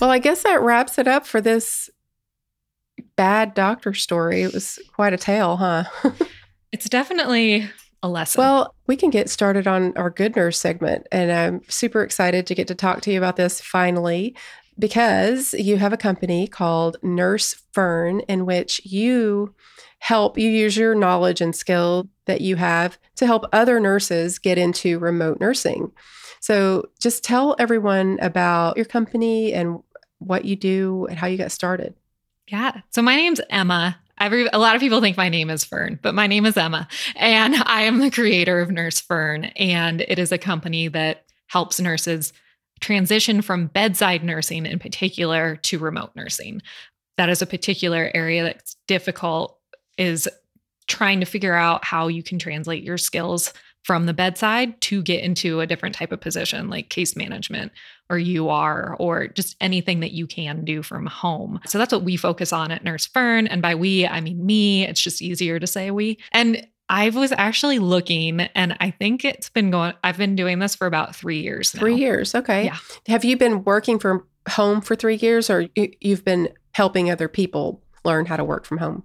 Well, 0.00 0.10
I 0.10 0.18
guess 0.18 0.42
that 0.44 0.62
wraps 0.62 0.98
it 0.98 1.08
up 1.08 1.26
for 1.26 1.40
this 1.40 1.90
bad 3.16 3.54
doctor 3.54 3.94
story. 3.94 4.42
It 4.42 4.52
was 4.52 4.78
quite 4.92 5.12
a 5.12 5.18
tale, 5.18 5.56
huh? 5.56 5.84
it's 6.72 6.88
definitely 6.88 7.68
a 8.02 8.08
lesson. 8.08 8.40
Well, 8.40 8.74
we 8.86 8.96
can 8.96 9.10
get 9.10 9.28
started 9.28 9.66
on 9.66 9.96
our 9.96 10.10
good 10.10 10.36
nurse 10.36 10.58
segment. 10.58 11.06
And 11.10 11.32
I'm 11.32 11.62
super 11.68 12.02
excited 12.02 12.46
to 12.46 12.54
get 12.54 12.68
to 12.68 12.74
talk 12.74 13.00
to 13.02 13.12
you 13.12 13.18
about 13.18 13.36
this 13.36 13.60
finally 13.60 14.36
because 14.78 15.54
you 15.54 15.76
have 15.76 15.92
a 15.92 15.96
company 15.96 16.46
called 16.46 16.96
Nurse 17.02 17.54
Fern 17.72 18.20
in 18.20 18.46
which 18.46 18.80
you 18.84 19.54
help 19.98 20.38
you 20.38 20.48
use 20.48 20.76
your 20.76 20.94
knowledge 20.94 21.40
and 21.40 21.54
skill 21.54 22.08
that 22.26 22.40
you 22.40 22.56
have 22.56 22.98
to 23.16 23.26
help 23.26 23.44
other 23.52 23.80
nurses 23.80 24.38
get 24.38 24.58
into 24.58 24.98
remote 24.98 25.40
nursing. 25.40 25.92
So, 26.40 26.88
just 27.00 27.24
tell 27.24 27.56
everyone 27.58 28.18
about 28.22 28.76
your 28.76 28.86
company 28.86 29.52
and 29.52 29.80
what 30.18 30.44
you 30.44 30.54
do 30.54 31.06
and 31.10 31.18
how 31.18 31.26
you 31.26 31.36
got 31.36 31.50
started. 31.50 31.94
Yeah. 32.46 32.80
So, 32.90 33.02
my 33.02 33.16
name's 33.16 33.40
Emma. 33.50 33.98
Every, 34.20 34.48
a 34.52 34.58
lot 34.58 34.74
of 34.74 34.80
people 34.80 35.00
think 35.00 35.16
my 35.16 35.28
name 35.28 35.50
is 35.50 35.64
Fern, 35.64 35.98
but 36.02 36.14
my 36.14 36.26
name 36.26 36.44
is 36.44 36.56
Emma, 36.56 36.88
and 37.14 37.54
I 37.54 37.82
am 37.82 38.00
the 38.00 38.10
creator 38.10 38.60
of 38.60 38.70
Nurse 38.70 39.00
Fern. 39.00 39.46
And 39.56 40.00
it 40.02 40.18
is 40.18 40.32
a 40.32 40.38
company 40.38 40.88
that 40.88 41.24
helps 41.46 41.80
nurses 41.80 42.32
transition 42.80 43.42
from 43.42 43.66
bedside 43.68 44.24
nursing 44.24 44.66
in 44.66 44.78
particular 44.78 45.56
to 45.56 45.78
remote 45.78 46.10
nursing. 46.14 46.62
That 47.16 47.28
is 47.28 47.42
a 47.42 47.46
particular 47.46 48.10
area 48.14 48.44
that's 48.44 48.76
difficult, 48.86 49.58
is 49.96 50.28
trying 50.86 51.20
to 51.20 51.26
figure 51.26 51.54
out 51.54 51.84
how 51.84 52.08
you 52.08 52.22
can 52.22 52.38
translate 52.38 52.82
your 52.82 52.98
skills 52.98 53.52
from 53.84 54.06
the 54.06 54.14
bedside 54.14 54.80
to 54.82 55.02
get 55.02 55.22
into 55.22 55.60
a 55.60 55.66
different 55.66 55.94
type 55.94 56.12
of 56.12 56.20
position 56.20 56.68
like 56.68 56.90
case 56.90 57.16
management 57.16 57.72
or 58.10 58.18
UR 58.18 58.96
or 58.98 59.28
just 59.28 59.56
anything 59.60 60.00
that 60.00 60.12
you 60.12 60.26
can 60.26 60.64
do 60.64 60.82
from 60.82 61.06
home. 61.06 61.60
So 61.66 61.78
that's 61.78 61.92
what 61.92 62.02
we 62.02 62.16
focus 62.16 62.52
on 62.52 62.70
at 62.70 62.84
Nurse 62.84 63.06
Fern. 63.06 63.46
And 63.46 63.62
by 63.62 63.74
we, 63.74 64.06
I 64.06 64.20
mean 64.20 64.44
me. 64.44 64.84
It's 64.84 65.00
just 65.00 65.22
easier 65.22 65.58
to 65.58 65.66
say 65.66 65.90
we. 65.90 66.18
And 66.32 66.66
I 66.88 67.10
was 67.10 67.32
actually 67.32 67.78
looking, 67.78 68.40
and 68.40 68.76
I 68.80 68.90
think 68.90 69.24
it's 69.24 69.50
been 69.50 69.70
going, 69.70 69.92
I've 70.02 70.16
been 70.16 70.36
doing 70.36 70.58
this 70.58 70.74
for 70.74 70.86
about 70.86 71.14
three 71.14 71.40
years 71.40 71.74
now. 71.74 71.80
Three 71.80 71.96
years. 71.96 72.34
Okay. 72.34 72.64
Yeah. 72.66 72.78
Have 73.08 73.24
you 73.24 73.36
been 73.36 73.64
working 73.64 73.98
from 73.98 74.24
home 74.48 74.80
for 74.80 74.96
three 74.96 75.16
years 75.16 75.50
or 75.50 75.66
you've 76.00 76.24
been 76.24 76.48
helping 76.72 77.10
other 77.10 77.28
people 77.28 77.82
learn 78.04 78.26
how 78.26 78.36
to 78.36 78.44
work 78.44 78.64
from 78.64 78.78
home? 78.78 79.02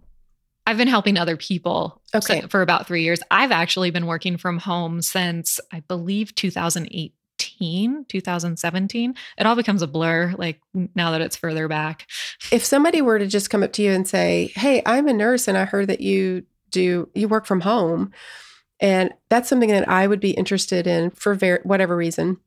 I've 0.65 0.77
been 0.77 0.87
helping 0.87 1.17
other 1.17 1.35
people 1.35 2.01
okay. 2.15 2.41
for 2.41 2.61
about 2.61 2.87
three 2.87 3.03
years. 3.03 3.19
I've 3.29 3.51
actually 3.51 3.91
been 3.91 4.05
working 4.05 4.37
from 4.37 4.59
home 4.59 5.01
since 5.01 5.59
I 5.73 5.81
believe 5.81 6.33
2018, 6.35 8.05
2017. 8.07 9.15
It 9.37 9.45
all 9.45 9.57
becomes 9.57 9.81
a 9.81 9.87
blur, 9.87 10.33
like 10.37 10.61
now 10.95 11.11
that 11.11 11.19
it's 11.19 11.35
further 11.35 11.67
back. 11.67 12.07
If 12.49 12.63
somebody 12.63 13.01
were 13.01 13.19
to 13.19 13.27
just 13.27 13.49
come 13.49 13.61
up 13.61 13.73
to 13.73 13.81
you 13.81 13.91
and 13.91 14.07
say, 14.07 14.53
Hey, 14.55 14.81
I'm 14.85 15.09
a 15.09 15.13
nurse 15.13 15.49
and 15.49 15.57
I 15.57 15.65
heard 15.65 15.89
that 15.89 15.99
you 15.99 16.45
do, 16.73 17.09
you 17.13 17.27
work 17.27 17.45
from 17.45 17.61
home. 17.61 18.11
And 18.79 19.13
that's 19.29 19.47
something 19.47 19.69
that 19.69 19.87
I 19.87 20.07
would 20.07 20.19
be 20.19 20.31
interested 20.31 20.87
in 20.87 21.11
for 21.11 21.35
ver- 21.35 21.61
whatever 21.63 21.95
reason. 21.95 22.37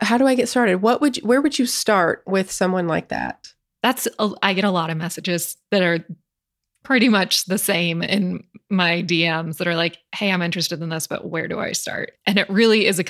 How 0.00 0.18
do 0.18 0.26
I 0.26 0.34
get 0.34 0.48
started? 0.48 0.82
What 0.82 1.00
would 1.00 1.18
you, 1.18 1.22
where 1.26 1.40
would 1.40 1.58
you 1.58 1.66
start 1.66 2.22
with 2.26 2.50
someone 2.50 2.88
like 2.88 3.08
that? 3.08 3.52
That's 3.82 4.08
a, 4.18 4.30
I 4.42 4.54
get 4.54 4.64
a 4.64 4.70
lot 4.70 4.90
of 4.90 4.96
messages 4.96 5.56
that 5.70 5.82
are 5.82 6.04
pretty 6.82 7.08
much 7.08 7.44
the 7.44 7.58
same 7.58 8.02
in 8.02 8.44
my 8.70 9.02
DMs 9.02 9.58
that 9.58 9.68
are 9.68 9.76
like, 9.76 9.98
hey, 10.14 10.32
I'm 10.32 10.42
interested 10.42 10.82
in 10.82 10.88
this, 10.88 11.06
but 11.06 11.28
where 11.28 11.46
do 11.46 11.60
I 11.60 11.72
start? 11.72 12.12
And 12.26 12.38
it 12.38 12.48
really 12.48 12.86
is 12.86 12.98
a, 12.98 13.04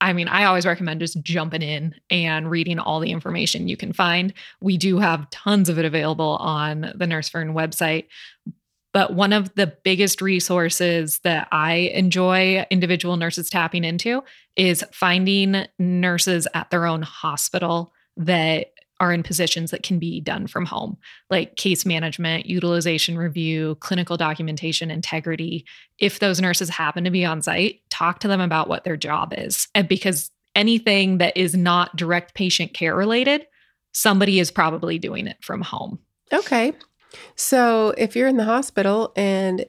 I 0.00 0.12
mean, 0.12 0.28
I 0.28 0.44
always 0.44 0.66
recommend 0.66 1.00
just 1.00 1.22
jumping 1.22 1.62
in 1.62 1.94
and 2.10 2.50
reading 2.50 2.78
all 2.78 3.00
the 3.00 3.12
information 3.12 3.68
you 3.68 3.76
can 3.76 3.92
find. 3.92 4.32
We 4.60 4.76
do 4.76 4.98
have 4.98 5.30
tons 5.30 5.68
of 5.68 5.78
it 5.78 5.84
available 5.84 6.36
on 6.40 6.92
the 6.94 7.06
Nurse 7.06 7.28
Fern 7.28 7.54
website. 7.54 8.06
But 8.94 9.12
one 9.12 9.32
of 9.32 9.52
the 9.56 9.66
biggest 9.66 10.22
resources 10.22 11.18
that 11.24 11.48
I 11.52 11.90
enjoy 11.94 12.64
individual 12.70 13.16
nurses 13.16 13.50
tapping 13.50 13.84
into 13.84 14.22
is 14.56 14.84
finding 14.92 15.66
nurses 15.78 16.46
at 16.54 16.70
their 16.70 16.86
own 16.86 17.02
hospital 17.02 17.92
that 18.16 18.68
are 19.00 19.12
in 19.12 19.24
positions 19.24 19.72
that 19.72 19.82
can 19.82 19.98
be 19.98 20.20
done 20.20 20.46
from 20.46 20.64
home, 20.64 20.96
like 21.28 21.56
case 21.56 21.84
management, 21.84 22.46
utilization 22.46 23.18
review, 23.18 23.76
clinical 23.80 24.16
documentation, 24.16 24.92
integrity. 24.92 25.66
If 25.98 26.20
those 26.20 26.40
nurses 26.40 26.70
happen 26.70 27.02
to 27.02 27.10
be 27.10 27.24
on 27.24 27.42
site, 27.42 27.80
talk 27.90 28.20
to 28.20 28.28
them 28.28 28.40
about 28.40 28.68
what 28.68 28.84
their 28.84 28.96
job 28.96 29.34
is. 29.36 29.66
And 29.74 29.88
because 29.88 30.30
anything 30.54 31.18
that 31.18 31.36
is 31.36 31.56
not 31.56 31.96
direct 31.96 32.34
patient 32.34 32.72
care 32.72 32.94
related, 32.94 33.44
somebody 33.90 34.38
is 34.38 34.52
probably 34.52 35.00
doing 35.00 35.26
it 35.26 35.38
from 35.42 35.62
home. 35.62 35.98
Okay. 36.32 36.72
So 37.36 37.94
if 37.96 38.16
you're 38.16 38.28
in 38.28 38.36
the 38.36 38.44
hospital 38.44 39.12
and 39.16 39.66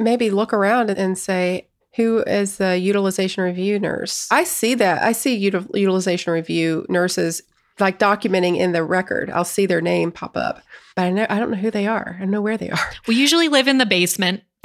maybe 0.00 0.30
look 0.30 0.52
around 0.52 0.90
and 0.90 1.16
say, 1.16 1.68
who 1.96 2.18
is 2.20 2.58
the 2.58 2.78
utilization 2.78 3.42
review 3.42 3.78
nurse? 3.78 4.28
I 4.30 4.44
see 4.44 4.74
that. 4.74 5.02
I 5.02 5.12
see 5.12 5.50
util- 5.50 5.68
utilization 5.74 6.32
review 6.32 6.86
nurses 6.88 7.42
like 7.80 7.98
documenting 7.98 8.56
in 8.56 8.72
the 8.72 8.84
record. 8.84 9.30
I'll 9.30 9.44
see 9.44 9.66
their 9.66 9.80
name 9.80 10.12
pop 10.12 10.36
up, 10.36 10.62
but 10.96 11.06
I 11.06 11.10
know 11.10 11.26
I 11.28 11.38
don't 11.38 11.50
know 11.50 11.56
who 11.56 11.70
they 11.70 11.86
are. 11.86 12.14
I 12.16 12.20
don't 12.20 12.30
know 12.30 12.42
where 12.42 12.56
they 12.56 12.70
are. 12.70 12.90
We 13.06 13.14
usually 13.14 13.48
live 13.48 13.68
in 13.68 13.78
the 13.78 13.86
basement. 13.86 14.42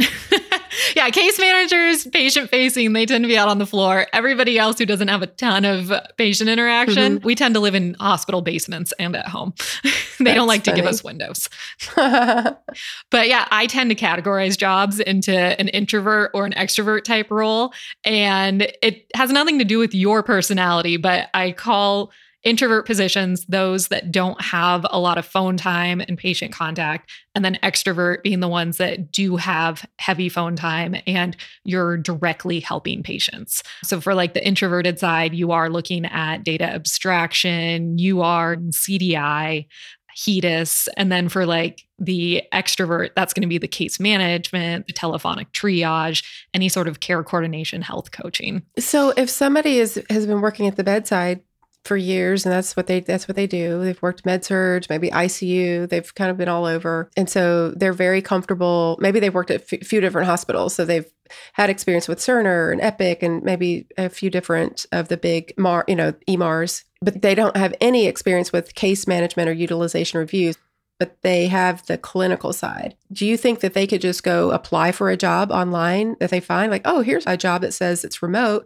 yeah, 0.96 1.10
case 1.10 1.40
managers, 1.40 2.08
patient 2.08 2.50
facing, 2.50 2.94
they 2.94 3.06
tend 3.06 3.24
to 3.24 3.28
be 3.28 3.38
out 3.38 3.48
on 3.48 3.58
the 3.58 3.66
floor. 3.66 4.08
Everybody 4.14 4.58
else 4.58 4.78
who 4.78 4.86
doesn't 4.86 5.08
have 5.08 5.22
a 5.22 5.28
ton 5.28 5.66
of 5.66 5.92
patient 6.18 6.50
interaction, 6.50 7.18
mm-hmm. 7.18 7.26
we 7.26 7.36
tend 7.36 7.54
to 7.56 7.60
live 7.60 7.76
in 7.76 7.96
hospital 7.96 8.42
basements 8.42 8.94
and 9.00 9.16
at 9.16 9.28
home. 9.28 9.54
they 9.84 9.90
That's 10.20 10.36
don't 10.36 10.48
like 10.48 10.66
funny. 10.66 10.78
to 10.78 10.82
give 10.82 10.90
us 10.90 11.04
windows. 11.04 11.50
but 11.96 13.28
yeah, 13.28 13.48
I 13.52 13.68
tend 13.68 13.90
to 13.90 13.96
categorize 13.96 14.58
jobs 14.58 15.00
into 15.00 15.36
an 15.36 15.68
introvert 15.70 16.32
or 16.34 16.46
an 16.46 16.54
extrovert 16.54 17.04
type 17.04 17.30
role. 17.32 17.74
And 18.04 18.64
it 18.82 19.06
has 19.16 19.32
nothing 19.32 19.60
to 19.60 19.66
do 19.66 19.80
with 19.80 19.94
your 19.94 20.24
personality, 20.24 20.98
but 20.98 21.30
I 21.34 21.52
call 21.52 22.12
introvert 22.44 22.86
positions, 22.86 23.46
those 23.46 23.88
that 23.88 24.12
don't 24.12 24.42
have 24.42 24.86
a 24.90 25.00
lot 25.00 25.18
of 25.18 25.26
phone 25.26 25.58
time 25.58 26.02
and 26.02 26.18
patient 26.18 26.52
contact, 26.52 27.10
and 27.36 27.44
then 27.44 27.58
extrovert 27.64 28.22
being 28.24 28.40
the 28.40 28.48
ones 28.48 28.78
that 28.78 29.12
do 29.12 29.38
have 29.38 29.86
heavy 30.00 30.30
phone 30.30 30.56
time 30.56 30.96
and 31.08 31.36
you're 31.64 31.98
directly 31.98 32.60
helping 32.60 33.04
patients. 33.04 33.64
So, 33.84 34.00
for 34.02 34.14
like 34.14 34.34
the 34.34 34.46
introverted 34.46 35.00
side, 35.00 35.34
you 35.34 35.52
are 35.52 35.70
looking 35.70 36.06
at 36.06 36.44
data 36.44 36.66
abstraction, 36.66 37.98
you 37.98 38.22
are 38.22 38.58
CDI, 38.58 39.68
HEDIS. 40.16 40.88
And 40.98 41.12
then 41.12 41.30
for 41.30 41.46
like 41.46 41.84
the 42.00 42.44
extrovert, 42.54 43.12
that's 43.16 43.34
going 43.34 43.42
to 43.42 43.48
be 43.48 43.58
the 43.58 43.68
case 43.68 44.00
management, 44.00 44.88
the 44.88 44.94
telephonic 44.94 45.52
triage, 45.52 46.24
any 46.54 46.70
sort 46.70 46.88
of 46.88 47.00
care 47.00 47.24
coordination, 47.24 47.82
health 47.82 48.12
coaching. 48.12 48.64
So 48.78 49.14
if 49.18 49.30
somebody 49.30 49.80
is 49.80 50.02
has 50.10 50.26
been 50.26 50.42
working 50.42 50.68
at 50.68 50.76
the 50.76 50.84
bedside 50.84 51.42
for 51.84 51.98
years 51.98 52.46
and 52.46 52.54
that's 52.54 52.76
what 52.76 52.88
they 52.88 53.02
that's 53.02 53.28
what 53.28 53.36
they 53.36 53.48
do 53.48 53.84
they've 53.84 54.02
worked 54.02 54.26
med 54.26 54.44
surg, 54.44 54.86
maybe 54.90 55.10
icu 55.10 55.88
they've 55.90 56.16
kind 56.16 56.32
of 56.32 56.38
been 56.38 56.48
all 56.48 56.66
over 56.66 57.10
and 57.18 57.30
so 57.30 57.72
they're 57.72 57.94
very 57.94 58.22
comfortable 58.22 58.98
maybe 59.00 59.20
they've 59.20 59.34
worked 59.34 59.52
at 59.52 59.62
a 59.72 59.78
few 59.84 60.00
different 60.00 60.28
hospitals 60.28 60.74
so 60.74 60.86
they've 60.86 61.12
had 61.54 61.70
experience 61.70 62.08
with 62.08 62.20
cerner 62.20 62.72
and 62.72 62.82
epic 62.82 63.24
and 63.24 63.44
maybe 63.44 63.88
a 63.98 64.10
few 64.10 64.30
different 64.30 64.86
of 64.92 65.08
the 65.10 65.18
big 65.18 65.54
mar 65.58 65.84
you 65.88 65.96
know 65.96 66.14
emars 66.28 66.84
but 67.02 67.22
they 67.22 67.36
don't 67.36 67.58
have 67.58 67.74
any 67.82 68.08
experience 68.08 68.54
with 68.54 68.76
case 68.76 69.06
management 69.08 69.50
or 69.50 69.54
utilization 69.54 70.20
reviews 70.20 70.56
but 71.00 71.22
they 71.22 71.48
have 71.48 71.86
the 71.88 71.98
clinical 71.98 72.54
side. 72.54 72.96
Do 73.12 73.26
you 73.26 73.36
think 73.36 73.60
that 73.60 73.74
they 73.74 73.88
could 73.88 74.00
just 74.00 74.24
go 74.24 74.52
apply 74.52 74.92
for 74.92 75.10
a 75.10 75.18
job 75.18 75.52
online 75.52 76.16
that 76.20 76.30
they 76.30 76.40
find 76.40 76.72
like, 76.72 76.84
oh, 76.86 77.02
here's 77.02 77.26
a 77.28 77.36
job 77.36 77.62
that 77.62 77.74
says 77.74 78.06
it's 78.06 78.22
remote. 78.22 78.66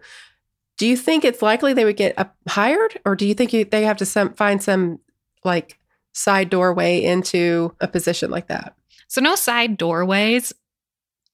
Do 0.78 0.88
you 0.88 0.96
think 0.96 1.26
it's 1.26 1.42
likely 1.42 1.74
they 1.74 1.86
would 1.86 1.98
get 1.98 2.34
hired, 2.48 3.00
or 3.06 3.16
do 3.16 3.28
you 3.28 3.34
think 3.34 3.54
you, 3.54 3.66
they 3.66 3.84
have 3.84 3.98
to 3.98 4.06
some, 4.06 4.34
find 4.34 4.62
some 4.62 5.00
like 5.44 5.80
side 6.14 6.50
doorway 6.50 7.04
into 7.04 7.76
a 7.82 7.88
position 7.88 8.30
like 8.30 8.48
that? 8.48 8.76
So 9.08 9.22
no 9.22 9.36
side 9.36 9.78
doorways, 9.78 10.54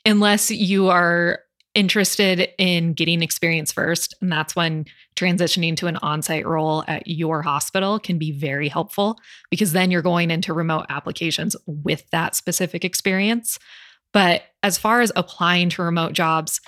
unless 0.06 0.50
you 0.50 0.90
are 0.90 1.40
interested 1.76 2.50
in 2.58 2.94
getting 2.94 3.22
experience 3.22 3.72
first, 3.72 4.14
and 4.22 4.32
that's 4.32 4.56
when 4.56 4.86
transitioning 5.16 5.76
to 5.78 5.88
an 5.88 5.98
on-site 5.98 6.46
role 6.46 6.84
at 6.88 7.08
your 7.08 7.42
hospital 7.42 8.00
can 8.00 8.18
be 8.18 8.32
very 8.32 8.68
helpful 8.68 9.20
because 9.50 9.74
then 9.74 9.92
you're 9.92 10.02
going 10.02 10.32
into 10.32 10.54
remote 10.54 10.86
applications 10.90 11.56
with 11.66 12.10
that 12.12 12.36
specific 12.36 12.86
experience. 12.86 13.60
But 14.12 14.44
as 14.62 14.78
far 14.78 15.02
as 15.02 15.12
applying 15.16 15.70
to 15.72 15.84
remote 15.84 16.14
jobs, 16.14 16.62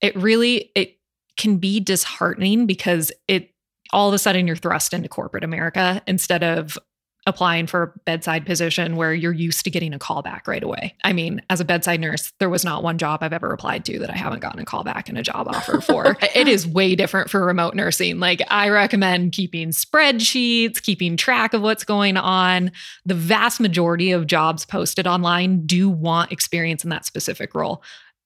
it 0.00 0.14
really 0.16 0.70
it 0.74 0.96
can 1.36 1.56
be 1.56 1.80
disheartening 1.80 2.66
because 2.66 3.12
it 3.28 3.50
all 3.92 4.08
of 4.08 4.14
a 4.14 4.18
sudden 4.18 4.46
you're 4.46 4.56
thrust 4.56 4.94
into 4.94 5.08
corporate 5.08 5.44
America 5.44 6.02
instead 6.06 6.42
of 6.42 6.78
applying 7.26 7.68
for 7.68 7.82
a 7.82 7.98
bedside 8.00 8.44
position 8.44 8.96
where 8.96 9.14
you're 9.14 9.32
used 9.32 9.64
to 9.64 9.70
getting 9.70 9.94
a 9.94 9.98
call 9.98 10.22
back 10.22 10.48
right 10.48 10.62
away. 10.62 10.96
I 11.04 11.12
mean, 11.12 11.40
as 11.48 11.60
a 11.60 11.64
bedside 11.64 12.00
nurse, 12.00 12.32
there 12.40 12.50
was 12.50 12.64
not 12.64 12.82
one 12.82 12.98
job 12.98 13.22
I've 13.22 13.32
ever 13.32 13.52
applied 13.52 13.84
to 13.84 14.00
that 14.00 14.10
I 14.10 14.16
haven't 14.16 14.40
gotten 14.40 14.60
a 14.60 14.64
call 14.64 14.82
back 14.82 15.08
and 15.08 15.16
a 15.16 15.22
job 15.22 15.46
offer 15.46 15.80
for. 15.80 16.16
it 16.34 16.48
is 16.48 16.66
way 16.66 16.96
different 16.96 17.30
for 17.30 17.44
remote 17.44 17.76
nursing. 17.76 18.18
Like, 18.18 18.42
I 18.48 18.70
recommend 18.70 19.32
keeping 19.32 19.68
spreadsheets, 19.68 20.82
keeping 20.82 21.16
track 21.16 21.54
of 21.54 21.62
what's 21.62 21.84
going 21.84 22.16
on. 22.16 22.72
The 23.06 23.14
vast 23.14 23.60
majority 23.60 24.10
of 24.10 24.26
jobs 24.26 24.64
posted 24.64 25.06
online 25.06 25.64
do 25.64 25.88
want 25.88 26.32
experience 26.32 26.82
in 26.82 26.90
that 26.90 27.06
specific 27.06 27.54
role. 27.54 27.84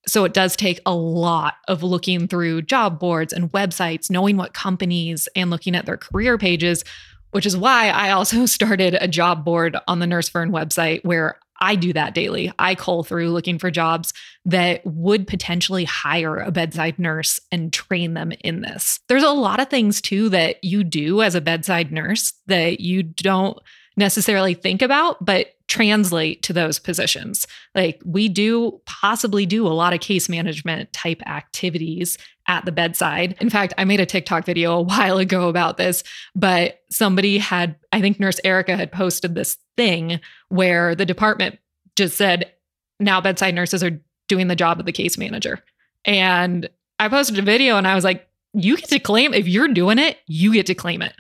So 0.09 0.25
it 0.25 0.35
does 0.35 0.57
take 0.57 0.81
a 0.87 0.95
lot 0.95 1.55
of 1.69 1.83
looking 1.83 2.29
through 2.29 2.63
job 2.63 3.01
boards 3.01 3.33
and 3.33 3.51
websites, 3.53 4.11
knowing 4.11 4.37
what 4.37 4.55
companies 4.55 5.29
and 5.35 5.51
looking 5.51 5.75
at 5.75 5.87
their 5.87 5.97
career 5.97 6.39
pages 6.39 6.85
which 7.33 7.45
is 7.45 7.57
why 7.57 7.91
I 7.91 8.13
also 8.13 8.47
started 8.47 8.97
a 8.99 9.07
job 9.07 9.45
board 9.45 9.77
on 9.87 9.99
the 9.99 10.07
NurseFern 10.07 10.51
website 10.51 11.05
where 11.05 11.39
I 11.61 11.75
do 11.75 11.93
that 11.93 12.15
daily. 12.15 12.53
I 12.59 12.75
call 12.75 13.03
through 13.03 13.31
looking 13.31 13.59
for 13.59 13.71
jobs 13.71 14.13
that 14.47 14.81
would 14.85 15.27
potentially 15.27 15.85
hire 15.85 16.39
a 16.39 16.51
bedside 16.51 16.99
nurse 16.99 17.39
and 17.53 17.73
train 17.73 18.15
them 18.15 18.33
in 18.45 18.61
this. 18.61 19.01
There's 19.09 19.23
a 19.23 19.31
lot 19.31 19.61
of 19.61 19.69
things 19.69 20.01
too 20.01 20.29
that 20.31 20.63
you 20.63 20.85
do 20.85 21.23
as 21.23 21.35
a 21.35 21.41
bedside 21.41 21.93
nurse 21.93 22.33
that 22.47 22.81
you 22.81 23.03
don't 23.03 23.59
necessarily 23.97 24.55
think 24.55 24.83
about, 24.83 25.25
but 25.25 25.55
translate 25.69 26.43
to 26.43 26.53
those 26.53 26.79
positions. 26.79 27.47
Like 27.75 28.01
we 28.05 28.29
do 28.29 28.81
possibly 28.87 29.47
do 29.47 29.67
a 29.67 29.69
lot 29.69 29.93
of 29.93 30.01
case 30.01 30.29
management 30.29 30.93
type 30.93 31.23
activities 31.27 32.19
at 32.47 32.65
the 32.65 32.73
bedside. 32.73 33.37
In 33.41 33.51
fact, 33.51 33.75
I 33.77 33.85
made 33.85 34.01
a 34.01 34.07
TikTok 34.07 34.45
video 34.45 34.75
a 34.75 34.83
while 34.83 35.19
ago 35.19 35.49
about 35.49 35.77
this, 35.77 36.05
but 36.35 36.81
somebody 36.91 37.39
had, 37.39 37.77
I 37.93 38.01
think 38.01 38.21
Nurse 38.21 38.41
Erica 38.45 38.77
had 38.77 38.93
posted 38.93 39.35
this 39.35 39.57
thing 39.77 40.21
where 40.49 40.95
the 40.95 41.07
department 41.07 41.59
just 41.97 42.17
said, 42.17 42.53
now 43.01 43.21
bedside 43.21 43.55
nurses 43.55 43.83
are 43.83 44.01
doing 44.29 44.49
the 44.49 44.57
job 44.57 44.79
of 44.79 44.87
the 44.87 44.93
case 44.93 45.19
manager. 45.19 45.63
And 46.05 46.69
I 46.99 47.09
posted 47.09 47.39
a 47.39 47.43
video 47.43 47.77
and 47.77 47.87
I 47.87 47.95
was 47.95 48.05
like, 48.05 48.29
you 48.53 48.77
get 48.77 48.89
to 48.89 48.99
claim, 48.99 49.35
if 49.35 49.47
you're 49.47 49.69
doing 49.69 49.99
it, 49.99 50.19
you 50.27 50.53
get 50.53 50.67
to 50.67 50.75
claim 50.75 51.03
it. 51.03 51.13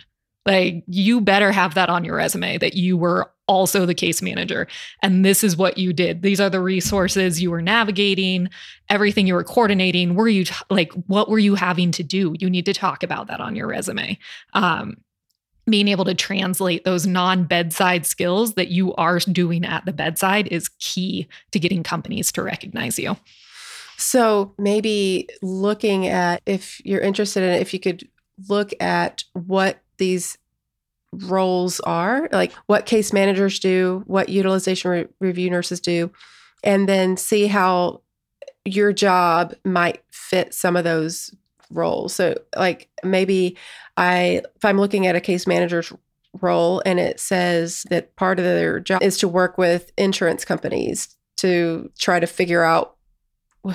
Like, 0.47 0.85
you 0.87 1.21
better 1.21 1.53
have 1.53 1.75
that 1.75 1.89
on 1.89 2.05
your 2.05 2.17
resume 2.17 2.59
that 2.59 2.75
you 2.75 2.97
were 2.97 3.31
also 3.49 3.87
the 3.87 3.95
case 3.95 4.23
manager. 4.23 4.67
And 5.03 5.25
this 5.25 5.45
is 5.45 5.57
what 5.57 5.79
you 5.79 5.93
did. 5.93 6.23
These 6.23 6.41
are 6.41 6.51
the 6.51 6.61
resources 6.61 7.41
you 7.41 7.51
were 7.51 7.63
navigating, 7.63 8.49
everything 8.89 9.27
you 9.27 9.35
were 9.35 9.45
coordinating. 9.45 10.15
Were 10.15 10.29
you 10.29 10.45
like, 10.71 10.93
what 11.07 11.29
were 11.29 11.39
you 11.39 11.55
having 11.55 11.91
to 11.93 12.03
do? 12.03 12.35
You 12.39 12.51
need 12.51 12.67
to 12.67 12.73
talk 12.73 13.03
about 13.03 13.29
that 13.29 13.41
on 13.41 13.57
your 13.57 13.67
resume. 13.67 14.19
Um, 14.55 14.97
being 15.69 15.89
able 15.89 16.05
to 16.05 16.15
translate 16.15 16.85
those 16.85 17.07
non 17.07 17.45
bedside 17.45 18.07
skills 18.07 18.55
that 18.55 18.69
you 18.69 18.95
are 18.95 19.19
doing 19.19 19.65
at 19.65 19.85
the 19.85 19.93
bedside 19.93 20.47
is 20.49 20.69
key 20.79 21.27
to 21.51 21.59
getting 21.59 21.83
companies 21.83 22.31
to 22.33 22.43
recognize 22.43 22.99
you. 22.99 23.17
So 23.97 24.55
maybe 24.59 25.29
looking 25.43 26.07
at 26.07 26.43
if 26.47 26.81
you're 26.85 27.01
interested 27.01 27.43
in 27.43 27.51
it, 27.51 27.63
if 27.63 27.73
you 27.73 27.81
could 27.81 28.09
look 28.49 28.73
at 28.81 29.25
what 29.33 29.81
these 29.99 30.39
roles 31.13 31.81
are, 31.81 32.29
like 32.33 32.53
what 32.67 32.87
case 32.87 33.13
managers 33.13 33.59
do, 33.59 34.03
what 34.07 34.29
utilization 34.29 34.91
re- 34.91 35.07
review 35.21 35.51
nurses 35.51 35.81
do, 35.81 36.11
and 36.63 36.89
then 36.89 37.17
see 37.17 37.47
how 37.47 38.03
your 38.65 38.93
job 38.93 39.55
might 39.65 40.03
fit 40.11 40.53
some 40.53 40.77
of 40.77 40.85
those 40.85 41.35
roles. 41.71 42.15
So, 42.15 42.37
like 42.57 42.89
maybe 43.03 43.57
I, 43.97 44.43
if 44.57 44.65
I'm 44.65 44.79
looking 44.79 45.07
at 45.07 45.17
a 45.17 45.21
case 45.21 45.47
manager's 45.47 45.93
role 46.41 46.83
and 46.85 46.99
it 47.01 47.19
says 47.21 47.87
that 47.91 48.15
part 48.17 48.39
of 48.39 48.45
their 48.45 48.81
job 48.81 49.03
is 49.03 49.19
to 49.19 49.29
work 49.29 49.57
with 49.57 49.93
insurance 49.97 50.45
companies 50.45 51.17
to 51.37 51.91
try 51.99 52.21
to 52.21 52.27
figure 52.27 52.63
out 52.63 52.97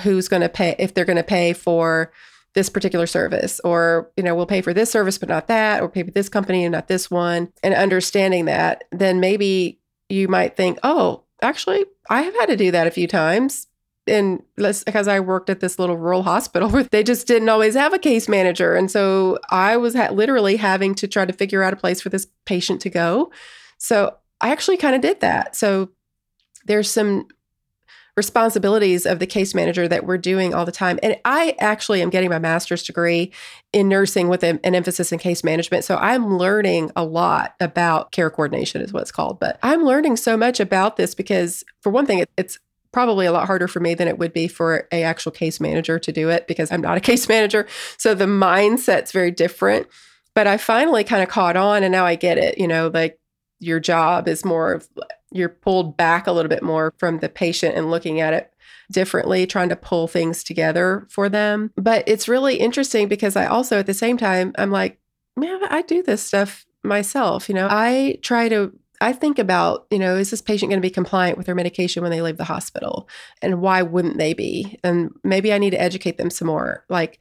who's 0.02 0.28
going 0.28 0.42
to 0.42 0.48
pay, 0.48 0.74
if 0.78 0.94
they're 0.94 1.04
going 1.04 1.16
to 1.16 1.22
pay 1.22 1.52
for 1.52 2.12
this 2.54 2.68
particular 2.68 3.06
service 3.06 3.60
or 3.64 4.10
you 4.16 4.22
know 4.22 4.34
we'll 4.34 4.46
pay 4.46 4.60
for 4.60 4.74
this 4.74 4.90
service 4.90 5.18
but 5.18 5.28
not 5.28 5.46
that 5.48 5.82
or 5.82 5.88
pay 5.88 6.02
for 6.02 6.10
this 6.10 6.28
company 6.28 6.64
and 6.64 6.72
not 6.72 6.88
this 6.88 7.10
one. 7.10 7.52
And 7.62 7.74
understanding 7.74 8.44
that 8.46 8.84
then 8.90 9.20
maybe 9.20 9.80
you 10.08 10.28
might 10.28 10.56
think 10.56 10.78
oh 10.82 11.24
actually 11.40 11.84
i 12.10 12.22
have 12.22 12.34
had 12.34 12.46
to 12.46 12.56
do 12.56 12.70
that 12.70 12.86
a 12.86 12.90
few 12.90 13.06
times. 13.06 13.68
And 14.06 14.42
because 14.56 15.08
i 15.08 15.20
worked 15.20 15.48
at 15.48 15.60
this 15.60 15.78
little 15.78 15.96
rural 15.96 16.22
hospital 16.34 16.68
where 16.68 16.84
they 16.84 17.02
just 17.02 17.26
didn't 17.26 17.48
always 17.48 17.74
have 17.74 17.94
a 17.94 17.98
case 17.98 18.28
manager. 18.28 18.74
And 18.74 18.90
so 18.90 19.38
i 19.50 19.76
was 19.76 19.94
ha- 19.94 20.12
literally 20.12 20.56
having 20.56 20.94
to 20.96 21.08
try 21.08 21.24
to 21.24 21.32
figure 21.32 21.62
out 21.62 21.72
a 21.72 21.76
place 21.76 22.00
for 22.00 22.10
this 22.10 22.26
patient 22.44 22.80
to 22.82 22.90
go. 22.90 23.32
So 23.78 24.16
i 24.40 24.50
actually 24.50 24.76
kind 24.76 24.94
of 24.94 25.00
did 25.00 25.20
that. 25.20 25.56
So 25.56 25.90
there's 26.66 26.90
some 26.90 27.26
responsibilities 28.16 29.06
of 29.06 29.18
the 29.18 29.26
case 29.26 29.54
manager 29.54 29.88
that 29.88 30.04
we're 30.04 30.18
doing 30.18 30.52
all 30.52 30.66
the 30.66 30.72
time. 30.72 30.98
And 31.02 31.16
I 31.24 31.56
actually 31.58 32.02
am 32.02 32.10
getting 32.10 32.28
my 32.28 32.38
master's 32.38 32.82
degree 32.82 33.32
in 33.72 33.88
nursing 33.88 34.28
with 34.28 34.42
an 34.42 34.58
emphasis 34.62 35.12
in 35.12 35.18
case 35.18 35.42
management. 35.42 35.84
So 35.84 35.96
I'm 35.96 36.36
learning 36.36 36.90
a 36.94 37.04
lot 37.04 37.54
about 37.58 38.12
care 38.12 38.28
coordination, 38.28 38.82
is 38.82 38.92
what 38.92 39.02
it's 39.02 39.12
called. 39.12 39.40
But 39.40 39.58
I'm 39.62 39.84
learning 39.84 40.16
so 40.16 40.36
much 40.36 40.60
about 40.60 40.96
this 40.96 41.14
because, 41.14 41.64
for 41.80 41.90
one 41.90 42.04
thing, 42.04 42.24
it's 42.36 42.58
probably 42.92 43.24
a 43.24 43.32
lot 43.32 43.46
harder 43.46 43.66
for 43.66 43.80
me 43.80 43.94
than 43.94 44.06
it 44.06 44.18
would 44.18 44.34
be 44.34 44.46
for 44.46 44.86
a 44.92 45.02
actual 45.02 45.32
case 45.32 45.58
manager 45.58 45.98
to 45.98 46.12
do 46.12 46.28
it 46.28 46.46
because 46.46 46.70
I'm 46.70 46.82
not 46.82 46.98
a 46.98 47.00
case 47.10 47.28
manager. 47.28 47.66
So 47.96 48.14
the 48.14 48.26
mindset's 48.26 49.12
very 49.12 49.30
different. 49.30 49.86
But 50.34 50.46
I 50.46 50.56
finally 50.56 51.04
kind 51.04 51.22
of 51.22 51.28
caught 51.28 51.56
on 51.56 51.82
and 51.82 51.92
now 51.92 52.06
I 52.06 52.14
get 52.14 52.38
it, 52.38 52.56
you 52.56 52.66
know, 52.66 52.90
like 52.92 53.18
your 53.62 53.80
job 53.80 54.28
is 54.28 54.44
more 54.44 54.72
of 54.72 54.88
you're 55.30 55.48
pulled 55.48 55.96
back 55.96 56.26
a 56.26 56.32
little 56.32 56.48
bit 56.48 56.62
more 56.62 56.92
from 56.98 57.18
the 57.20 57.28
patient 57.28 57.76
and 57.76 57.90
looking 57.90 58.20
at 58.20 58.34
it 58.34 58.52
differently, 58.90 59.46
trying 59.46 59.70
to 59.70 59.76
pull 59.76 60.06
things 60.06 60.44
together 60.44 61.06
for 61.08 61.28
them. 61.28 61.70
But 61.76 62.04
it's 62.06 62.28
really 62.28 62.56
interesting 62.56 63.08
because 63.08 63.36
I 63.36 63.46
also, 63.46 63.78
at 63.78 63.86
the 63.86 63.94
same 63.94 64.18
time, 64.18 64.52
I'm 64.58 64.70
like, 64.70 64.98
man, 65.36 65.60
I 65.70 65.82
do 65.82 66.02
this 66.02 66.22
stuff 66.22 66.66
myself. 66.82 67.48
You 67.48 67.54
know, 67.54 67.68
I 67.70 68.18
try 68.22 68.48
to 68.50 68.72
I 69.02 69.12
think 69.12 69.40
about, 69.40 69.86
you 69.90 69.98
know, 69.98 70.16
is 70.16 70.30
this 70.30 70.40
patient 70.40 70.70
going 70.70 70.80
to 70.80 70.86
be 70.86 70.90
compliant 70.90 71.36
with 71.36 71.46
their 71.46 71.56
medication 71.56 72.02
when 72.02 72.12
they 72.12 72.22
leave 72.22 72.36
the 72.36 72.44
hospital? 72.44 73.08
And 73.42 73.60
why 73.60 73.82
wouldn't 73.82 74.16
they 74.16 74.32
be? 74.32 74.78
And 74.84 75.10
maybe 75.24 75.52
I 75.52 75.58
need 75.58 75.70
to 75.70 75.80
educate 75.80 76.18
them 76.18 76.30
some 76.30 76.46
more. 76.46 76.84
Like, 76.88 77.18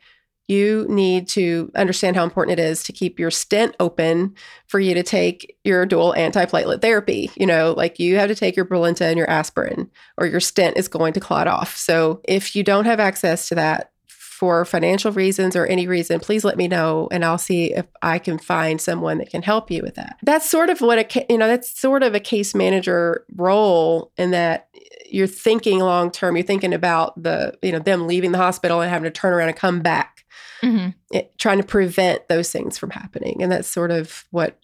you 0.51 0.85
need 0.89 1.27
to 1.29 1.71
understand 1.75 2.15
how 2.15 2.23
important 2.23 2.59
it 2.59 2.61
is 2.61 2.83
to 2.83 2.91
keep 2.91 3.17
your 3.17 3.31
stent 3.31 3.75
open 3.79 4.35
for 4.67 4.79
you 4.79 4.93
to 4.93 5.03
take 5.03 5.57
your 5.63 5.85
dual 5.85 6.13
antiplatelet 6.17 6.81
therapy. 6.81 7.31
You 7.35 7.45
know, 7.45 7.73
like 7.75 7.99
you 7.99 8.17
have 8.17 8.29
to 8.29 8.35
take 8.35 8.55
your 8.55 8.65
Brilinta 8.65 9.01
and 9.01 9.17
your 9.17 9.29
aspirin, 9.29 9.89
or 10.17 10.27
your 10.27 10.41
stent 10.41 10.77
is 10.77 10.87
going 10.87 11.13
to 11.13 11.19
clot 11.19 11.47
off. 11.47 11.77
So 11.77 12.21
if 12.25 12.55
you 12.55 12.63
don't 12.63 12.85
have 12.85 12.99
access 12.99 13.47
to 13.49 13.55
that 13.55 13.91
for 14.09 14.65
financial 14.65 15.11
reasons 15.11 15.55
or 15.55 15.67
any 15.67 15.87
reason, 15.87 16.19
please 16.19 16.43
let 16.43 16.57
me 16.57 16.67
know 16.67 17.07
and 17.11 17.23
I'll 17.23 17.37
see 17.37 17.73
if 17.73 17.85
I 18.01 18.17
can 18.17 18.39
find 18.39 18.81
someone 18.81 19.19
that 19.19 19.29
can 19.29 19.43
help 19.43 19.69
you 19.69 19.83
with 19.83 19.93
that. 19.95 20.17
That's 20.23 20.49
sort 20.49 20.71
of 20.71 20.81
what 20.81 20.97
a 20.97 21.25
you 21.29 21.37
know, 21.37 21.47
that's 21.47 21.79
sort 21.79 22.01
of 22.01 22.15
a 22.15 22.19
case 22.19 22.55
manager 22.55 23.23
role 23.35 24.11
in 24.17 24.31
that 24.31 24.67
you're 25.11 25.27
thinking 25.27 25.79
long 25.79 26.09
term, 26.09 26.35
you're 26.35 26.43
thinking 26.43 26.73
about 26.73 27.21
the, 27.21 27.55
you 27.61 27.71
know, 27.71 27.79
them 27.79 28.07
leaving 28.07 28.31
the 28.31 28.39
hospital 28.39 28.81
and 28.81 28.89
having 28.89 29.03
to 29.03 29.11
turn 29.11 29.33
around 29.33 29.49
and 29.49 29.57
come 29.57 29.81
back 29.81 30.20
mm-hmm. 30.61 30.89
it, 31.11 31.37
trying 31.37 31.57
to 31.57 31.63
prevent 31.63 32.27
those 32.27 32.51
things 32.51 32.77
from 32.77 32.89
happening. 32.89 33.41
And 33.41 33.51
that's 33.51 33.67
sort 33.67 33.91
of 33.91 34.25
what 34.31 34.59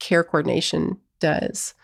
care 0.00 0.24
coordination 0.24 0.98
does. 1.20 1.74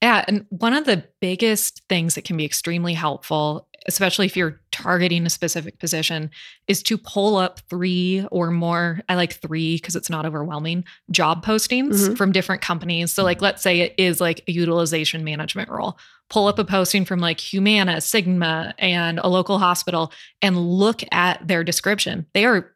Yeah. 0.00 0.24
And 0.26 0.46
one 0.48 0.74
of 0.74 0.84
the 0.84 1.04
biggest 1.20 1.82
things 1.88 2.14
that 2.14 2.24
can 2.24 2.36
be 2.36 2.44
extremely 2.44 2.94
helpful, 2.94 3.68
especially 3.86 4.26
if 4.26 4.36
you're 4.36 4.61
targeting 4.72 5.24
a 5.26 5.30
specific 5.30 5.78
position, 5.78 6.30
is 6.66 6.82
to 6.84 6.98
pull 6.98 7.36
up 7.36 7.60
three 7.70 8.26
or 8.30 8.50
more. 8.50 9.00
I 9.08 9.14
like 9.14 9.34
three 9.34 9.76
because 9.76 9.94
it's 9.94 10.10
not 10.10 10.26
overwhelming 10.26 10.84
job 11.10 11.44
postings 11.44 11.94
mm-hmm. 11.94 12.14
from 12.14 12.32
different 12.32 12.62
companies. 12.62 13.12
So, 13.12 13.22
like, 13.22 13.40
let's 13.40 13.62
say 13.62 13.80
it 13.80 13.94
is 13.98 14.20
like 14.20 14.42
a 14.48 14.52
utilization 14.52 15.22
management 15.22 15.68
role. 15.68 15.98
Pull 16.30 16.48
up 16.48 16.58
a 16.58 16.64
posting 16.64 17.04
from 17.04 17.20
like 17.20 17.38
Humana, 17.38 17.96
Cigna, 17.96 18.72
and 18.78 19.18
a 19.18 19.28
local 19.28 19.58
hospital 19.58 20.12
and 20.40 20.56
look 20.58 21.02
at 21.12 21.46
their 21.46 21.62
description. 21.62 22.26
They 22.32 22.44
are 22.46 22.72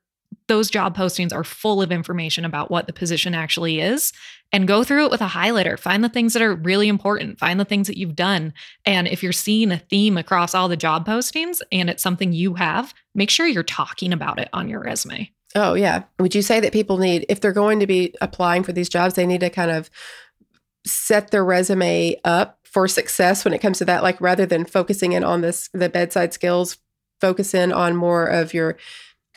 those 0.48 0.70
job 0.70 0.96
postings 0.96 1.32
are 1.32 1.44
full 1.44 1.82
of 1.82 1.90
information 1.90 2.44
about 2.44 2.70
what 2.70 2.86
the 2.86 2.92
position 2.92 3.34
actually 3.34 3.80
is 3.80 4.12
and 4.52 4.68
go 4.68 4.84
through 4.84 5.04
it 5.06 5.10
with 5.10 5.20
a 5.20 5.26
highlighter. 5.26 5.78
Find 5.78 6.02
the 6.02 6.08
things 6.08 6.32
that 6.32 6.42
are 6.42 6.54
really 6.54 6.88
important, 6.88 7.38
find 7.38 7.58
the 7.58 7.64
things 7.64 7.88
that 7.88 7.98
you've 7.98 8.16
done. 8.16 8.52
And 8.84 9.08
if 9.08 9.22
you're 9.22 9.32
seeing 9.32 9.72
a 9.72 9.78
theme 9.78 10.16
across 10.16 10.54
all 10.54 10.68
the 10.68 10.76
job 10.76 11.06
postings 11.06 11.60
and 11.72 11.90
it's 11.90 12.02
something 12.02 12.32
you 12.32 12.54
have, 12.54 12.94
make 13.14 13.30
sure 13.30 13.46
you're 13.46 13.62
talking 13.62 14.12
about 14.12 14.38
it 14.38 14.48
on 14.52 14.68
your 14.68 14.80
resume. 14.80 15.30
Oh, 15.54 15.74
yeah. 15.74 16.04
Would 16.18 16.34
you 16.34 16.42
say 16.42 16.60
that 16.60 16.72
people 16.72 16.98
need, 16.98 17.26
if 17.28 17.40
they're 17.40 17.52
going 17.52 17.80
to 17.80 17.86
be 17.86 18.14
applying 18.20 18.62
for 18.62 18.72
these 18.72 18.88
jobs, 18.88 19.14
they 19.14 19.26
need 19.26 19.40
to 19.40 19.50
kind 19.50 19.70
of 19.70 19.90
set 20.86 21.30
their 21.30 21.44
resume 21.44 22.16
up 22.24 22.58
for 22.64 22.86
success 22.86 23.44
when 23.44 23.54
it 23.54 23.60
comes 23.60 23.78
to 23.78 23.84
that? 23.86 24.02
Like 24.02 24.20
rather 24.20 24.46
than 24.46 24.64
focusing 24.64 25.12
in 25.12 25.24
on 25.24 25.40
this, 25.40 25.70
the 25.72 25.88
bedside 25.88 26.34
skills, 26.34 26.78
focus 27.20 27.54
in 27.54 27.72
on 27.72 27.96
more 27.96 28.26
of 28.26 28.52
your 28.52 28.76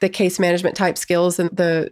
the 0.02 0.10
case 0.10 0.40
management 0.40 0.76
type 0.76 0.98
skills 0.98 1.40
and 1.40 1.50
the 1.50 1.92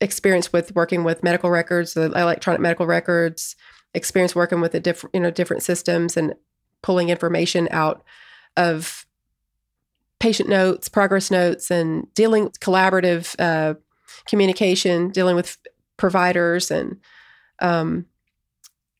experience 0.00 0.52
with 0.52 0.74
working 0.74 1.04
with 1.04 1.22
medical 1.22 1.50
records, 1.50 1.94
the 1.94 2.06
electronic 2.12 2.60
medical 2.60 2.86
records, 2.86 3.56
experience 3.94 4.34
working 4.34 4.60
with 4.60 4.72
the 4.72 4.80
different, 4.80 5.14
you 5.14 5.20
know, 5.20 5.30
different 5.30 5.62
systems 5.62 6.16
and 6.16 6.34
pulling 6.82 7.08
information 7.08 7.68
out 7.70 8.02
of 8.56 9.06
patient 10.18 10.48
notes, 10.48 10.88
progress 10.88 11.30
notes, 11.30 11.70
and 11.70 12.12
dealing 12.14 12.44
with 12.44 12.60
collaborative 12.60 13.34
uh, 13.38 13.74
communication, 14.26 15.10
dealing 15.10 15.36
with 15.36 15.58
providers, 15.96 16.70
and 16.70 16.98
um, 17.60 18.06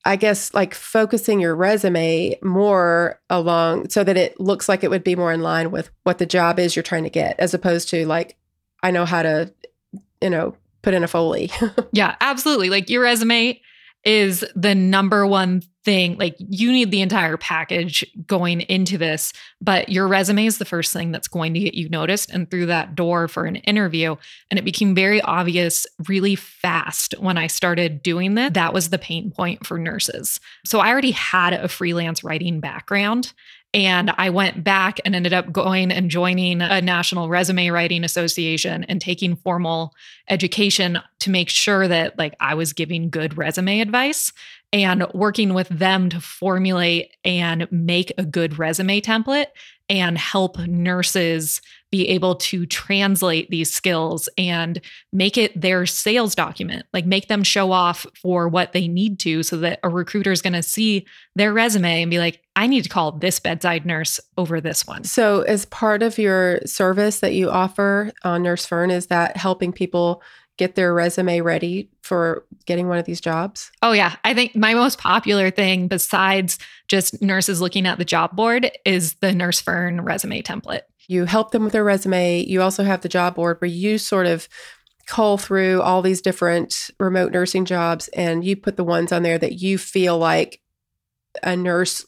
I 0.05 0.17
guess 0.17 0.53
like 0.55 0.75
focusing 0.75 1.41
your 1.41 1.55
resume 1.55 2.39
more 2.43 3.21
along 3.29 3.91
so 3.91 4.03
that 4.03 4.17
it 4.17 4.41
looks 4.41 4.69
like 4.69 4.83
it 4.83 4.91
would 4.91 5.05
be 5.05 5.15
more 5.15 5.33
in 5.33 5.43
line 5.43 5.71
with 5.71 5.91
what 6.05 6.19
the 6.19 6.27
job 6.27 6.59
is 6.59 6.75
you're 6.75 6.83
trying 6.83 7.05
to 7.05 7.11
get, 7.11 7.39
as 7.39 7.55
opposed 7.55 7.89
to 7.91 8.07
like 8.07 8.37
I 8.83 8.91
know 8.91 9.05
how 9.05 9.23
to, 9.23 9.53
you 10.23 10.31
know, 10.31 10.57
put 10.83 10.95
in 10.95 11.05
a 11.05 11.09
foley. 11.09 11.51
yeah, 11.93 12.17
absolutely. 12.21 12.71
Like 12.71 12.91
your 12.91 13.03
resume 13.03 13.61
is 14.05 14.45
the 14.55 14.75
number 14.75 15.27
one 15.27 15.63
thing. 15.85 16.17
Like 16.19 16.37
you 16.39 16.73
need 16.73 16.91
the 16.91 17.01
entire 17.01 17.37
package 17.37 18.05
going 18.27 18.63
into 18.63 18.99
this, 18.99 19.33
but 19.61 19.89
your 19.89 20.09
resume 20.09 20.47
is 20.47 20.59
the 20.59 20.65
first 20.65 20.93
thing 20.93 21.11
that's 21.11 21.29
going 21.29 21.55
to 21.55 21.61
get 21.61 21.75
you 21.75 21.89
noticed 21.89 22.31
and 22.31 22.51
through 22.51 22.67
that 22.67 22.95
door 22.95 23.29
for 23.29 23.45
an 23.45 23.57
interview. 23.57 24.17
And 24.51 24.59
it 24.59 24.65
became 24.65 24.95
very 24.95 25.21
obvious 25.23 25.87
really 26.09 26.37
fast 26.37 27.15
when 27.19 27.39
I 27.39 27.47
started 27.47 28.03
doing 28.03 28.35
that. 28.35 28.55
That 28.55 28.75
was 28.75 28.91
the 28.91 28.99
pain 28.99 29.31
point 29.31 29.67
for 29.67 29.79
nurses. 29.79 30.39
So 30.67 30.81
I 30.81 30.89
already 30.89 31.13
had 31.13 31.55
a 31.55 31.69
freelance 31.69 32.23
writing 32.23 32.61
background. 32.61 33.33
And 33.73 34.13
I 34.19 34.31
went 34.31 34.65
back 34.65 34.99
and 35.05 35.15
ended 35.15 35.33
up 35.33 35.53
going 35.53 35.93
and 35.93 36.11
joining 36.11 36.61
a 36.61 36.81
national 36.81 37.29
resume 37.29 37.69
writing 37.69 38.03
association 38.03 38.85
and 38.85 39.01
taking 39.01 39.37
formal 39.37 39.95
education 40.29 40.99
to 41.21 41.31
make 41.31 41.49
sure 41.49 41.87
that 41.87 42.19
like 42.19 42.35
I 42.41 42.55
was 42.55 42.73
giving 42.73 43.11
good 43.11 43.39
resume 43.39 43.81
advice 43.81 44.33
and 44.73 45.07
working 45.15 45.55
with 45.55 45.69
them 45.69 46.09
to 46.11 46.21
formulate 46.21 47.17
and 47.25 47.71
make 47.71 48.13
a 48.19 48.25
good 48.25 48.59
resume 48.59 49.01
template 49.01 49.47
and 49.89 50.19
help 50.19 50.59
nurses 50.59 51.61
be 51.91 52.09
able 52.09 52.37
to 52.37 52.67
translate 52.67 53.51
these 53.51 53.73
skills 53.73 54.29
and 54.39 54.81
make 55.13 55.37
it 55.37 55.59
their 55.61 55.87
sales 55.87 56.35
document 56.35 56.87
like 56.93 57.07
make 57.07 57.29
them 57.29 57.43
show 57.43 57.73
off 57.73 58.07
for 58.21 58.49
what 58.49 58.73
they 58.73 58.87
need 58.89 59.19
to 59.19 59.43
so 59.43 59.57
that 59.57 59.81
a 59.83 59.89
recruiter 59.89 60.33
is 60.33 60.43
going 60.43 60.53
to 60.53 60.63
see 60.63 61.07
their 61.35 61.53
resume 61.53 62.03
and 62.03 62.11
be 62.11 62.19
like 62.19 62.43
i 62.57 62.67
need 62.67 62.83
to 62.83 62.89
call 62.89 63.13
this 63.13 63.41
bedside 63.41 63.85
nurse 63.85 64.21
over 64.39 64.61
this 64.61 64.87
one 64.87 65.05
so 65.05 65.43
as 65.43 65.65
part 65.67 66.03
of 66.03 66.19
your 66.19 66.61
service 66.65 67.21
that 67.21 67.35
you 67.35 67.51
offer 67.51 68.11
on 68.25 68.43
nurse 68.43 68.67
fern 68.67 68.91
is 68.91 69.09
that 69.09 69.37
helping 69.37 69.73
people 69.73 70.23
get 70.61 70.75
their 70.75 70.93
resume 70.93 71.41
ready 71.41 71.89
for 72.03 72.45
getting 72.67 72.87
one 72.87 72.99
of 72.99 73.07
these 73.07 73.21
jobs? 73.21 73.71
Oh, 73.81 73.93
yeah. 73.93 74.17
I 74.25 74.35
think 74.35 74.55
my 74.55 74.75
most 74.75 74.99
popular 74.99 75.51
thing, 75.51 75.89
besides 75.89 76.59
just 76.87 77.23
nurses 77.23 77.63
looking 77.63 77.87
at 77.87 77.97
the 77.97 78.05
job 78.05 78.37
board, 78.37 78.71
is 78.85 79.15
the 79.15 79.33
Nurse 79.33 79.59
Fern 79.59 80.03
resume 80.03 80.43
template. 80.43 80.83
You 81.11 81.25
help 81.25 81.51
them 81.51 81.65
with 81.65 81.73
their 81.73 81.83
resume. 81.83 82.45
You 82.45 82.63
also 82.63 82.85
have 82.85 83.01
the 83.01 83.09
job 83.09 83.35
board 83.35 83.61
where 83.61 83.69
you 83.69 83.99
sort 83.99 84.27
of 84.27 84.49
cull 85.09 85.39
through 85.39 85.83
all 85.83 86.03
these 86.03 86.23
different 86.23 86.89
remote 87.01 87.33
nursing 87.33 87.65
jobs 87.65 88.07
and 88.09 88.45
you 88.45 88.55
put 88.55 88.77
the 88.77 88.85
ones 88.85 89.11
on 89.11 89.25
there 89.25 89.37
that 89.37 89.55
you 89.55 89.77
feel 89.77 90.17
like 90.17 90.61
a 91.43 91.57
nurse 91.57 92.07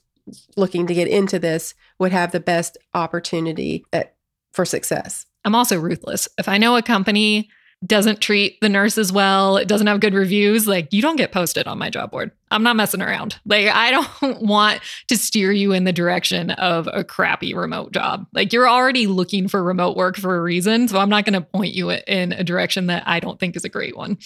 looking 0.57 0.87
to 0.87 0.95
get 0.95 1.09
into 1.09 1.41
this 1.41 1.75
would 1.99 2.13
have 2.13 2.31
the 2.31 2.39
best 2.39 2.79
opportunity 2.95 3.85
at, 3.93 4.15
for 4.53 4.65
success. 4.65 5.27
I'm 5.45 5.57
also 5.57 5.81
ruthless. 5.81 6.29
If 6.39 6.49
I 6.49 6.59
know 6.59 6.77
a 6.77 6.83
company 6.83 7.51
doesn't 7.85 8.21
treat 8.21 8.61
the 8.61 8.69
nurses 8.69 9.13
well, 9.13 9.57
it 9.57 9.67
doesn't 9.67 9.87
have 9.87 10.01
good 10.01 10.15
reviews, 10.15 10.67
like 10.67 10.93
you 10.93 11.03
don't 11.03 11.17
get 11.17 11.33
posted 11.33 11.67
on 11.67 11.79
my 11.79 11.91
job 11.91 12.11
board. 12.11 12.31
I'm 12.51 12.63
not 12.63 12.77
messing 12.77 13.03
around. 13.03 13.41
Like 13.45 13.67
I 13.67 13.91
don't 13.91 14.43
want 14.43 14.81
to 15.09 15.17
steer 15.17 15.53
you 15.53 15.73
in 15.73 15.85
the 15.85 15.93
direction 15.93 16.51
of 16.53 16.89
a 16.93 17.03
crappy 17.03 17.55
remote 17.55 17.93
job. 17.93 18.27
Like 18.33 18.53
you're 18.53 18.69
already 18.69 19.07
looking 19.07 19.49
for 19.49 19.63
remote 19.63 19.97
work 19.97 20.17
for 20.17 20.37
a 20.37 20.43
reason, 20.43 20.89
so 20.89 20.99
I'm 20.99 21.09
not 21.09 21.25
going 21.25 21.35
to 21.35 21.41
point 21.41 21.75
you 21.75 21.91
in 21.91 22.33
a 22.33 22.45
direction 22.45 22.87
that 22.87 23.03
I 23.07 23.21
don't 23.21 23.41
think 23.41 23.57
is 23.57 23.65
a 23.65 23.69
great 23.69 23.97
one. 23.97 24.19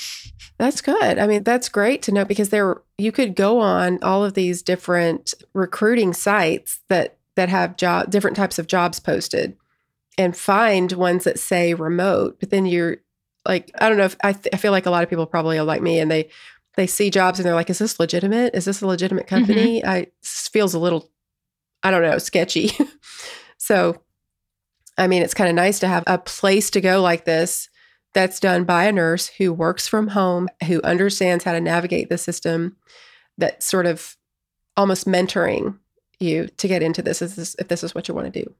That's 0.59 0.80
good. 0.80 1.18
I 1.18 1.26
mean, 1.26 1.42
that's 1.42 1.68
great 1.68 2.02
to 2.02 2.12
know 2.12 2.24
because 2.24 2.50
there 2.50 2.82
you 2.98 3.12
could 3.12 3.34
go 3.34 3.61
on 3.61 3.98
all 4.02 4.24
of 4.24 4.34
these 4.34 4.62
different 4.62 5.34
recruiting 5.54 6.12
sites 6.12 6.80
that 6.88 7.18
that 7.36 7.48
have 7.48 7.76
job 7.76 8.11
different 8.11 8.36
types 8.36 8.59
of 8.59 8.66
jobs 8.66 8.98
posted 8.98 9.57
and 10.18 10.36
find 10.36 10.92
ones 10.92 11.24
that 11.24 11.38
say 11.38 11.74
remote, 11.74 12.38
but 12.40 12.50
then 12.50 12.66
you're 12.66 12.98
like 13.47 13.70
I 13.78 13.88
don't 13.88 13.99
know 13.99 14.05
if 14.05 14.16
I, 14.22 14.32
th- 14.32 14.55
I 14.55 14.57
feel 14.57 14.72
like 14.72 14.86
a 14.86 14.90
lot 14.90 15.03
of 15.03 15.11
people 15.11 15.26
probably 15.26 15.59
are 15.59 15.64
like 15.64 15.82
me 15.82 15.99
and 15.99 16.11
they 16.11 16.30
they 16.76 16.86
see 16.86 17.11
jobs 17.11 17.38
and 17.38 17.47
they're 17.47 17.55
like, 17.55 17.70
is 17.70 17.78
this 17.78 17.99
legitimate? 17.99 18.55
Is 18.55 18.66
this 18.66 18.82
a 18.82 18.86
legitimate 18.86 19.26
mm-hmm. 19.26 19.36
company? 19.36 19.80
Mm-hmm. 19.80 19.88
I 19.88 20.07
feels 20.22 20.74
a 20.74 20.78
little, 20.78 21.11
I 21.82 21.90
don't 21.90 22.03
know, 22.03 22.18
sketchy. 22.18 22.70
so, 23.59 24.03
I 24.99 25.07
mean, 25.07 25.22
it's 25.22 25.34
kind 25.34 25.49
of 25.49 25.57
nice 25.57 25.78
to 25.80 25.88
have 25.88 26.05
a 26.07 26.18
place 26.18 26.70
to 26.70 26.80
go 26.80 27.01
like 27.01 27.24
this 27.24 27.68
that's 28.14 28.40
done 28.40 28.64
by 28.64 28.84
a 28.84 28.92
nurse 28.92 29.26
who 29.26 29.53
works 29.53 29.88
from 29.88 30.09
home, 30.09 30.49
who 30.66 30.80
understands 30.82 31.44
how 31.44 31.53
to 31.53 31.61
navigate 31.61 32.09
the 32.09 32.18
system, 32.18 32.76
that 33.36 33.62
sort 33.62 33.86
of 33.86 34.16
almost 34.76 35.07
mentoring 35.07 35.78
you 36.18 36.47
to 36.47 36.68
get 36.68 36.82
into 36.82 37.03
this, 37.03 37.18
this, 37.18 37.57
if 37.59 37.68
this 37.68 37.84
is 37.84 37.94
what 37.94 38.09
you 38.09 38.14
want 38.14 38.32
to 38.32 38.42
do. 38.42 38.55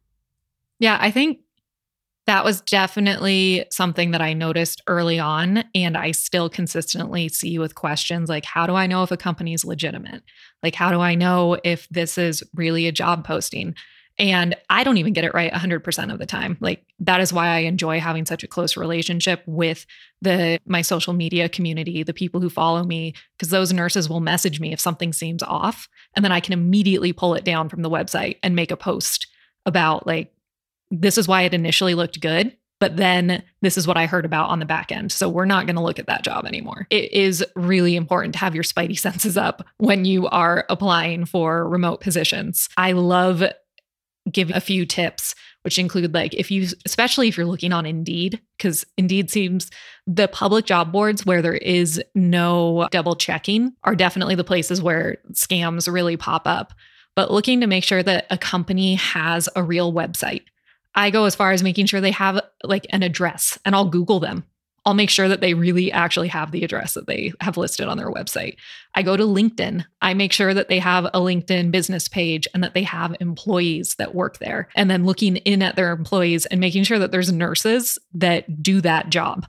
Yeah, 0.78 0.99
I 1.01 1.11
think 1.11 1.41
that 2.27 2.45
was 2.45 2.61
definitely 2.61 3.64
something 3.70 4.11
that 4.11 4.20
I 4.20 4.33
noticed 4.33 4.83
early 4.89 5.18
on. 5.18 5.64
And 5.74 5.97
I 5.97 6.11
still 6.11 6.49
consistently 6.49 7.29
see 7.29 7.59
with 7.59 7.77
questions 7.77 8.29
like, 8.29 8.45
how 8.45 8.66
do 8.66 8.74
I 8.74 8.87
know 8.87 9.03
if 9.03 9.12
a 9.12 9.16
company 9.16 9.55
is 9.55 9.64
legitimate? 9.64 10.22
Like, 10.62 10.74
how 10.74 10.91
do 10.91 11.01
I 11.01 11.14
know 11.14 11.57
if 11.62 11.89
this 11.89 12.18
is 12.18 12.43
really 12.55 12.87
a 12.89 12.93
job 12.93 13.24
posting? 13.24 13.74
And 14.18 14.57
I 14.70 14.83
don't 14.83 14.97
even 14.97 15.12
get 15.12 15.24
it 15.24 15.35
right 15.35 15.53
100% 15.53 16.12
of 16.12 16.18
the 16.18 16.27
time. 16.27 16.57
Like 16.61 16.83
that 17.01 17.20
is 17.20 17.33
why 17.33 17.49
I 17.49 17.59
enjoy 17.59 18.01
having 18.01 18.24
such 18.24 18.43
a 18.43 18.49
close 18.49 18.77
relationship 18.77 19.43
with 19.47 19.85
the 20.22 20.59
my 20.66 20.81
social 20.81 21.12
media 21.12 21.49
community, 21.49 22.03
the 22.03 22.14
people 22.14 22.41
who 22.41 22.49
follow 22.49 22.83
me 22.83 23.12
because 23.37 23.51
those 23.51 23.74
nurses 23.74 24.09
will 24.09 24.20
message 24.20 24.59
me 24.59 24.72
if 24.72 24.81
something 24.81 25.12
seems 25.12 25.43
off 25.43 25.87
and 26.14 26.24
then 26.24 26.33
I 26.33 26.41
can 26.41 26.55
immediately 26.55 27.12
pull 27.12 27.35
it 27.35 27.45
down 27.45 27.68
from 27.68 27.83
the 27.83 27.91
website 27.91 28.39
and 28.43 28.57
make 28.57 28.70
a 28.70 28.77
post 28.77 29.27
about 29.66 30.07
like 30.07 30.33
this 30.91 31.18
is 31.18 31.28
why 31.28 31.43
it 31.43 31.55
initially 31.55 31.95
looked 31.95 32.20
good 32.20 32.57
but 32.78 32.97
then 32.97 33.43
this 33.62 33.78
is 33.78 33.87
what 33.87 33.97
I 33.97 34.07
heard 34.07 34.24
about 34.24 34.51
on 34.51 34.59
the 34.59 34.66
back 34.66 34.93
end. 34.93 35.11
So 35.11 35.28
we're 35.28 35.47
not 35.47 35.66
going 35.66 35.76
to 35.76 35.82
look 35.82 35.99
at 35.99 36.07
that 36.07 36.24
job 36.24 36.45
anymore. 36.45 36.87
It 36.91 37.12
is 37.12 37.45
really 37.55 37.97
important 37.97 38.34
to 38.34 38.39
have 38.41 38.55
your 38.55 38.64
spidey 38.64 38.99
senses 39.07 39.37
up 39.37 39.66
when 39.78 40.05
you 40.05 40.26
are 40.28 40.66
applying 40.68 41.24
for 41.24 41.68
remote 41.68 42.01
positions. 42.01 42.68
I 42.76 42.93
love 42.93 43.43
give 44.30 44.51
a 44.51 44.61
few 44.61 44.84
tips 44.84 45.37
which 45.62 45.78
include 45.78 46.12
like 46.12 46.34
if 46.34 46.51
you 46.51 46.66
especially 46.84 47.28
if 47.28 47.37
you're 47.37 47.47
looking 47.47 47.72
on 47.72 47.87
Indeed 47.87 48.41
cuz 48.59 48.84
Indeed 48.97 49.30
seems 49.30 49.70
the 50.05 50.26
public 50.26 50.64
job 50.64 50.91
boards 50.91 51.24
where 51.24 51.43
there 51.43 51.55
is 51.55 52.03
no 52.16 52.89
double 52.91 53.14
checking 53.14 53.72
are 53.84 53.95
definitely 53.95 54.34
the 54.34 54.43
places 54.43 54.82
where 54.82 55.18
scams 55.32 55.93
really 55.93 56.16
pop 56.16 56.43
up. 56.47 56.72
But 57.14 57.30
looking 57.30 57.61
to 57.61 57.68
make 57.68 57.84
sure 57.84 58.03
that 58.03 58.26
a 58.30 58.37
company 58.37 58.97
has 58.97 59.49
a 59.55 59.62
real 59.62 59.93
website 59.93 60.43
I 60.97 61.11
go 61.11 61.26
as 61.26 61.36
far 61.36 61.53
as 61.53 61.62
making 61.62 61.86
sure 61.86 62.01
they 62.01 62.11
have 62.11 62.40
like 62.64 62.86
an 62.90 63.03
address 63.03 63.59
and 63.64 63.74
I'll 63.74 63.88
Google 63.88 64.18
them. 64.18 64.44
I'll 64.86 64.94
make 64.94 65.11
sure 65.11 65.28
that 65.28 65.40
they 65.40 65.53
really 65.53 65.90
actually 65.90 66.28
have 66.28 66.53
the 66.53 66.62
address 66.62 66.94
that 66.94 67.09
they 67.09 67.32
have 67.40 67.57
listed 67.57 67.88
on 67.88 67.99
their 67.99 68.11
website. 68.11 68.57
I 68.94 69.03
go 69.03 69.16
to 69.16 69.24
LinkedIn. 69.24 69.84
I 70.01 70.14
make 70.14 70.32
sure 70.32 70.55
that 70.55 70.68
they 70.68 70.78
have 70.78 71.07
a 71.07 71.18
LinkedIn 71.18 71.72
business 71.72 72.07
page 72.07 72.47
and 72.55 72.62
that 72.62 72.72
they 72.72 72.84
have 72.84 73.16
employees 73.18 73.97
that 73.99 74.14
work 74.14 74.38
there. 74.38 74.68
And 74.76 74.88
then 74.88 75.05
looking 75.05 75.36
in 75.38 75.61
at 75.61 75.74
their 75.74 75.90
employees 75.90 76.47
and 76.47 76.61
making 76.61 76.84
sure 76.84 77.01
that 77.01 77.11
there's 77.11 77.32
nurses 77.32 77.99
that 78.14 78.62
do 78.62 78.80
that 78.82 79.11
job. 79.11 79.47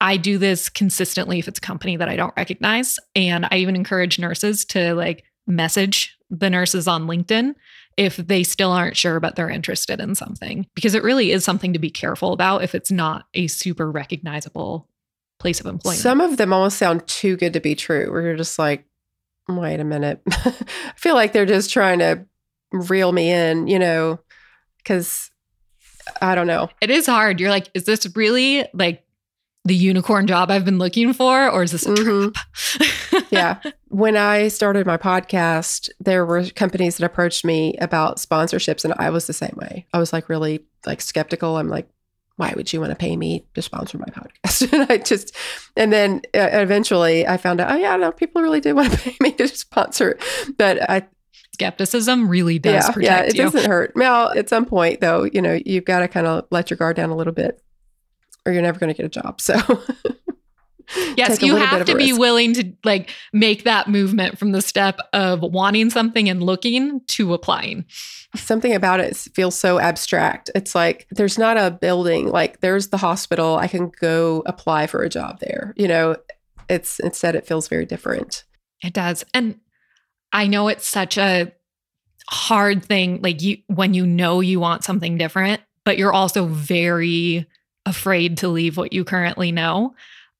I 0.00 0.16
do 0.16 0.38
this 0.38 0.70
consistently 0.70 1.38
if 1.38 1.48
it's 1.48 1.58
a 1.58 1.62
company 1.62 1.96
that 1.96 2.08
I 2.08 2.16
don't 2.16 2.34
recognize. 2.36 2.98
And 3.14 3.46
I 3.50 3.58
even 3.58 3.76
encourage 3.76 4.18
nurses 4.18 4.64
to 4.66 4.94
like 4.94 5.24
message 5.46 6.16
the 6.30 6.48
nurses 6.48 6.88
on 6.88 7.06
LinkedIn 7.06 7.54
if 7.98 8.16
they 8.16 8.44
still 8.44 8.70
aren't 8.70 8.96
sure 8.96 9.18
but 9.18 9.34
they're 9.34 9.50
interested 9.50 10.00
in 10.00 10.14
something 10.14 10.66
because 10.74 10.94
it 10.94 11.02
really 11.02 11.32
is 11.32 11.44
something 11.44 11.72
to 11.72 11.80
be 11.80 11.90
careful 11.90 12.32
about 12.32 12.62
if 12.62 12.74
it's 12.74 12.92
not 12.92 13.26
a 13.34 13.48
super 13.48 13.90
recognizable 13.90 14.88
place 15.40 15.60
of 15.60 15.66
employment. 15.66 16.00
Some 16.00 16.20
of 16.20 16.36
them 16.36 16.52
almost 16.52 16.78
sound 16.78 17.06
too 17.06 17.36
good 17.36 17.52
to 17.52 17.60
be 17.60 17.74
true 17.74 18.10
where 18.10 18.22
you're 18.22 18.36
just 18.36 18.58
like 18.58 18.84
wait 19.48 19.80
a 19.80 19.84
minute. 19.84 20.20
I 20.30 20.54
feel 20.96 21.14
like 21.14 21.32
they're 21.32 21.46
just 21.46 21.72
trying 21.72 21.98
to 21.98 22.24
reel 22.70 23.12
me 23.12 23.30
in, 23.30 23.66
you 23.66 23.78
know, 23.78 24.20
cuz 24.84 25.30
I 26.22 26.34
don't 26.36 26.46
know. 26.46 26.70
It 26.80 26.90
is 26.90 27.06
hard. 27.06 27.40
You're 27.40 27.50
like 27.50 27.68
is 27.74 27.84
this 27.84 28.06
really 28.14 28.64
like 28.74 29.02
the 29.64 29.74
unicorn 29.74 30.26
job 30.26 30.50
I've 30.50 30.64
been 30.64 30.78
looking 30.78 31.12
for, 31.12 31.48
or 31.48 31.62
is 31.62 31.72
this 31.72 31.86
a 31.86 31.90
mm-hmm. 31.90 32.30
trap? 32.30 33.26
yeah. 33.30 33.60
When 33.88 34.16
I 34.16 34.48
started 34.48 34.86
my 34.86 34.96
podcast, 34.96 35.88
there 36.00 36.24
were 36.24 36.44
companies 36.44 36.96
that 36.96 37.04
approached 37.04 37.44
me 37.44 37.74
about 37.80 38.16
sponsorships, 38.16 38.84
and 38.84 38.94
I 38.98 39.10
was 39.10 39.26
the 39.26 39.32
same 39.32 39.54
way. 39.56 39.86
I 39.92 39.98
was 39.98 40.12
like 40.12 40.28
really 40.28 40.64
like 40.86 41.00
skeptical. 41.00 41.58
I'm 41.58 41.68
like, 41.68 41.88
why 42.36 42.52
would 42.56 42.72
you 42.72 42.80
want 42.80 42.90
to 42.90 42.96
pay 42.96 43.16
me 43.16 43.44
to 43.54 43.62
sponsor 43.62 43.98
my 43.98 44.06
podcast? 44.06 44.72
and 44.72 44.90
I 44.90 44.98
just, 44.98 45.34
and 45.76 45.92
then 45.92 46.22
uh, 46.34 46.48
eventually 46.52 47.26
I 47.26 47.36
found 47.36 47.60
out, 47.60 47.72
oh 47.72 47.76
yeah, 47.76 47.96
no, 47.96 48.12
people 48.12 48.42
really 48.42 48.60
did 48.60 48.74
want 48.74 48.92
to 48.92 48.98
pay 48.98 49.16
me 49.20 49.32
to 49.32 49.48
sponsor 49.48 50.12
it. 50.12 50.54
But 50.56 50.88
I, 50.88 51.06
skepticism 51.52 52.28
really 52.28 52.60
does 52.60 52.86
yeah, 52.86 52.92
protect 52.92 53.04
yeah, 53.04 53.28
it 53.28 53.34
you. 53.34 53.42
doesn't 53.42 53.68
hurt. 53.68 53.96
Now, 53.96 54.30
at 54.30 54.48
some 54.48 54.64
point 54.64 55.00
though, 55.00 55.24
you 55.24 55.42
know, 55.42 55.58
you've 55.66 55.84
got 55.84 56.00
to 56.00 56.08
kind 56.08 56.26
of 56.26 56.46
let 56.52 56.70
your 56.70 56.76
guard 56.76 56.96
down 56.96 57.10
a 57.10 57.16
little 57.16 57.32
bit 57.32 57.60
or 58.46 58.52
you're 58.52 58.62
never 58.62 58.78
going 58.78 58.92
to 58.92 58.96
get 58.96 59.06
a 59.06 59.08
job. 59.08 59.40
So 59.40 59.54
Yes, 61.16 61.42
you 61.42 61.56
have 61.56 61.84
to 61.86 61.96
be 61.96 62.12
risk. 62.12 62.20
willing 62.20 62.54
to 62.54 62.72
like 62.84 63.10
make 63.32 63.64
that 63.64 63.88
movement 63.88 64.38
from 64.38 64.52
the 64.52 64.62
step 64.62 64.98
of 65.12 65.42
wanting 65.42 65.90
something 65.90 66.28
and 66.28 66.42
looking 66.42 67.00
to 67.08 67.34
applying. 67.34 67.84
something 68.34 68.74
about 68.74 69.00
it 69.00 69.16
feels 69.16 69.54
so 69.54 69.78
abstract. 69.78 70.50
It's 70.54 70.74
like 70.74 71.06
there's 71.10 71.38
not 71.38 71.56
a 71.58 71.70
building, 71.70 72.28
like 72.28 72.60
there's 72.60 72.88
the 72.88 72.96
hospital. 72.96 73.56
I 73.56 73.68
can 73.68 73.90
go 74.00 74.42
apply 74.46 74.86
for 74.86 75.02
a 75.02 75.10
job 75.10 75.40
there. 75.40 75.74
You 75.76 75.88
know, 75.88 76.16
it's 76.70 77.00
instead 77.00 77.34
it 77.34 77.46
feels 77.46 77.68
very 77.68 77.84
different. 77.84 78.44
It 78.82 78.94
does. 78.94 79.24
And 79.34 79.60
I 80.32 80.46
know 80.46 80.68
it's 80.68 80.86
such 80.86 81.18
a 81.18 81.52
hard 82.30 82.84
thing 82.84 83.20
like 83.22 83.42
you 83.42 83.58
when 83.66 83.92
you 83.94 84.06
know 84.06 84.40
you 84.40 84.58
want 84.60 84.84
something 84.84 85.18
different, 85.18 85.60
but 85.84 85.98
you're 85.98 86.12
also 86.12 86.46
very 86.46 87.46
afraid 87.88 88.38
to 88.38 88.48
leave 88.48 88.76
what 88.76 88.92
you 88.92 89.04
currently 89.04 89.52
know. 89.52 89.94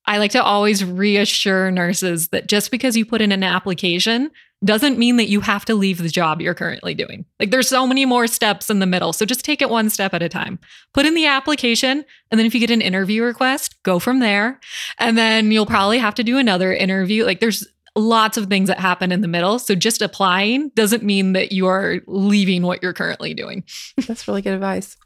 I 0.07 0.18
like 0.18 0.30
to 0.32 0.42
always 0.42 0.84
reassure 0.84 1.70
nurses 1.70 2.28
that 2.28 2.49
just 2.49 2.70
because 2.70 2.96
you 2.96 3.05
put 3.05 3.20
in 3.20 3.30
an 3.30 3.42
application 3.42 4.30
doesn't 4.64 4.99
mean 4.99 5.16
that 5.16 5.28
you 5.28 5.40
have 5.40 5.64
to 5.66 5.74
leave 5.74 5.99
the 5.99 6.09
job 6.09 6.40
you're 6.40 6.55
currently 6.55 6.94
doing. 6.94 7.24
Like 7.38 7.51
there's 7.51 7.68
so 7.68 7.86
many 7.86 8.07
more 8.07 8.26
steps 8.26 8.70
in 8.70 8.80
the 8.80 8.86
middle. 8.86 9.12
So 9.12 9.24
just 9.24 9.44
take 9.44 9.62
it 9.62 9.70
one 9.70 9.90
step 9.90 10.14
at 10.14 10.22
a 10.22 10.28
time. 10.28 10.59
Put 10.94 11.07
in 11.07 11.14
the 11.14 11.26
application 11.26 12.05
and 12.30 12.38
then 12.38 12.46
if 12.46 12.55
you 12.55 12.61
get 12.61 12.70
an 12.70 12.80
interview 12.80 13.22
request, 13.22 13.80
go 13.82 13.99
from 13.99 14.18
there. 14.18 14.59
And 14.99 15.16
then 15.16 15.53
you'll 15.53 15.66
probably 15.66 15.99
have 15.99 16.14
to 16.16 16.24
do 16.24 16.38
another 16.38 16.72
interview. 16.72 17.24
Like 17.24 17.40
there's 17.40 17.66
lots 17.94 18.36
of 18.36 18.46
things 18.46 18.68
that 18.68 18.80
happen 18.80 19.12
in 19.12 19.20
the 19.20 19.28
middle. 19.28 19.59
So 19.59 19.74
just 19.74 20.03
applying 20.03 20.70
doesn't 20.70 21.03
mean 21.03 21.34
that 21.34 21.53
you 21.53 21.66
are 21.66 22.01
leaving 22.07 22.62
what 22.62 22.82
you're 22.82 22.92
currently 22.92 23.34
doing. 23.34 23.64
That's 24.07 24.26
really 24.26 24.42
good 24.42 24.55
advice. 24.55 24.96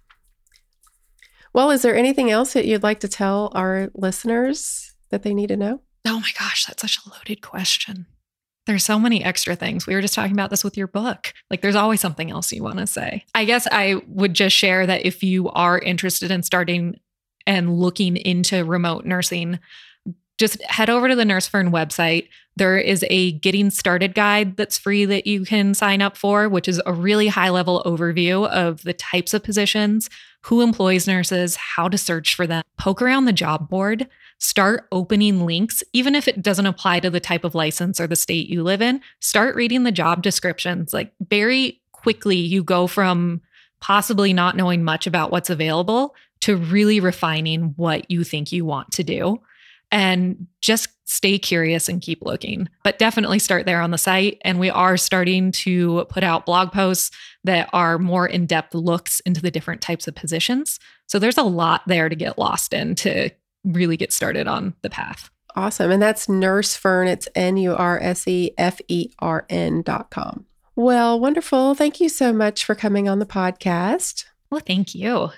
Well, 1.53 1.70
is 1.70 1.82
there 1.82 1.96
anything 1.96 2.30
else 2.30 2.55
that 2.55 2.66
you'd 2.66 2.82
like 2.82 3.00
to 3.00 3.09
tell 3.09 3.53
our 3.55 3.90
listeners 3.94 4.94
that 5.11 5.22
they 5.22 5.34
need 5.34 5.48
to 5.48 5.57
know? 5.57 5.82
Oh 6.07 6.20
my 6.20 6.30
gosh, 6.38 6.64
that's 6.66 6.82
such 6.82 6.98
a 7.05 7.11
loaded 7.11 7.42
question. 7.42 8.07
There's 8.66 8.84
so 8.84 8.98
many 8.98 9.24
extra 9.24 9.57
things. 9.57 9.86
We 9.86 9.94
were 9.94 10.00
just 10.00 10.14
talking 10.14 10.32
about 10.32 10.50
this 10.50 10.64
with 10.64 10.76
your 10.76 10.86
book. 10.86 11.34
Like, 11.50 11.62
there's 11.62 11.74
always 11.74 12.00
something 12.00 12.30
else 12.30 12.53
you 12.53 12.62
want 12.62 12.78
to 12.78 12.86
say. 12.86 13.24
I 13.34 13.44
guess 13.44 13.66
I 13.70 14.00
would 14.07 14.34
just 14.34 14.57
share 14.57 14.86
that 14.86 15.05
if 15.05 15.22
you 15.22 15.48
are 15.50 15.78
interested 15.78 16.30
in 16.30 16.42
starting 16.42 17.00
and 17.46 17.76
looking 17.76 18.16
into 18.16 18.64
remote 18.64 19.05
nursing, 19.05 19.59
just 20.43 20.61
head 20.62 20.90
over 20.90 21.09
to 21.09 21.14
the 21.14 21.24
Nurse 21.24 21.47
Fern 21.47 21.70
website. 21.70 22.28
There 22.57 22.76
is 22.76 23.05
a 23.09 23.32
getting 23.38 23.70
started 23.70 24.12
guide 24.14 24.57
that's 24.57 24.76
free 24.76 25.05
that 25.05 25.24
you 25.24 25.45
can 25.45 25.72
sign 25.72 26.03
up 26.03 26.16
for, 26.16 26.49
which 26.49 26.66
is 26.66 26.82
a 26.84 26.93
really 26.93 27.28
high 27.28 27.51
level 27.51 27.80
overview 27.86 28.49
of 28.49 28.82
the 28.82 28.93
types 28.93 29.32
of 29.32 29.45
positions, 29.45 30.11
who 30.43 30.61
employs 30.61 31.07
nurses, 31.07 31.55
how 31.55 31.88
to 31.88 31.97
search 31.97 32.34
for 32.34 32.47
them. 32.47 32.64
Poke 32.76 33.01
around 33.01 33.26
the 33.26 33.32
job 33.32 33.68
board 33.68 34.09
start 34.43 34.88
opening 34.90 35.47
links, 35.47 35.84
even 35.93 36.16
if 36.16 36.26
it 36.26 36.43
doesn't 36.43 36.66
apply 36.66 36.99
to 36.99 37.09
the 37.09 37.20
type 37.20 37.45
of 37.45 37.55
license 37.55 38.01
or 38.01 38.09
the 38.09 38.16
state 38.16 38.49
you 38.49 38.64
live 38.64 38.82
in. 38.82 39.01
Start 39.20 39.55
reading 39.55 39.84
the 39.84 39.93
job 39.93 40.20
descriptions. 40.20 40.93
Like 40.93 41.12
very 41.20 41.80
quickly, 41.93 42.38
you 42.38 42.64
go 42.64 42.88
from 42.88 43.40
possibly 43.80 44.32
not 44.32 44.57
knowing 44.57 44.82
much 44.82 45.07
about 45.07 45.30
what's 45.30 45.49
available 45.49 46.16
to 46.40 46.57
really 46.57 46.99
refining 46.99 47.72
what 47.76 48.11
you 48.11 48.24
think 48.24 48.51
you 48.51 48.64
want 48.64 48.90
to 48.90 49.05
do. 49.05 49.40
And 49.93 50.47
just 50.61 50.88
stay 51.05 51.38
curious 51.38 51.88
and 51.88 52.01
keep 52.01 52.22
looking. 52.22 52.68
But 52.82 52.99
definitely 52.99 53.38
start 53.38 53.66
there 53.66 53.80
on 53.80 53.90
the 53.90 53.99
site. 53.99 54.38
And 54.43 54.59
we 54.59 54.70
are 54.70 54.97
starting 54.97 55.53
to 55.53 56.07
put 56.09 56.24
out 56.24 56.47
blog 56.47 56.72
posts 56.72 57.11
that 57.45 57.68
are 57.72 57.99
more 57.99 58.26
in 58.26 58.47
depth 58.47 58.74
looks 58.74 59.20
into 59.20 59.43
the 59.43 59.51
different 59.51 59.82
types 59.82 60.09
of 60.09 60.14
positions. 60.14 60.80
So 61.07 61.18
there's 61.18 61.38
a 61.38 61.43
lot 61.43 61.82
there 61.86 62.09
to 62.09 62.16
get 62.16 62.38
lost 62.38 62.72
in 62.72 62.95
to 62.97 63.30
really 63.64 63.97
get 63.97 64.12
started 64.12 64.49
on 64.49 64.74
the 64.82 64.90
path. 64.90 65.30
Awesome. 65.55 65.90
And 65.90 66.03
that's 66.03 66.28
Nurse 66.28 66.74
Fern. 66.74 67.09
It's 67.09 67.28
N 67.34 67.59
U 67.59 67.74
R 67.74 68.01
S 68.01 68.26
E 68.26 68.53
F 68.57 68.80
E 68.88 69.11
R 69.18 69.45
N 69.51 69.82
dot 69.82 70.11
com. 70.11 70.47
Well, 70.74 71.20
wonderful. 71.20 71.74
Thank 71.74 72.01
you 72.01 72.09
so 72.09 72.32
much 72.32 72.64
for 72.64 72.74
coming 72.74 73.09
on 73.09 73.18
the 73.18 73.26
podcast. 73.26 74.24
Well, 74.51 74.62
thank 74.66 74.95
you. 74.95 75.30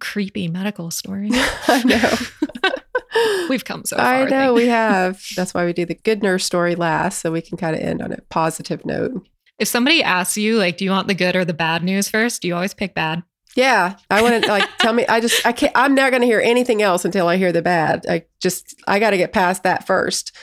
Creepy 0.00 0.48
medical 0.48 0.90
story. 0.90 1.28
I 1.32 1.82
know. 1.84 2.70
We've 3.48 3.64
come 3.64 3.84
so 3.84 3.96
far. 3.96 4.06
I 4.06 4.24
know 4.24 4.54
think. 4.54 4.56
we 4.56 4.66
have. 4.68 5.22
That's 5.36 5.54
why 5.54 5.64
we 5.64 5.72
do 5.72 5.84
the 5.84 5.94
good 5.94 6.22
nurse 6.22 6.44
story 6.44 6.74
last, 6.74 7.20
so 7.20 7.32
we 7.32 7.42
can 7.42 7.56
kind 7.56 7.76
of 7.76 7.82
end 7.82 8.02
on 8.02 8.12
a 8.12 8.20
positive 8.30 8.84
note. 8.84 9.26
If 9.58 9.68
somebody 9.68 10.02
asks 10.02 10.36
you, 10.36 10.58
like, 10.58 10.76
do 10.76 10.84
you 10.84 10.90
want 10.90 11.08
the 11.08 11.14
good 11.14 11.36
or 11.36 11.44
the 11.44 11.54
bad 11.54 11.84
news 11.84 12.08
first? 12.08 12.42
Do 12.42 12.48
you 12.48 12.54
always 12.54 12.74
pick 12.74 12.94
bad? 12.94 13.22
Yeah, 13.54 13.96
I 14.10 14.22
want 14.22 14.42
to 14.42 14.50
like 14.50 14.68
tell 14.78 14.92
me. 14.92 15.06
I 15.06 15.20
just 15.20 15.44
I 15.46 15.52
can't. 15.52 15.72
I'm 15.74 15.94
not 15.94 16.10
going 16.10 16.22
to 16.22 16.26
hear 16.26 16.40
anything 16.40 16.82
else 16.82 17.04
until 17.04 17.28
I 17.28 17.36
hear 17.36 17.52
the 17.52 17.62
bad. 17.62 18.06
I 18.08 18.24
just 18.40 18.74
I 18.86 18.98
got 18.98 19.10
to 19.10 19.18
get 19.18 19.32
past 19.32 19.62
that 19.64 19.86
first. 19.86 20.34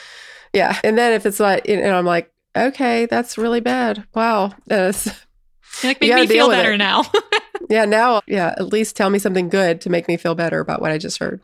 Yeah, 0.53 0.79
and 0.83 0.97
then 0.97 1.13
if 1.13 1.25
it's 1.25 1.39
like, 1.39 1.67
and 1.67 1.93
I'm 1.93 2.05
like, 2.05 2.31
okay, 2.55 3.05
that's 3.05 3.37
really 3.37 3.59
bad. 3.59 4.05
Wow. 4.13 4.51
Uh, 4.69 4.93
like, 5.83 6.01
make 6.01 6.13
me 6.13 6.27
feel 6.27 6.49
better 6.49 6.73
it. 6.73 6.77
now. 6.77 7.03
yeah, 7.69 7.85
now, 7.85 8.21
yeah, 8.27 8.53
at 8.57 8.67
least 8.67 8.95
tell 8.95 9.09
me 9.09 9.19
something 9.19 9.49
good 9.49 9.81
to 9.81 9.89
make 9.89 10.07
me 10.07 10.17
feel 10.17 10.35
better 10.35 10.59
about 10.59 10.81
what 10.81 10.91
I 10.91 10.97
just 10.97 11.19
heard. 11.19 11.41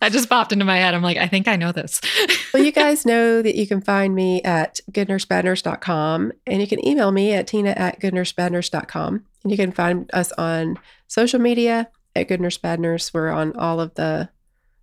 That 0.00 0.12
just 0.12 0.28
popped 0.28 0.52
into 0.52 0.64
my 0.64 0.76
head. 0.76 0.94
I'm 0.94 1.02
like, 1.02 1.16
I 1.16 1.26
think 1.26 1.48
I 1.48 1.56
know 1.56 1.72
this. 1.72 2.00
well, 2.54 2.62
you 2.62 2.72
guys 2.72 3.04
know 3.04 3.42
that 3.42 3.56
you 3.56 3.66
can 3.66 3.80
find 3.80 4.14
me 4.14 4.42
at 4.42 4.80
goodnursebadnurse.com 4.92 6.32
and 6.46 6.60
you 6.60 6.68
can 6.68 6.86
email 6.86 7.10
me 7.10 7.32
at 7.32 7.46
tina 7.46 7.70
at 7.70 8.00
goodnursebadnurse.com. 8.00 9.24
And 9.42 9.50
you 9.50 9.56
can 9.56 9.72
find 9.72 10.08
us 10.12 10.32
on 10.32 10.78
social 11.08 11.40
media 11.40 11.88
at 12.14 12.28
Good 12.28 12.40
Nurse 12.40 12.58
Bad 12.58 12.80
Nurse. 12.80 13.12
We're 13.12 13.30
on 13.30 13.56
all 13.56 13.80
of 13.80 13.94
the 13.94 14.28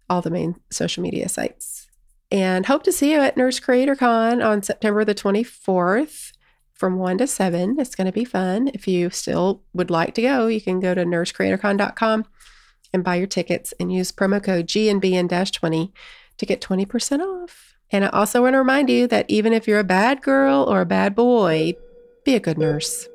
all 0.10 0.22
the 0.22 0.30
main 0.30 0.56
social 0.70 1.02
media 1.02 1.28
sites. 1.30 1.90
And 2.32 2.66
hope 2.66 2.84
to 2.84 2.92
see 2.92 3.12
you 3.12 3.20
at 3.20 3.38
Nurse 3.38 3.60
Creator 3.60 3.96
Con 3.96 4.42
on 4.42 4.62
September 4.62 5.06
the 5.06 5.16
24th 5.16 6.32
from 6.74 6.98
1 6.98 7.20
to 7.20 7.28
7. 7.28 7.80
It's 7.80 7.96
going 7.96 8.06
to 8.06 8.12
be 8.12 8.26
fun. 8.26 8.70
If 8.74 8.88
you 8.88 9.10
still 9.10 9.64
would 9.74 9.90
like 9.90 10.14
to 10.16 10.22
go, 10.22 10.48
you 10.48 10.62
can 10.62 10.80
go 10.80 10.94
to 10.94 11.06
nursecreatorcon.com 11.06 12.26
and 12.96 13.04
buy 13.04 13.16
your 13.16 13.28
tickets 13.28 13.74
and 13.80 13.94
use 13.94 14.12
promo 14.12 14.44
code 14.44 14.66
GNBN-20 14.66 15.92
to 16.38 16.46
get 16.46 16.62
20% 16.62 17.20
off. 17.20 17.76
And 17.92 18.04
I 18.04 18.08
also 18.10 18.42
want 18.42 18.56
to 18.56 18.58
remind 18.58 18.90
you 18.90 19.06
that 19.08 19.26
even 19.30 19.54
if 19.54 19.68
you're 19.68 19.80
a 19.80 19.84
bad 19.84 20.24
girl 20.24 20.64
or 20.64 20.82
a 20.82 20.86
bad 20.86 21.14
boy, 21.14 21.76
be 22.24 22.34
a 22.34 22.40
good 22.40 22.58
nurse. 22.58 23.08